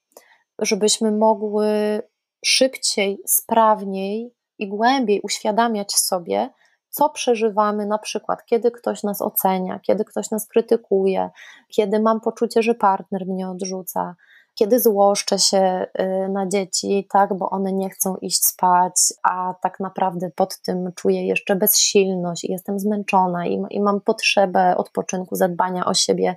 żebyśmy 0.60 1.12
mogły 1.12 2.02
szybciej, 2.46 3.22
sprawniej 3.26 4.34
i 4.58 4.68
głębiej 4.68 5.22
uświadamiać 5.22 5.94
sobie, 5.94 6.50
co 6.90 7.10
przeżywamy, 7.10 7.86
na 7.86 7.98
przykład, 7.98 8.46
kiedy 8.46 8.72
ktoś 8.72 9.04
nas 9.04 9.22
ocenia, 9.22 9.80
kiedy 9.80 10.06
ktoś 10.06 10.32
nas 10.32 10.48
krytykuje, 10.48 11.30
kiedy 11.68 12.00
mam 12.00 12.22
poczucie, 12.22 12.64
że 12.64 12.76
partner 12.76 13.26
mnie 13.28 13.50
odrzuca, 13.50 14.16
kiedy 14.60 14.80
złoszczę 14.80 15.40
się 15.40 15.86
y, 16.00 16.30
na 16.30 16.48
dzieci, 16.48 17.08
tak, 17.12 17.34
bo 17.34 17.50
one 17.50 17.74
nie 17.74 17.90
chcą 17.90 18.16
iść 18.16 18.46
spać, 18.46 18.94
a 19.24 19.54
tak 19.62 19.80
naprawdę 19.80 20.32
pod 20.36 20.62
tym 20.62 20.92
czuję 20.96 21.28
jeszcze 21.28 21.56
bezsilność 21.56 22.44
i 22.44 22.52
jestem 22.52 22.80
zmęczona 22.80 23.48
i, 23.48 23.66
i 23.70 23.82
mam 23.82 24.02
potrzebę 24.02 24.78
odpoczynku, 24.78 25.36
zadbania 25.36 25.86
o 25.86 25.94
siebie. 25.94 26.36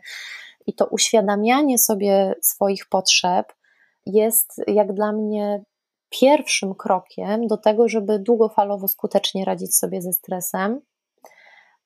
I 0.66 0.74
to 0.74 0.86
uświadamianie 0.86 1.78
sobie 1.78 2.34
swoich 2.42 2.88
potrzeb 2.88 3.53
jest 4.07 4.62
jak 4.66 4.92
dla 4.92 5.12
mnie 5.12 5.64
pierwszym 6.21 6.75
krokiem 6.75 7.47
do 7.47 7.57
tego, 7.57 7.89
żeby 7.89 8.19
długofalowo 8.19 8.89
skutecznie 8.89 9.45
radzić 9.45 9.77
sobie 9.77 10.03
ze 10.03 10.13
stresem. 10.13 10.81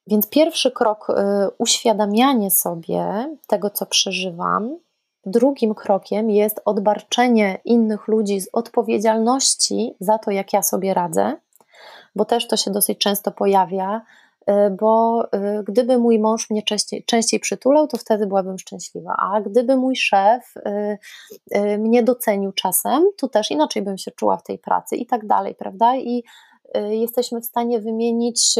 Więc 0.06 0.30
pierwszy 0.30 0.70
krok 0.70 1.10
y, 1.10 1.14
uświadamianie 1.58 2.50
sobie 2.50 3.28
tego, 3.46 3.70
co 3.70 3.86
przeżywam, 3.86 4.78
drugim 5.26 5.74
krokiem 5.74 6.30
jest 6.30 6.60
odbarczenie 6.64 7.58
innych 7.64 8.08
ludzi 8.08 8.40
z 8.40 8.48
odpowiedzialności 8.52 9.94
za 10.00 10.18
to, 10.18 10.30
jak 10.30 10.52
ja 10.52 10.62
sobie 10.62 10.94
radzę, 10.94 11.36
bo 12.16 12.24
też 12.24 12.48
to 12.48 12.56
się 12.56 12.70
dosyć 12.70 12.98
często 12.98 13.32
pojawia, 13.32 14.02
bo 14.70 15.24
y, 15.24 15.64
gdyby 15.64 15.98
mój 15.98 16.18
mąż 16.18 16.50
mnie 16.50 16.62
częściej, 16.62 17.04
częściej 17.04 17.40
przytulał, 17.40 17.88
to 17.88 17.98
wtedy 17.98 18.26
byłabym 18.26 18.58
szczęśliwa, 18.58 19.16
a 19.18 19.40
gdyby 19.40 19.76
mój 19.76 19.96
szef 19.96 20.54
y, 21.54 21.78
mnie 21.78 22.02
docenił 22.02 22.52
czasem, 22.52 23.04
to 23.16 23.28
też 23.28 23.50
inaczej 23.50 23.82
bym 23.82 23.98
się 23.98 24.10
czuła 24.10 24.36
w 24.36 24.42
tej 24.42 24.58
pracy 24.58 24.96
i 24.96 25.06
tak 25.06 25.26
dalej, 25.26 25.54
prawda? 25.54 25.96
I 25.96 26.24
jesteśmy 26.90 27.40
w 27.40 27.46
stanie 27.46 27.80
wymienić 27.80 28.54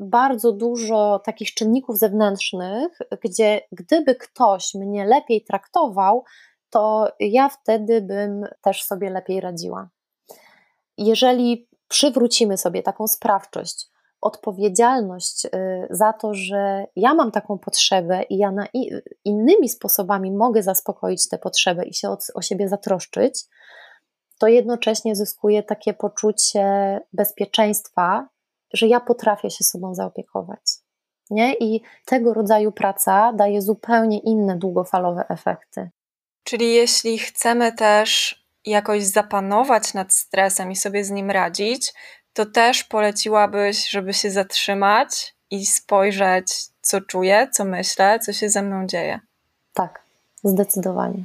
bardzo 0.00 0.52
dużo 0.52 1.20
takich 1.24 1.54
czynników 1.54 1.98
zewnętrznych, 1.98 2.98
gdzie 3.24 3.60
gdyby 3.72 4.14
ktoś 4.14 4.74
mnie 4.74 5.04
lepiej 5.06 5.44
traktował, 5.44 6.24
to 6.70 7.08
ja 7.20 7.48
wtedy 7.48 8.00
bym 8.00 8.44
też 8.62 8.82
sobie 8.82 9.10
lepiej 9.10 9.40
radziła. 9.40 9.88
Jeżeli 10.98 11.68
przywrócimy 11.88 12.58
sobie 12.58 12.82
taką 12.82 13.06
sprawczość, 13.06 13.90
odpowiedzialność 14.26 15.44
y, 15.44 15.50
za 15.90 16.12
to, 16.12 16.34
że 16.34 16.86
ja 16.96 17.14
mam 17.14 17.30
taką 17.30 17.58
potrzebę 17.58 18.22
i 18.22 18.38
ja 18.38 18.52
na 18.52 18.66
innymi 19.24 19.68
sposobami 19.68 20.32
mogę 20.32 20.62
zaspokoić 20.62 21.28
tę 21.28 21.38
potrzebę 21.38 21.84
i 21.84 21.94
się 21.94 22.16
o, 22.34 22.42
siebie 22.42 22.68
zatroszczyć, 22.68 23.44
to 24.38 24.46
jednocześnie 24.46 25.16
zyskuje 25.16 25.62
takie 25.62 25.94
poczucie 25.94 27.00
bezpieczeństwa, 27.12 28.28
że 28.72 28.86
ja 28.86 29.00
potrafię 29.00 29.50
się 29.50 29.64
sobą 29.64 29.94
zaopiekować. 29.94 30.60
Nie? 31.30 31.54
I 31.54 31.82
tego 32.04 32.34
rodzaju 32.34 32.72
praca 32.72 33.32
daje 33.32 33.62
zupełnie 33.62 34.18
inne 34.18 34.58
długofalowe 34.58 35.24
efekty. 35.28 35.90
Czyli 36.44 36.74
jeśli 36.74 37.18
chcemy 37.18 37.72
też 37.72 38.42
jakoś 38.64 39.04
zapanować 39.04 39.94
nad 39.94 40.12
stresem 40.12 40.70
i 40.70 40.76
sobie 40.76 41.04
z 41.04 41.10
nim 41.10 41.30
radzić, 41.30 41.92
to 42.36 42.46
też 42.46 42.84
poleciłabyś, 42.84 43.90
żeby 43.90 44.14
się 44.14 44.30
zatrzymać 44.30 45.34
i 45.50 45.66
spojrzeć, 45.66 46.46
co 46.80 47.00
czuję, 47.00 47.48
co 47.52 47.64
myślę, 47.64 48.18
co 48.18 48.32
się 48.32 48.48
ze 48.48 48.62
mną 48.62 48.86
dzieje. 48.86 49.20
Tak, 49.74 50.02
zdecydowanie. 50.44 51.24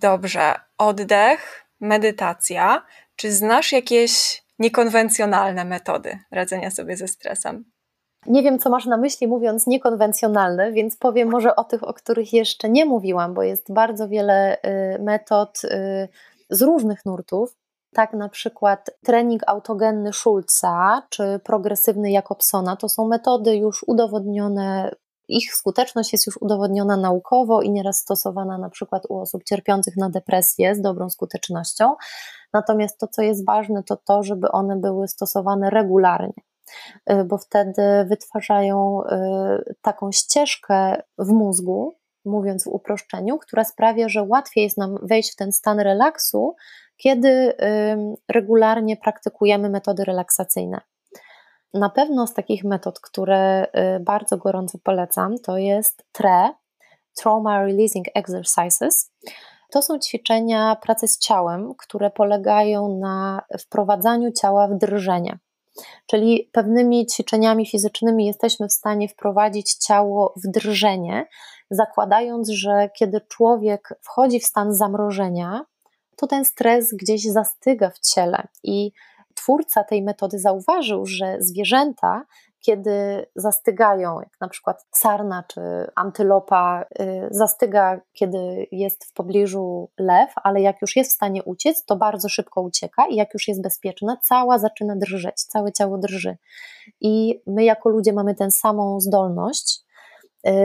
Dobrze. 0.00 0.54
Oddech, 0.78 1.64
medytacja. 1.80 2.82
Czy 3.16 3.32
znasz 3.32 3.72
jakieś 3.72 4.42
niekonwencjonalne 4.58 5.64
metody 5.64 6.18
radzenia 6.30 6.70
sobie 6.70 6.96
ze 6.96 7.08
stresem? 7.08 7.64
Nie 8.26 8.42
wiem, 8.42 8.58
co 8.58 8.70
masz 8.70 8.86
na 8.86 8.96
myśli, 8.96 9.26
mówiąc 9.26 9.66
niekonwencjonalne, 9.66 10.72
więc 10.72 10.96
powiem 10.96 11.30
może 11.30 11.56
o 11.56 11.64
tych, 11.64 11.82
o 11.88 11.94
których 11.94 12.32
jeszcze 12.32 12.68
nie 12.68 12.84
mówiłam, 12.84 13.34
bo 13.34 13.42
jest 13.42 13.72
bardzo 13.72 14.08
wiele 14.08 14.56
y, 14.56 15.02
metod 15.02 15.64
y, 15.64 16.08
z 16.50 16.62
różnych 16.62 17.06
nurtów. 17.06 17.61
Tak, 17.94 18.12
na 18.12 18.28
przykład 18.28 18.90
trening 19.04 19.42
autogenny 19.46 20.12
Schulza 20.12 21.02
czy 21.10 21.40
progresywny 21.44 22.10
Jakobsona 22.10 22.76
to 22.76 22.88
są 22.88 23.08
metody 23.08 23.56
już 23.56 23.84
udowodnione, 23.86 24.94
ich 25.28 25.54
skuteczność 25.54 26.12
jest 26.12 26.26
już 26.26 26.42
udowodniona 26.42 26.96
naukowo 26.96 27.62
i 27.62 27.70
nieraz 27.70 27.96
stosowana 27.96 28.58
na 28.58 28.70
przykład 28.70 29.02
u 29.08 29.18
osób 29.18 29.44
cierpiących 29.44 29.96
na 29.96 30.10
depresję 30.10 30.74
z 30.74 30.80
dobrą 30.80 31.10
skutecznością. 31.10 31.94
Natomiast 32.52 32.98
to, 32.98 33.08
co 33.08 33.22
jest 33.22 33.46
ważne, 33.46 33.82
to 33.82 33.96
to, 33.96 34.22
żeby 34.22 34.48
one 34.48 34.76
były 34.76 35.08
stosowane 35.08 35.70
regularnie 35.70 36.42
y, 37.10 37.24
bo 37.24 37.38
wtedy 37.38 37.82
wytwarzają 38.08 39.02
y, 39.02 39.74
taką 39.82 40.12
ścieżkę 40.12 41.02
w 41.18 41.28
mózgu, 41.28 41.94
mówiąc 42.24 42.64
w 42.64 42.66
uproszczeniu, 42.66 43.38
która 43.38 43.64
sprawia, 43.64 44.08
że 44.08 44.22
łatwiej 44.22 44.64
jest 44.64 44.78
nam 44.78 44.98
wejść 45.02 45.32
w 45.32 45.36
ten 45.36 45.52
stan 45.52 45.80
relaksu, 45.80 46.54
kiedy 47.02 47.52
regularnie 48.28 48.96
praktykujemy 48.96 49.70
metody 49.70 50.04
relaksacyjne. 50.04 50.80
Na 51.74 51.90
pewno 51.90 52.26
z 52.26 52.34
takich 52.34 52.64
metod, 52.64 53.00
które 53.00 53.66
y, 53.96 54.00
bardzo 54.00 54.36
gorąco 54.36 54.78
polecam, 54.84 55.38
to 55.38 55.58
jest 55.58 56.04
TRE, 56.12 56.50
Trauma 57.14 57.64
Releasing 57.64 58.06
Exercises. 58.14 59.10
To 59.70 59.82
są 59.82 59.98
ćwiczenia 59.98 60.76
pracy 60.82 61.08
z 61.08 61.18
ciałem, 61.18 61.74
które 61.78 62.10
polegają 62.10 62.98
na 62.98 63.42
wprowadzaniu 63.58 64.32
ciała 64.32 64.68
w 64.68 64.78
drżenie. 64.78 65.38
Czyli 66.06 66.50
pewnymi 66.52 67.06
ćwiczeniami 67.06 67.66
fizycznymi 67.66 68.26
jesteśmy 68.26 68.68
w 68.68 68.72
stanie 68.72 69.08
wprowadzić 69.08 69.74
ciało 69.74 70.34
w 70.44 70.50
drżenie, 70.50 71.26
zakładając, 71.70 72.48
że 72.48 72.90
kiedy 72.98 73.20
człowiek 73.20 73.98
wchodzi 74.02 74.40
w 74.40 74.44
stan 74.46 74.74
zamrożenia, 74.74 75.64
to 76.16 76.26
ten 76.26 76.44
stres 76.44 76.94
gdzieś 76.94 77.22
zastyga 77.24 77.90
w 77.90 77.98
ciele 77.98 78.48
i 78.62 78.92
twórca 79.34 79.84
tej 79.84 80.02
metody 80.02 80.38
zauważył, 80.38 81.06
że 81.06 81.36
zwierzęta, 81.40 82.24
kiedy 82.60 83.26
zastygają, 83.36 84.20
jak 84.20 84.40
na 84.40 84.48
przykład 84.48 84.86
sarna 84.90 85.44
czy 85.48 85.60
antylopa, 85.94 86.84
y, 87.00 87.28
zastyga, 87.30 88.00
kiedy 88.12 88.66
jest 88.72 89.04
w 89.04 89.12
pobliżu 89.12 89.90
lew, 89.98 90.32
ale 90.42 90.60
jak 90.60 90.82
już 90.82 90.96
jest 90.96 91.10
w 91.10 91.14
stanie 91.14 91.42
uciec, 91.42 91.84
to 91.84 91.96
bardzo 91.96 92.28
szybko 92.28 92.60
ucieka 92.60 93.06
i 93.06 93.16
jak 93.16 93.34
już 93.34 93.48
jest 93.48 93.62
bezpieczna, 93.62 94.16
cała 94.22 94.58
zaczyna 94.58 94.96
drżeć, 94.96 95.42
całe 95.42 95.72
ciało 95.72 95.98
drży. 95.98 96.36
I 97.00 97.42
my 97.46 97.64
jako 97.64 97.88
ludzie 97.88 98.12
mamy 98.12 98.34
tę 98.34 98.50
samą 98.50 99.00
zdolność, 99.00 99.80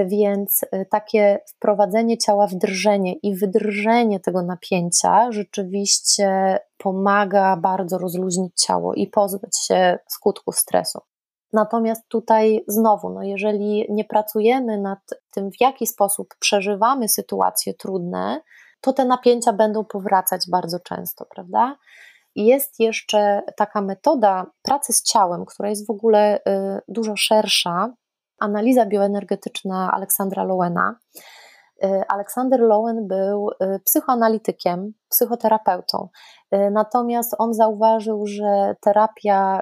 więc 0.05 0.63
y, 0.63 0.86
takie 0.91 1.39
wprowadzenie 1.47 2.17
ciała 2.17 2.47
w 2.47 2.55
drżenie 2.55 3.13
i 3.13 3.36
wydrżenie 3.36 4.19
tego 4.19 4.41
napięcia 4.41 5.32
rzeczywiście 5.32 6.59
pomaga 6.78 7.57
bardzo 7.57 7.97
rozluźnić 7.97 8.53
ciało 8.63 8.93
i 8.93 9.07
pozbyć 9.07 9.57
się 9.59 9.99
skutków 10.07 10.55
stresu. 10.55 10.99
Natomiast 11.53 12.07
tutaj 12.07 12.63
znowu, 12.67 13.09
no 13.09 13.23
jeżeli 13.23 13.86
nie 13.89 14.05
pracujemy 14.05 14.78
nad 14.78 14.99
tym, 15.32 15.51
w 15.51 15.61
jaki 15.61 15.88
sposób 15.88 16.36
przeżywamy 16.39 17.09
sytuacje 17.09 17.73
trudne, 17.73 18.41
to 18.82 18.93
te 18.93 19.05
napięcia 19.05 19.53
będą 19.53 19.86
powracać 19.86 20.41
bardzo 20.51 20.80
często, 20.80 21.25
prawda? 21.25 21.78
Jest 22.36 22.80
jeszcze 22.80 23.41
taka 23.57 23.82
metoda 23.82 24.45
pracy 24.61 24.93
z 24.93 25.03
ciałem, 25.03 25.45
która 25.45 25.69
jest 25.69 25.88
w 25.88 25.89
ogóle 25.89 26.38
y, 26.38 26.41
dużo 26.88 27.15
szersza. 27.15 27.93
Analiza 28.39 28.85
bioenergetyczna 28.85 29.91
Aleksandra 29.91 30.43
Lowena. 30.43 30.95
Y, 31.83 32.03
Aleksander 32.07 32.59
Lowen 32.59 33.07
był 33.07 33.49
y, 33.49 33.79
psychoanalitykiem, 33.79 34.93
psychoterapeutą. 35.09 36.09
Y, 36.53 36.71
natomiast 36.71 37.35
on 37.38 37.53
zauważył, 37.53 38.27
że 38.27 38.75
terapia 38.81 39.61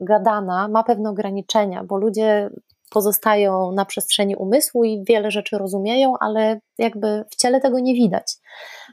gadana 0.00 0.68
ma 0.68 0.82
pewne 0.82 1.10
ograniczenia, 1.10 1.84
bo 1.84 1.96
ludzie 1.96 2.50
pozostają 2.90 3.72
na 3.72 3.84
przestrzeni 3.84 4.36
umysłu 4.36 4.84
i 4.84 5.04
wiele 5.08 5.30
rzeczy 5.30 5.58
rozumieją, 5.58 6.14
ale 6.20 6.60
jakby 6.78 7.24
w 7.30 7.36
ciele 7.36 7.60
tego 7.60 7.78
nie 7.78 7.94
widać. 7.94 8.36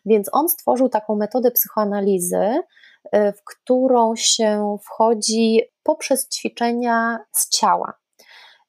Więc 0.05 0.30
on 0.32 0.49
stworzył 0.49 0.89
taką 0.89 1.15
metodę 1.15 1.51
psychoanalizy, 1.51 2.61
w 3.13 3.43
którą 3.45 4.15
się 4.15 4.78
wchodzi 4.84 5.61
poprzez 5.84 6.30
ćwiczenia 6.30 7.20
z 7.32 7.49
ciała 7.49 7.93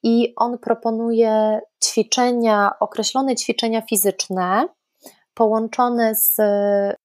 i 0.09 0.33
on 0.37 0.59
proponuje 0.59 1.61
ćwiczenia, 1.85 2.71
określone 2.81 3.37
ćwiczenia 3.37 3.83
fizyczne, 3.83 4.69
połączone 5.35 6.15
z, 6.15 6.37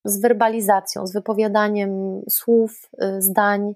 z 0.04 0.20
werbalizacją, 0.20 1.06
z 1.06 1.12
wypowiadaniem 1.12 2.22
słów, 2.30 2.90
y, 3.02 3.22
zdań, 3.22 3.74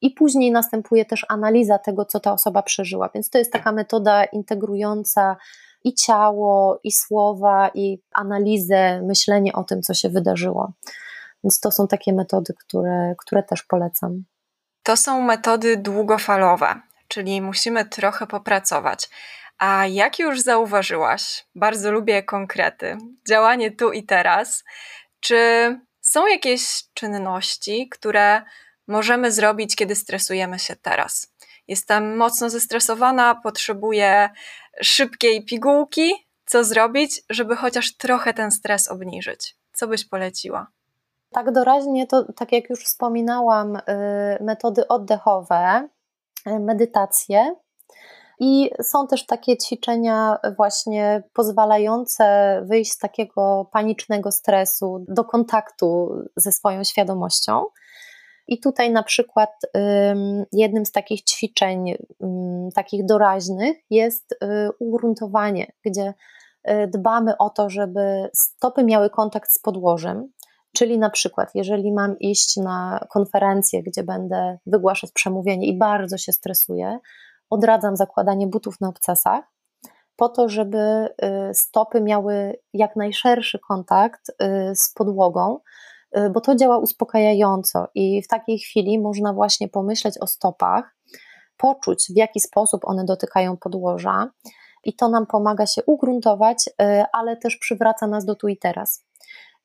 i 0.00 0.10
później 0.10 0.52
następuje 0.52 1.04
też 1.04 1.26
analiza 1.28 1.78
tego, 1.78 2.04
co 2.04 2.20
ta 2.20 2.32
osoba 2.32 2.62
przeżyła. 2.62 3.10
Więc 3.14 3.30
to 3.30 3.38
jest 3.38 3.52
taka 3.52 3.72
metoda 3.72 4.24
integrująca 4.24 5.36
i 5.84 5.94
ciało, 5.94 6.80
i 6.84 6.92
słowa, 6.92 7.70
i 7.74 8.02
analizę, 8.12 9.02
myślenie 9.02 9.52
o 9.52 9.64
tym, 9.64 9.82
co 9.82 9.94
się 9.94 10.08
wydarzyło. 10.08 10.72
Więc 11.44 11.60
to 11.60 11.70
są 11.70 11.88
takie 11.88 12.12
metody, 12.12 12.54
które, 12.58 13.14
które 13.18 13.42
też 13.42 13.62
polecam. 13.62 14.24
To 14.82 14.96
są 14.96 15.20
metody 15.20 15.76
długofalowe 15.76 16.87
czyli 17.08 17.42
musimy 17.42 17.84
trochę 17.84 18.26
popracować. 18.26 19.08
A 19.58 19.86
jak 19.86 20.18
już 20.18 20.40
zauważyłaś, 20.40 21.46
bardzo 21.54 21.92
lubię 21.92 22.22
konkrety, 22.22 22.98
działanie 23.28 23.70
tu 23.70 23.92
i 23.92 24.02
teraz. 24.02 24.64
Czy 25.20 25.36
są 26.00 26.26
jakieś 26.26 26.84
czynności, 26.94 27.88
które 27.88 28.42
możemy 28.86 29.32
zrobić, 29.32 29.76
kiedy 29.76 29.94
stresujemy 29.94 30.58
się 30.58 30.76
teraz? 30.76 31.34
Jestem 31.68 32.16
mocno 32.16 32.50
zestresowana, 32.50 33.34
potrzebuję 33.34 34.30
szybkiej 34.82 35.44
pigułki. 35.44 36.12
Co 36.46 36.64
zrobić, 36.64 37.22
żeby 37.30 37.56
chociaż 37.56 37.96
trochę 37.96 38.34
ten 38.34 38.50
stres 38.50 38.88
obniżyć? 38.88 39.56
Co 39.72 39.88
byś 39.88 40.04
poleciła? 40.04 40.66
Tak 41.32 41.52
doraźnie, 41.52 42.06
to 42.06 42.32
tak 42.32 42.52
jak 42.52 42.70
już 42.70 42.84
wspominałam, 42.84 43.76
y, 43.76 43.80
metody 44.40 44.88
oddechowe, 44.88 45.88
E, 46.46 46.58
medytację, 46.58 47.54
I 48.40 48.70
są 48.82 49.06
też 49.06 49.26
takie 49.26 49.56
ćwiczenia, 49.56 50.38
właśnie 50.56 51.22
pozwalające 51.32 52.60
wyjść 52.64 52.92
z 52.92 52.98
takiego 52.98 53.70
panicznego 53.72 54.32
stresu 54.32 55.04
do 55.08 55.24
kontaktu 55.24 56.10
ze 56.36 56.52
swoją 56.52 56.84
świadomością. 56.84 57.64
I 58.48 58.60
tutaj 58.60 58.90
na 58.90 59.02
przykład 59.02 59.50
jednym 60.52 60.86
z 60.86 60.92
takich 60.92 61.24
ćwiczeń, 61.24 61.94
takich 62.74 63.06
doraźnych, 63.06 63.76
jest 63.90 64.32
y, 64.32 64.36
ugruntowanie, 64.78 65.72
gdzie 65.84 66.14
y, 66.70 66.86
dbamy 66.86 67.36
o 67.36 67.50
to, 67.50 67.70
żeby 67.70 68.30
stopy 68.34 68.84
miały 68.84 69.10
kontakt 69.10 69.50
z 69.50 69.58
podłożem. 69.58 70.32
Czyli 70.76 70.98
na 70.98 71.10
przykład, 71.10 71.50
jeżeli 71.54 71.92
mam 71.92 72.18
iść 72.18 72.56
na 72.56 73.06
konferencję, 73.10 73.82
gdzie 73.82 74.02
będę 74.02 74.58
wygłaszać 74.66 75.12
przemówienie 75.12 75.66
i 75.66 75.78
bardzo 75.78 76.18
się 76.18 76.32
stresuję, 76.32 76.98
odradzam 77.50 77.96
zakładanie 77.96 78.46
butów 78.46 78.80
na 78.80 78.88
obcasach, 78.88 79.44
po 80.16 80.28
to, 80.28 80.48
żeby 80.48 80.78
y, 80.78 81.54
stopy 81.54 82.00
miały 82.00 82.58
jak 82.72 82.96
najszerszy 82.96 83.58
kontakt 83.68 84.30
z 84.74 84.92
podłogą, 84.94 85.58
Y, 86.16 86.30
bo 86.30 86.40
to 86.40 86.54
działa 86.54 86.78
uspokajająco 86.78 87.88
i 87.94 88.22
w 88.22 88.28
takiej 88.28 88.58
chwili 88.58 88.98
można 88.98 89.32
właśnie 89.32 89.68
pomyśleć 89.68 90.18
o 90.18 90.26
stopach, 90.26 90.96
poczuć 91.56 92.06
w 92.10 92.16
jaki 92.16 92.40
sposób 92.40 92.80
one 92.84 93.04
dotykają 93.04 93.56
podłoża 93.56 94.30
i 94.84 94.96
to 94.96 95.08
nam 95.08 95.26
pomaga 95.26 95.66
się 95.66 95.82
ugruntować, 95.86 96.68
y, 96.68 97.04
ale 97.12 97.36
też 97.36 97.56
przywraca 97.56 98.06
nas 98.06 98.24
do 98.24 98.34
tu 98.34 98.48
i 98.48 98.56
teraz. 98.56 99.04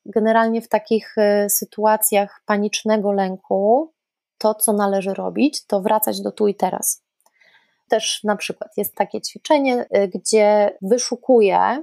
Generalnie 0.06 0.62
w 0.62 0.68
takich 0.68 1.14
y, 1.18 1.50
sytuacjach 1.50 2.42
panicznego 2.46 3.12
lęku 3.12 3.92
to, 4.38 4.54
co 4.54 4.72
należy 4.72 5.14
robić, 5.14 5.66
to 5.66 5.80
wracać 5.80 6.20
do 6.20 6.32
tu 6.32 6.48
i 6.48 6.54
teraz. 6.54 7.04
Też 7.88 8.24
na 8.24 8.36
przykład 8.36 8.70
jest 8.76 8.94
takie 8.94 9.20
ćwiczenie, 9.20 9.86
gdzie 10.14 10.78
wyszukuję 10.82 11.82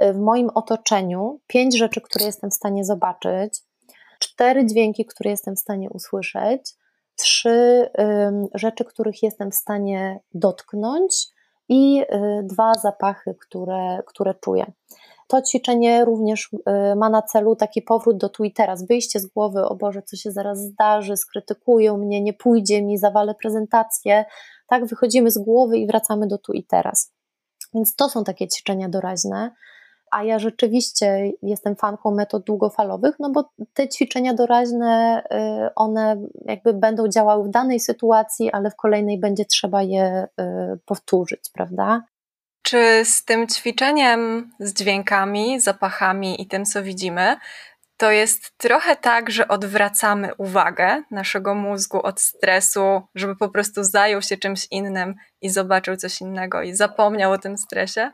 w 0.00 0.18
moim 0.18 0.50
otoczeniu 0.54 1.40
pięć 1.46 1.78
rzeczy, 1.78 2.00
które 2.00 2.26
jestem 2.26 2.50
w 2.50 2.54
stanie 2.54 2.84
zobaczyć, 2.84 3.62
cztery 4.18 4.66
dźwięki, 4.66 5.04
które 5.04 5.30
jestem 5.30 5.56
w 5.56 5.58
stanie 5.58 5.90
usłyszeć, 5.90 6.74
trzy 7.16 7.88
rzeczy, 8.54 8.84
których 8.84 9.22
jestem 9.22 9.50
w 9.50 9.54
stanie 9.54 10.20
dotknąć 10.34 11.28
i 11.68 12.02
y, 12.02 12.06
dwa 12.42 12.74
zapachy, 12.74 13.34
które, 13.40 14.02
które 14.06 14.34
czuję. 14.34 14.72
To 15.28 15.42
ćwiczenie 15.42 16.04
również 16.04 16.52
y, 16.52 16.96
ma 16.96 17.10
na 17.10 17.22
celu 17.22 17.56
taki 17.56 17.82
powrót 17.82 18.16
do 18.16 18.28
tu 18.28 18.44
i 18.44 18.52
teraz, 18.52 18.86
wyjście 18.86 19.20
z 19.20 19.26
głowy, 19.26 19.64
o 19.64 19.74
Boże, 19.74 20.02
co 20.02 20.16
się 20.16 20.32
zaraz 20.32 20.58
zdarzy, 20.58 21.16
skrytykują 21.16 21.98
mnie, 21.98 22.22
nie 22.22 22.32
pójdzie 22.32 22.82
mi, 22.82 22.98
zawalę 22.98 23.34
prezentację. 23.42 24.24
Tak, 24.66 24.86
wychodzimy 24.86 25.30
z 25.30 25.38
głowy 25.38 25.78
i 25.78 25.86
wracamy 25.86 26.26
do 26.26 26.38
tu 26.38 26.52
i 26.52 26.64
teraz. 26.64 27.12
Więc 27.74 27.96
to 27.96 28.08
są 28.08 28.24
takie 28.24 28.48
ćwiczenia 28.48 28.88
doraźne 28.88 29.50
a 30.14 30.24
ja 30.24 30.38
rzeczywiście 30.38 31.32
jestem 31.42 31.76
fanką 31.76 32.10
metod 32.10 32.44
długofalowych, 32.44 33.14
no 33.20 33.30
bo 33.30 33.50
te 33.74 33.88
ćwiczenia 33.88 34.34
doraźne, 34.34 35.22
y, 35.66 35.74
one 35.74 36.16
jakby 36.44 36.74
będą 36.74 37.08
działały 37.08 37.44
w 37.44 37.50
danej 37.50 37.80
sytuacji, 37.80 38.52
ale 38.52 38.70
w 38.70 38.76
kolejnej 38.76 39.20
będzie 39.20 39.44
trzeba 39.44 39.82
je 39.82 40.26
y, 40.40 40.44
powtórzyć, 40.86 41.40
prawda? 41.54 42.02
Czy 42.64 43.04
z 43.04 43.24
tym 43.24 43.48
ćwiczeniem, 43.48 44.50
z 44.60 44.74
dźwiękami, 44.74 45.60
zapachami 45.60 46.42
i 46.42 46.46
tym, 46.46 46.64
co 46.64 46.82
widzimy, 46.82 47.36
to 47.96 48.10
jest 48.10 48.58
trochę 48.58 48.96
tak, 48.96 49.30
że 49.30 49.48
odwracamy 49.48 50.34
uwagę 50.38 51.02
naszego 51.10 51.54
mózgu 51.54 52.02
od 52.02 52.20
stresu, 52.20 53.02
żeby 53.14 53.36
po 53.36 53.48
prostu 53.48 53.84
zajął 53.84 54.22
się 54.22 54.36
czymś 54.36 54.66
innym 54.70 55.14
i 55.42 55.50
zobaczył 55.50 55.96
coś 55.96 56.20
innego 56.20 56.62
i 56.62 56.74
zapomniał 56.74 57.32
o 57.32 57.38
tym 57.38 57.58
stresie? 57.58 58.10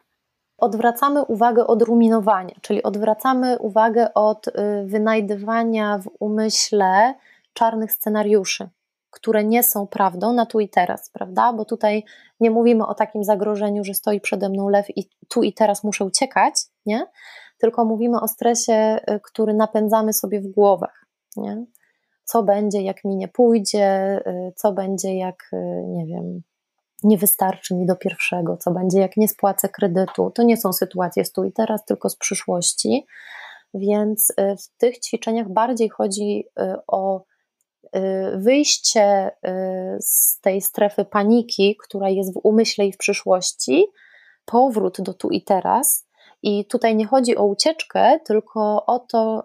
odwracamy 0.61 1.25
uwagę 1.25 1.67
od 1.67 1.83
ruminowania, 1.83 2.55
czyli 2.61 2.83
odwracamy 2.83 3.59
uwagę 3.59 4.15
od 4.15 4.49
y, 4.49 4.53
wynajdywania 4.87 5.99
w 5.99 6.11
umyśle 6.21 7.15
czarnych 7.53 7.93
scenariuszy, 7.93 8.69
które 9.11 9.45
nie 9.45 9.63
są 9.63 9.87
prawdą 9.87 10.33
na 10.33 10.47
tu 10.47 10.61
i 10.61 10.69
teraz, 10.69 11.11
prawda? 11.11 11.53
Bo 11.53 11.65
tutaj 11.65 12.05
nie 12.41 12.51
mówimy 12.51 12.87
o 12.87 12.95
takim 12.95 13.25
zagrożeniu, 13.25 13.85
że 13.85 13.95
stoi 13.95 14.21
przede 14.21 14.49
mną 14.49 14.69
lew 14.69 14.87
i 14.97 15.09
tu 15.29 15.43
i 15.43 15.53
teraz 15.53 15.85
muszę 15.85 16.05
uciekać, 16.05 16.55
nie? 16.87 17.07
Tylko 17.59 17.85
mówimy 17.85 18.21
o 18.21 18.29
stresie, 18.29 19.01
y, 19.11 19.21
który 19.21 19.55
napędzamy 19.55 20.13
sobie 20.13 20.41
w 20.41 20.47
głowach, 20.47 21.07
nie? 21.37 21.65
Co 22.25 22.43
będzie, 22.43 22.83
jak 22.83 23.05
mi 23.05 23.17
nie 23.17 23.29
pójdzie, 23.29 24.21
y, 24.27 24.53
co 24.57 24.73
będzie, 24.73 25.17
jak, 25.17 25.51
nie 25.87 26.07
wiem, 26.07 26.43
nie 27.03 27.19
wystarczy 27.19 27.75
mi 27.75 27.87
do 27.87 27.97
pierwszego, 27.97 28.57
co 28.57 28.71
będzie, 28.71 29.01
jak 29.01 29.17
nie 29.17 29.29
spłacę 29.29 29.69
kredytu. 29.69 30.31
To 30.31 30.43
nie 30.43 30.57
są 30.57 30.73
sytuacje 30.73 31.25
z 31.25 31.33
tu 31.33 31.45
i 31.45 31.53
teraz, 31.53 31.85
tylko 31.85 32.09
z 32.09 32.17
przyszłości. 32.17 33.07
Więc 33.75 34.31
y, 34.31 34.57
w 34.57 34.79
tych 34.79 34.99
ćwiczeniach 34.99 35.49
bardziej 35.49 35.89
chodzi 35.89 36.45
y, 36.61 36.75
o 36.87 37.21
y, 37.21 37.23
wyjście 38.35 39.31
z 40.01 40.41
tej 40.41 40.61
strefy 40.61 41.05
paniki, 41.05 41.77
która 41.77 42.09
jest 42.09 42.35
w 42.35 42.41
umyśle 42.43 42.87
i 42.87 42.93
w 42.93 42.97
przyszłości, 42.97 43.87
powrót 44.45 45.01
do 45.01 45.15
tu 45.15 45.31
i 45.31 45.43
teraz. 45.43 46.07
I 46.43 46.67
tutaj 46.67 46.97
nie 46.97 47.07
chodzi 47.07 47.37
o 47.37 47.45
ucieczkę, 47.45 48.21
tylko 48.25 48.87
o 48.87 48.99
to, 48.99 49.45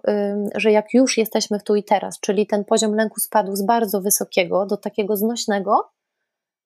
że 0.55 0.71
jak 0.71 0.93
już 0.93 1.17
jesteśmy 1.17 1.59
w 1.59 1.63
tu 1.63 1.75
i 1.75 1.83
teraz, 1.83 2.19
czyli 2.19 2.47
ten 2.47 2.65
poziom 2.65 2.95
lęku 2.95 3.19
spadł 3.19 3.55
z 3.55 3.65
bardzo 3.65 4.01
wysokiego 4.01 4.65
do 4.65 4.77
takiego 4.77 5.17
znośnego, 5.17 5.89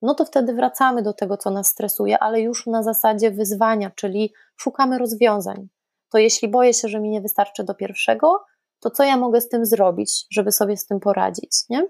no 0.02 0.14
to 0.14 0.24
wtedy 0.24 0.54
wracamy 0.54 1.02
do 1.02 1.12
tego, 1.12 1.36
co 1.36 1.50
nas 1.50 1.66
stresuje, 1.66 2.18
ale 2.18 2.40
już 2.40 2.66
na 2.66 2.82
zasadzie 2.82 3.30
wyzwania, 3.30 3.90
czyli 3.90 4.32
szukamy 4.56 4.98
rozwiązań. 4.98 5.68
To 6.12 6.18
jeśli 6.18 6.48
boję 6.48 6.74
się, 6.74 6.88
że 6.88 7.00
mi 7.00 7.10
nie 7.10 7.20
wystarczy 7.20 7.64
do 7.64 7.74
pierwszego, 7.74 8.44
to 8.80 8.90
co 8.90 9.04
ja 9.04 9.16
mogę 9.16 9.40
z 9.40 9.48
tym 9.48 9.66
zrobić, 9.66 10.26
żeby 10.30 10.52
sobie 10.52 10.76
z 10.76 10.86
tym 10.86 11.00
poradzić, 11.00 11.50
nie? 11.68 11.86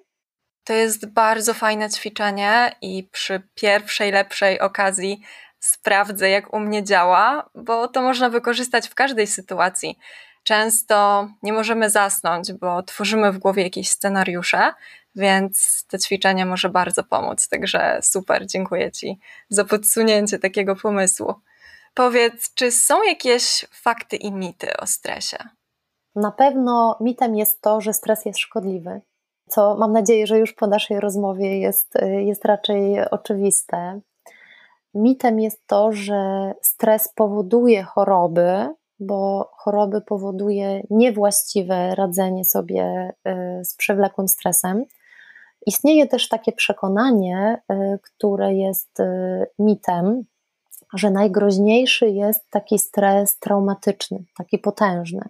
To 0.65 0.73
jest 0.73 1.07
bardzo 1.07 1.55
fajne 1.55 1.91
ćwiczenie 1.91 2.77
i 2.83 3.09
przy 3.13 3.43
pierwszej, 3.55 4.13
lepszej 4.13 4.61
okazji 4.61 5.21
sprawdzę, 5.61 6.31
jak 6.31 6.55
u 6.55 6.61
mnie 6.61 6.85
działa, 6.85 7.51
bo 7.55 7.89
to 7.89 8.03
można 8.03 8.31
wykorzystać 8.31 8.89
w 8.89 8.95
każdej 8.95 9.27
sytuacji. 9.27 9.99
Często 10.45 11.29
nie 11.43 11.53
możemy 11.53 11.91
zasnąć, 11.91 12.53
bo 12.53 12.83
tworzymy 12.83 13.33
w 13.33 13.39
głowie 13.39 13.63
jakieś 13.63 13.91
scenariusze, 13.91 14.73
więc 15.15 15.85
to 15.89 15.99
ćwiczenie 15.99 16.47
może 16.47 16.69
bardzo 16.69 17.05
pomóc. 17.05 17.49
Także 17.49 17.99
super, 18.03 18.47
dziękuję 18.47 18.93
Ci 18.93 19.19
za 19.49 19.65
podsunięcie 19.65 20.39
takiego 20.39 20.77
pomysłu. 20.77 21.35
Powiedz, 21.95 22.55
czy 22.55 22.73
są 22.73 23.03
jakieś 23.03 23.67
fakty 23.71 24.17
i 24.17 24.33
mity 24.33 24.77
o 24.77 24.87
stresie? 24.87 25.39
Na 26.15 26.33
pewno 26.33 26.97
mitem 27.01 27.37
jest 27.37 27.61
to, 27.61 27.81
że 27.81 27.93
stres 27.93 28.25
jest 28.25 28.39
szkodliwy, 28.39 29.01
co 29.49 29.77
mam 29.77 29.93
nadzieję, 29.93 30.27
że 30.27 30.39
już 30.39 30.53
po 30.53 30.67
naszej 30.67 31.01
rozmowie 31.01 31.59
jest, 31.59 31.95
jest 32.19 32.45
raczej 32.45 33.11
oczywiste. 33.11 34.01
Mitem 34.95 35.41
jest 35.41 35.67
to, 35.67 35.93
że 35.93 36.53
stres 36.63 37.13
powoduje 37.15 37.83
choroby, 37.83 38.75
bo 39.01 39.51
choroby 39.57 40.01
powoduje 40.01 40.83
niewłaściwe 40.91 41.95
radzenie 41.95 42.45
sobie 42.45 43.13
y, 43.61 43.65
z 43.65 43.77
przewlekłym 43.77 44.29
stresem. 44.29 44.85
Istnieje 45.67 46.07
też 46.07 46.29
takie 46.29 46.53
przekonanie, 46.53 47.63
y, 47.73 47.99
które 48.03 48.55
jest 48.55 49.01
y, 49.01 49.47
mitem, 49.59 50.25
że 50.95 51.11
najgroźniejszy 51.11 52.11
jest 52.11 52.51
taki 52.51 52.79
stres 52.79 53.39
traumatyczny, 53.39 54.25
taki 54.39 54.59
potężny. 54.59 55.23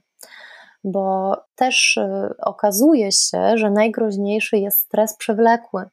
Bo 0.85 1.37
też 1.55 1.99
okazuje 2.39 3.13
się, 3.13 3.59
że 3.59 3.71
najgroźniejszy 3.71 4.59
jest 4.59 4.79
stres 4.79 5.17
przewlekły, 5.17 5.85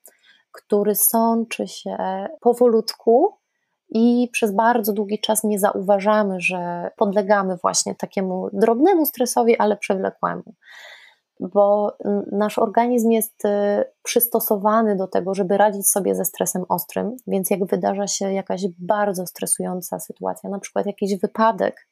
który 0.52 0.96
sączy 0.96 1.68
się 1.68 1.98
powolutku 2.42 3.38
i 3.90 4.30
przez 4.32 4.52
bardzo 4.52 4.94
długi 4.94 5.20
czas 5.20 5.44
nie 5.44 5.60
zauważamy, 5.60 6.36
że 6.40 6.92
podlegamy 6.98 7.58
właśnie 7.58 7.96
takiemu 7.96 8.50
drobnemu 8.54 9.06
stresowi, 9.06 9.58
ale 9.58 9.78
przewlekłemu. 9.78 10.54
Bo 11.40 11.98
nasz 12.32 12.60
organizm 12.60 13.12
jest 13.12 13.46
y, 13.46 13.50
przystosowany 14.04 14.96
do 14.96 15.08
tego, 15.08 15.34
żeby 15.34 15.58
radzić 15.58 15.90
sobie 15.90 16.16
ze 16.16 16.26
stresem 16.26 16.66
ostrym, 16.70 17.16
więc 17.28 17.50
jak 17.50 17.66
wydarza 17.66 18.08
się 18.08 18.34
jakaś 18.34 18.62
bardzo 18.80 19.28
stresująca 19.28 20.00
sytuacja, 20.00 20.50
na 20.50 20.60
przykład 20.60 20.86
jakiś 20.86 21.20
wypadek, 21.20 21.88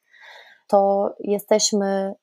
to 0.68 1.10
jesteśmy 1.20 2.14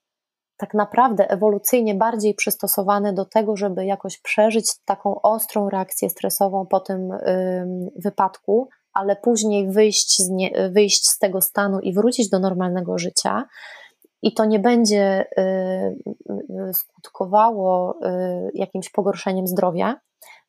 tak 0.62 0.74
naprawdę 0.74 1.30
ewolucyjnie 1.30 1.94
bardziej 1.94 2.34
przystosowane 2.34 3.12
do 3.12 3.24
tego, 3.24 3.56
żeby 3.56 3.84
jakoś 3.84 4.18
przeżyć 4.18 4.72
taką 4.84 5.20
ostrą 5.20 5.70
reakcję 5.70 6.10
stresową 6.10 6.66
po 6.66 6.80
tym 6.80 7.10
wypadku, 7.96 8.68
ale 8.92 9.16
później 9.16 9.70
wyjść 9.70 10.18
z, 10.18 10.30
nie, 10.30 10.70
wyjść 10.70 11.08
z 11.08 11.18
tego 11.18 11.40
stanu 11.40 11.80
i 11.80 11.94
wrócić 11.94 12.28
do 12.28 12.38
normalnego 12.38 12.98
życia. 12.98 13.44
I 14.22 14.34
to 14.34 14.44
nie 14.44 14.58
będzie 14.58 15.24
y, 15.38 15.42
y, 16.68 16.74
skutkowało 16.74 17.98
y, 18.06 18.50
jakimś 18.54 18.90
pogorszeniem 18.90 19.46
zdrowia, 19.46 20.00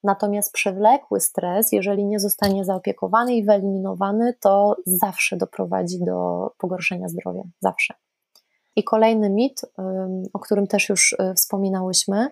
Natomiast 0.03 0.53
przewlekły 0.53 1.20
stres, 1.20 1.72
jeżeli 1.72 2.05
nie 2.05 2.20
zostanie 2.20 2.66
zaopiekowany 2.66 3.36
i 3.36 3.45
wyeliminowany, 3.45 4.34
to 4.41 4.76
zawsze 4.86 5.38
doprowadzi 5.38 5.99
do 6.05 6.49
pogorszenia 6.57 7.07
zdrowia. 7.07 7.41
Zawsze. 7.59 7.93
I 8.76 8.84
kolejny 8.84 9.30
mit, 9.30 9.62
o 10.34 10.40
którym 10.40 10.68
też 10.68 10.90
już 10.90 11.14
y, 11.14 11.34
wspominałyśmy, 11.36 12.28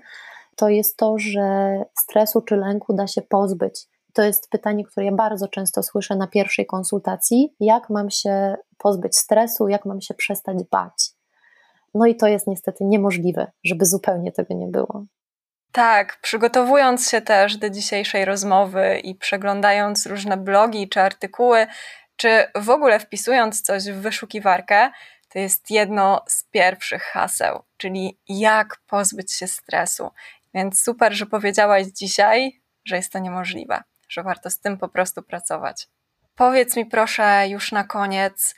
to 0.56 0.70
jest 0.70 0.98
to, 0.98 1.16
że 1.18 1.78
stresu 2.00 2.42
czy 2.42 2.56
lęku 2.56 2.94
da 2.94 3.08
się 3.08 3.22
pozbyć. 3.22 3.88
To 4.14 4.24
jest 4.24 4.50
pytanie, 4.50 4.86
które 4.86 5.06
ja 5.06 5.12
bardzo 5.12 5.48
często 5.48 5.84
słyszę 5.84 6.16
na 6.16 6.28
pierwszej 6.28 6.66
konsultacji: 6.66 7.56
jak 7.60 7.90
mam 7.90 8.10
się 8.10 8.56
pozbyć 8.78 9.18
stresu, 9.18 9.68
jak 9.68 9.86
mam 9.86 10.02
się 10.02 10.14
przestać 10.14 10.58
bać? 10.72 11.10
No 11.94 12.06
i 12.06 12.16
to 12.16 12.28
jest 12.28 12.48
niestety 12.48 12.84
niemożliwe, 12.84 13.52
żeby 13.64 13.86
zupełnie 13.86 14.32
tego 14.32 14.54
nie 14.54 14.68
było. 14.68 15.06
Tak, 15.72 16.20
przygotowując 16.22 17.10
się 17.10 17.22
też 17.22 17.58
do 17.58 17.70
dzisiejszej 17.70 18.26
rozmowy 18.26 19.00
i 19.04 19.16
przeglądając 19.16 20.06
różne 20.06 20.38
blogi 20.38 20.90
czy 20.90 21.02
artykuły, 21.02 21.68
czy 22.16 22.44
w 22.56 22.70
ogóle 22.70 23.00
wpisując 23.00 23.62
coś 23.62 23.84
w 23.84 24.02
wyszukiwarkę, 24.02 24.90
to 25.34 25.40
jest 25.40 25.72
jedno 25.72 26.24
z 26.28 26.44
pierwszych 26.44 27.04
haseł, 27.04 27.64
czyli 27.78 28.20
jak 28.28 28.78
pozbyć 28.88 29.34
się 29.34 29.48
stresu. 29.48 30.12
Więc 30.54 30.82
super, 30.82 31.14
że 31.14 31.26
powiedziałaś 31.26 31.86
dzisiaj, 31.88 32.62
że 32.86 32.96
jest 32.96 33.14
to 33.14 33.20
niemożliwe, 33.20 33.84
że 34.10 34.24
warto 34.24 34.50
z 34.50 34.60
tym 34.60 34.78
po 34.78 34.90
prostu 34.90 35.24
pracować. 35.24 35.88
Powiedz 36.36 36.76
mi 36.76 36.86
proszę 36.86 37.48
już 37.48 37.72
na 37.72 37.84
koniec, 37.84 38.56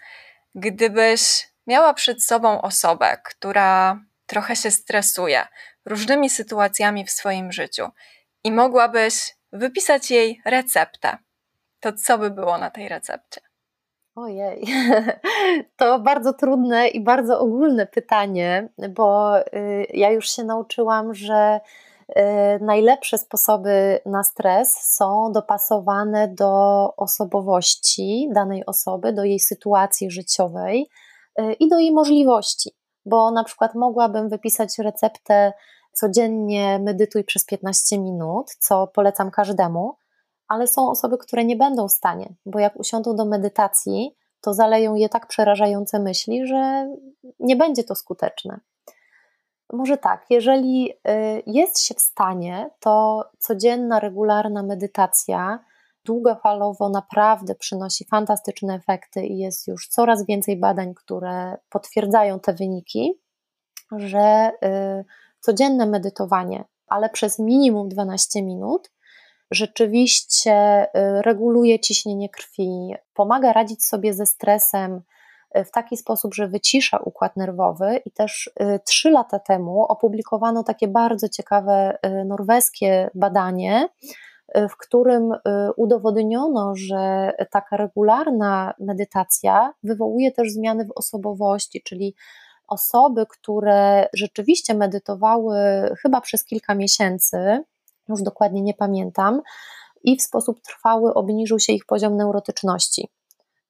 gdybyś 0.56 1.48
miała 1.68 1.94
przed 1.94 2.24
sobą 2.24 2.62
osobę, 2.62 3.18
która 3.24 4.00
trochę 4.26 4.56
się 4.56 4.72
stresuje 4.72 5.48
różnymi 5.86 6.30
sytuacjami 6.30 7.06
w 7.06 7.12
swoim 7.12 7.52
życiu 7.52 7.90
i 8.44 8.52
mogłabyś 8.52 9.36
wypisać 9.52 10.12
jej 10.12 10.42
receptę, 10.46 11.18
to 11.80 11.94
co 11.94 12.18
by 12.18 12.30
było 12.30 12.58
na 12.58 12.70
tej 12.70 12.90
recepcie? 12.90 13.42
Ojej, 14.16 14.66
to 15.78 16.00
bardzo 16.00 16.34
trudne 16.34 16.88
i 16.88 17.04
bardzo 17.04 17.40
ogólne 17.40 17.88
pytanie, 17.88 18.70
bo 18.90 19.40
y, 19.40 19.44
ja 19.94 20.12
już 20.12 20.30
się 20.30 20.44
nauczyłam, 20.44 21.14
że 21.14 21.60
y, 22.10 22.14
najlepsze 22.62 23.18
sposoby 23.18 24.00
na 24.06 24.24
stres 24.24 24.74
są 24.74 25.32
dopasowane 25.32 26.28
do 26.28 26.50
osobowości 26.98 28.30
danej 28.34 28.66
osoby, 28.66 29.14
do 29.14 29.24
jej 29.24 29.40
sytuacji 29.40 30.12
życiowej 30.12 30.90
y, 31.40 31.54
i 31.54 31.70
do 31.70 31.80
jej 31.80 31.92
możliwości. 31.92 32.72
Bo 33.06 33.32
na 33.32 33.44
przykład 33.44 33.76
mogłabym 33.76 34.30
wypisać 34.30 34.80
receptę 34.80 35.54
codziennie 35.94 36.80
medytuj 36.80 37.24
przez 37.24 37.46
15 37.46 38.00
minut, 38.00 38.52
co 38.60 38.88
polecam 38.88 39.32
każdemu, 39.32 39.96
ale 40.54 40.68
są 40.68 40.90
osoby, 40.90 41.18
które 41.18 41.46
nie 41.46 41.56
będą 41.56 41.88
w 41.88 41.92
stanie, 41.92 42.34
bo 42.46 42.60
jak 42.60 42.80
usiądą 42.80 43.16
do 43.16 43.26
medytacji, 43.26 44.16
to 44.42 44.54
zaleją 44.54 44.96
je 44.96 45.10
tak 45.10 45.28
przerażające 45.28 46.00
myśli, 46.00 46.48
że 46.48 46.90
nie 47.40 47.56
będzie 47.56 47.84
to 47.84 47.96
skuteczne. 47.96 48.60
Może 49.74 49.98
tak, 49.98 50.26
jeżeli 50.30 50.92
y, 50.92 51.44
jest 51.46 51.80
się 51.80 51.96
w 51.96 52.02
stanie, 52.02 52.70
to 52.80 53.26
codzienna, 53.40 54.00
regularna 54.00 54.64
medytacja 54.64 55.60
długofalowo 56.06 56.90
naprawdę 56.90 57.56
przynosi 57.56 58.06
fantastyczne 58.06 58.76
efekty 58.76 59.26
i 59.26 59.38
jest 59.38 59.68
już 59.68 59.88
coraz 59.88 60.26
więcej 60.26 60.60
badań, 60.60 60.94
które 60.94 61.58
potwierdzają 61.70 62.40
te 62.40 62.54
wyniki, 62.54 63.22
że 63.92 64.52
y, 64.64 65.06
codzienne 65.40 65.86
medytowanie, 65.86 66.66
ale 66.88 67.10
przez 67.10 67.40
minimum 67.40 67.90
12 67.90 68.44
minut, 68.44 68.92
rzeczywiście 69.54 70.84
y, 70.84 71.22
reguluje 71.22 71.80
ciśnienie 71.80 72.30
krwi, 72.30 72.96
pomaga 73.14 73.54
radzić 73.54 73.86
sobie 73.86 74.14
ze 74.14 74.26
stresem 74.26 75.02
y, 75.58 75.64
w 75.64 75.72
taki 75.72 75.98
sposób, 75.98 76.34
że 76.36 76.48
wycisza 76.48 76.98
układ 76.98 77.38
nerwowy. 77.38 78.02
I 78.06 78.12
też 78.12 78.52
y, 78.62 78.80
trzy 78.86 79.10
lata 79.10 79.40
temu 79.40 79.84
opublikowano 79.84 80.64
takie 80.64 80.88
bardzo 80.88 81.30
ciekawe 81.30 81.98
norweskie 82.26 83.10
badanie, 83.16 83.88
w 84.70 84.78
którym 84.78 85.32
udowodniono, 85.78 86.76
że 86.76 87.32
taka 87.52 87.78
regularna 87.78 88.74
medytacja 88.80 89.74
wywołuje 89.84 90.32
też 90.32 90.52
zmiany 90.52 90.86
w 90.86 90.92
osobowości, 90.96 91.82
czyli 91.84 92.16
osoby, 92.68 93.26
które 93.30 94.08
rzeczywiście 94.14 94.74
medytowały 94.74 95.56
chyba 96.02 96.22
przez 96.22 96.46
kilka 96.46 96.76
miesięcy, 96.76 97.64
już 98.10 98.22
dokładnie 98.22 98.62
nie 98.62 98.74
pamiętam, 98.74 99.42
i 100.04 100.18
w 100.18 100.22
sposób 100.22 100.62
trwały 100.62 101.14
obniżył 101.14 101.60
się 101.60 101.74
ich 101.74 101.86
poziom 101.86 102.18
neurotyczności 102.18 103.10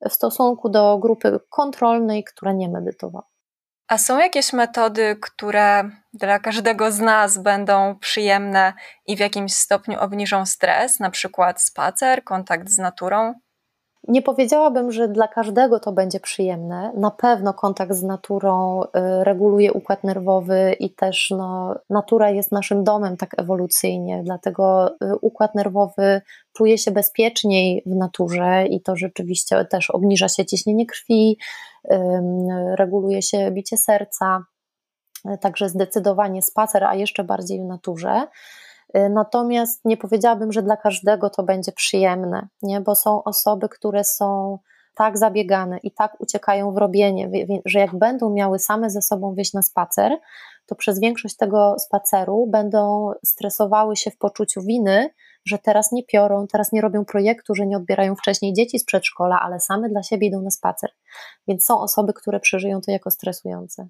w 0.09 0.13
stosunku 0.13 0.69
do 0.69 0.97
grupy 0.97 1.39
kontrolnej, 1.49 2.23
która 2.23 2.53
nie 2.53 2.69
medytowała. 2.69 3.27
A 3.87 3.97
są 3.97 4.19
jakieś 4.19 4.53
metody, 4.53 5.17
które 5.21 5.89
dla 6.13 6.39
każdego 6.39 6.91
z 6.91 6.99
nas 6.99 7.37
będą 7.37 7.99
przyjemne 7.99 8.73
i 9.05 9.15
w 9.15 9.19
jakimś 9.19 9.53
stopniu 9.53 9.99
obniżą 9.99 10.45
stres, 10.45 10.99
na 10.99 11.09
przykład 11.09 11.61
spacer, 11.61 12.23
kontakt 12.23 12.69
z 12.69 12.77
naturą? 12.77 13.33
Nie 14.07 14.21
powiedziałabym, 14.21 14.91
że 14.91 15.07
dla 15.07 15.27
każdego 15.27 15.79
to 15.79 15.91
będzie 15.91 16.19
przyjemne. 16.19 16.91
Na 16.95 17.11
pewno 17.11 17.53
kontakt 17.53 17.93
z 17.93 18.03
naturą 18.03 18.83
y, 18.83 18.89
reguluje 19.23 19.73
układ 19.73 20.03
nerwowy 20.03 20.75
i 20.79 20.93
też 20.93 21.33
no, 21.37 21.75
natura 21.89 22.29
jest 22.29 22.51
naszym 22.51 22.83
domem 22.83 23.17
tak 23.17 23.39
ewolucyjnie, 23.39 24.21
dlatego 24.23 24.89
y, 24.89 25.15
układ 25.21 25.55
nerwowy 25.55 26.21
czuje 26.53 26.77
się 26.77 26.91
bezpieczniej 26.91 27.83
w 27.85 27.95
naturze 27.95 28.65
i 28.69 28.81
to 28.81 28.95
rzeczywiście 28.95 29.65
też 29.65 29.89
obniża 29.89 30.27
się 30.27 30.45
ciśnienie 30.45 30.85
krwi, 30.85 31.37
reguluje 32.75 33.21
się 33.21 33.51
bicie 33.51 33.77
serca. 33.77 34.43
Także 35.41 35.69
zdecydowanie 35.69 36.41
spacer, 36.41 36.83
a 36.83 36.95
jeszcze 36.95 37.23
bardziej 37.23 37.61
w 37.61 37.65
naturze. 37.65 38.27
Y, 38.97 39.09
natomiast 39.09 39.85
nie 39.85 39.97
powiedziałabym, 39.97 40.51
że 40.51 40.63
dla 40.63 40.77
każdego 40.77 41.29
to 41.29 41.43
będzie 41.43 41.71
przyjemne, 41.71 42.47
nie? 42.61 42.81
bo 42.81 42.95
są 42.95 43.23
osoby, 43.23 43.69
które 43.69 44.03
są 44.03 44.59
tak 44.95 45.17
zabiegane 45.17 45.77
i 45.77 45.91
tak 45.91 46.21
uciekają 46.21 46.73
w 46.73 46.77
robienie, 46.77 47.29
że 47.65 47.79
jak 47.79 47.95
będą 47.95 48.29
miały 48.29 48.59
same 48.59 48.89
ze 48.89 49.01
sobą 49.01 49.35
wyjść 49.35 49.53
na 49.53 49.61
spacer, 49.61 50.11
to 50.65 50.75
przez 50.75 50.99
większość 50.99 51.37
tego 51.37 51.75
spaceru 51.79 52.47
będą 52.47 53.11
stresowały 53.25 53.95
się 53.95 54.11
w 54.11 54.17
poczuciu 54.17 54.61
winy, 54.61 55.09
że 55.45 55.57
teraz 55.59 55.91
nie 55.91 56.03
piorą, 56.03 56.47
teraz 56.47 56.71
nie 56.71 56.81
robią 56.81 57.05
projektu, 57.05 57.55
że 57.55 57.65
nie 57.65 57.77
odbierają 57.77 58.15
wcześniej 58.15 58.53
dzieci 58.53 58.79
z 58.79 58.85
przedszkola, 58.85 59.39
ale 59.41 59.59
same 59.59 59.89
dla 59.89 60.03
siebie 60.03 60.27
idą 60.27 60.41
na 60.41 60.51
spacer. 60.51 60.89
Więc 61.47 61.65
są 61.65 61.79
osoby, 61.79 62.13
które 62.13 62.39
przeżyją 62.39 62.81
to 62.81 62.91
jako 62.91 63.11
stresujące. 63.11 63.87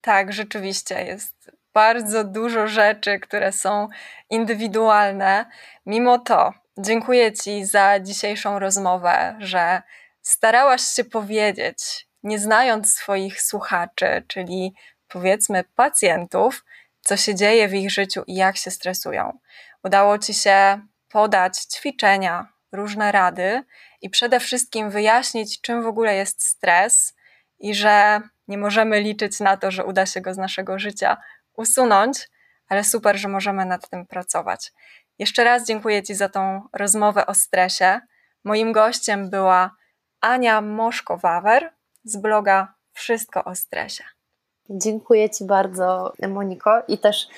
Tak, 0.00 0.32
rzeczywiście 0.32 1.04
jest 1.04 1.52
bardzo 1.74 2.24
dużo 2.24 2.66
rzeczy, 2.68 3.20
które 3.20 3.52
są 3.52 3.88
indywidualne. 4.30 5.46
Mimo 5.86 6.18
to 6.18 6.52
dziękuję 6.78 7.32
Ci 7.32 7.64
za 7.64 8.00
dzisiejszą 8.00 8.58
rozmowę, 8.58 9.36
że 9.38 9.82
starałaś 10.22 10.82
się 10.82 11.04
powiedzieć, 11.04 12.08
nie 12.22 12.38
znając 12.38 12.96
swoich 12.96 13.42
słuchaczy, 13.42 14.24
czyli 14.28 14.74
powiedzmy 15.08 15.64
pacjentów, 15.64 16.64
co 17.00 17.16
się 17.16 17.34
dzieje 17.34 17.68
w 17.68 17.74
ich 17.74 17.90
życiu 17.90 18.22
i 18.26 18.34
jak 18.34 18.56
się 18.56 18.70
stresują. 18.70 19.38
Udało 19.84 20.18
Ci 20.18 20.34
się 20.34 20.80
podać 21.08 21.58
ćwiczenia, 21.58 22.52
różne 22.72 23.12
rady 23.12 23.64
i 24.00 24.10
przede 24.10 24.40
wszystkim 24.40 24.90
wyjaśnić, 24.90 25.60
czym 25.60 25.82
w 25.82 25.86
ogóle 25.86 26.14
jest 26.14 26.42
stres 26.42 27.14
i 27.58 27.74
że 27.74 28.20
nie 28.48 28.58
możemy 28.58 29.00
liczyć 29.00 29.40
na 29.40 29.56
to, 29.56 29.70
że 29.70 29.84
uda 29.84 30.06
się 30.06 30.20
go 30.20 30.34
z 30.34 30.38
naszego 30.38 30.78
życia 30.78 31.16
usunąć, 31.56 32.28
ale 32.68 32.84
super, 32.84 33.16
że 33.16 33.28
możemy 33.28 33.66
nad 33.66 33.88
tym 33.88 34.06
pracować. 34.06 34.72
Jeszcze 35.18 35.44
raz 35.44 35.66
dziękuję 35.66 36.02
Ci 36.02 36.14
za 36.14 36.28
tą 36.28 36.62
rozmowę 36.72 37.26
o 37.26 37.34
stresie. 37.34 38.00
Moim 38.44 38.72
gościem 38.72 39.30
była 39.30 39.70
Ania 40.20 40.62
Moszko-Wawer 40.62 41.68
z 42.04 42.16
bloga 42.16 42.74
Wszystko 42.92 43.44
o 43.44 43.54
stresie. 43.54 44.04
Dziękuję 44.70 45.30
Ci 45.30 45.44
bardzo, 45.44 46.12
Moniko, 46.28 46.82
i 46.88 46.98
też 46.98 47.28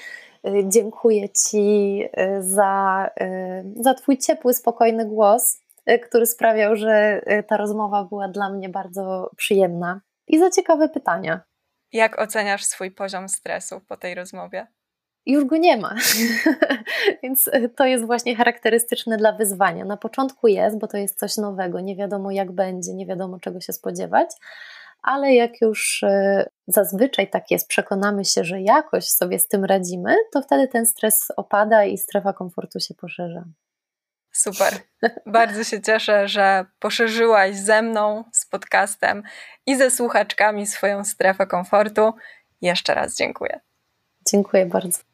y, 0.47 0.65
dziękuję 0.69 1.29
Ci 1.29 2.01
y, 2.05 2.43
za, 2.43 3.11
y, 3.21 3.83
za 3.83 3.95
Twój 3.95 4.19
ciepły, 4.19 4.55
spokojny 4.55 5.07
głos, 5.07 5.59
który 6.03 6.27
sprawiał, 6.27 6.77
że 6.77 7.23
ta 7.49 7.57
rozmowa 7.57 8.05
była 8.05 8.29
dla 8.29 8.51
mnie 8.51 8.69
bardzo 8.69 9.31
przyjemna 9.37 10.01
i 10.27 10.39
za 10.39 10.51
ciekawe 10.51 10.89
pytania. 10.89 11.41
Jak 11.95 12.21
oceniasz 12.21 12.65
swój 12.65 12.91
poziom 12.91 13.29
stresu 13.29 13.81
po 13.89 13.97
tej 13.97 14.15
rozmowie? 14.15 14.67
Już 15.27 15.45
go 15.45 15.57
nie 15.57 15.77
ma. 15.77 15.95
Więc 17.23 17.49
e, 17.53 17.69
to 17.69 17.87
jest 17.87 18.07
właśnie 18.07 18.37
charakterystyczne 18.37 19.17
dla 19.17 19.33
wyzwania. 19.33 19.85
Na 19.85 19.97
początku 19.97 20.49
jest, 20.49 20.79
bo 20.79 20.87
to 20.87 20.97
jest 20.97 21.19
coś 21.19 21.37
nowego, 21.37 21.81
nie 21.81 21.97
wiadomo 21.97 22.31
jak 22.31 22.53
będzie, 22.53 22.95
nie 22.95 23.07
wiadomo 23.07 23.41
czego 23.41 23.61
się 23.61 23.73
spodziewać, 23.73 24.29
ale 25.03 25.35
jak 25.35 25.61
już 25.61 26.03
e, 26.03 26.47
zazwyczaj 26.67 27.31
tak 27.31 27.51
jest, 27.51 27.69
przekonamy 27.69 28.25
się, 28.25 28.45
że 28.45 28.61
jakoś 28.61 29.09
sobie 29.09 29.39
z 29.39 29.49
tym 29.49 29.65
radzimy, 29.65 30.17
to 30.33 30.43
wtedy 30.43 30.69
ten 30.69 30.87
stres 30.87 31.29
opada 31.37 31.85
i 31.85 31.99
strefa 31.99 32.33
komfortu 32.33 32.81
się 32.81 32.95
poszerza. 32.95 33.45
Super. 34.35 34.75
Bardzo 35.27 35.65
się 35.65 35.83
cieszę, 35.83 36.29
że 36.29 36.67
poszerzyłaś 36.79 37.57
ze 37.57 37.83
mną, 37.83 38.25
z 38.33 38.47
podcastem 38.47 39.23
i 39.67 39.77
ze 39.77 39.91
słuchaczkami 39.91 40.67
swoją 40.67 41.05
strefę 41.05 41.47
komfortu. 41.47 42.13
Jeszcze 42.61 42.95
raz 42.95 43.17
dziękuję. 43.17 43.61
Dziękuję 44.31 44.67
bardzo. 44.67 45.14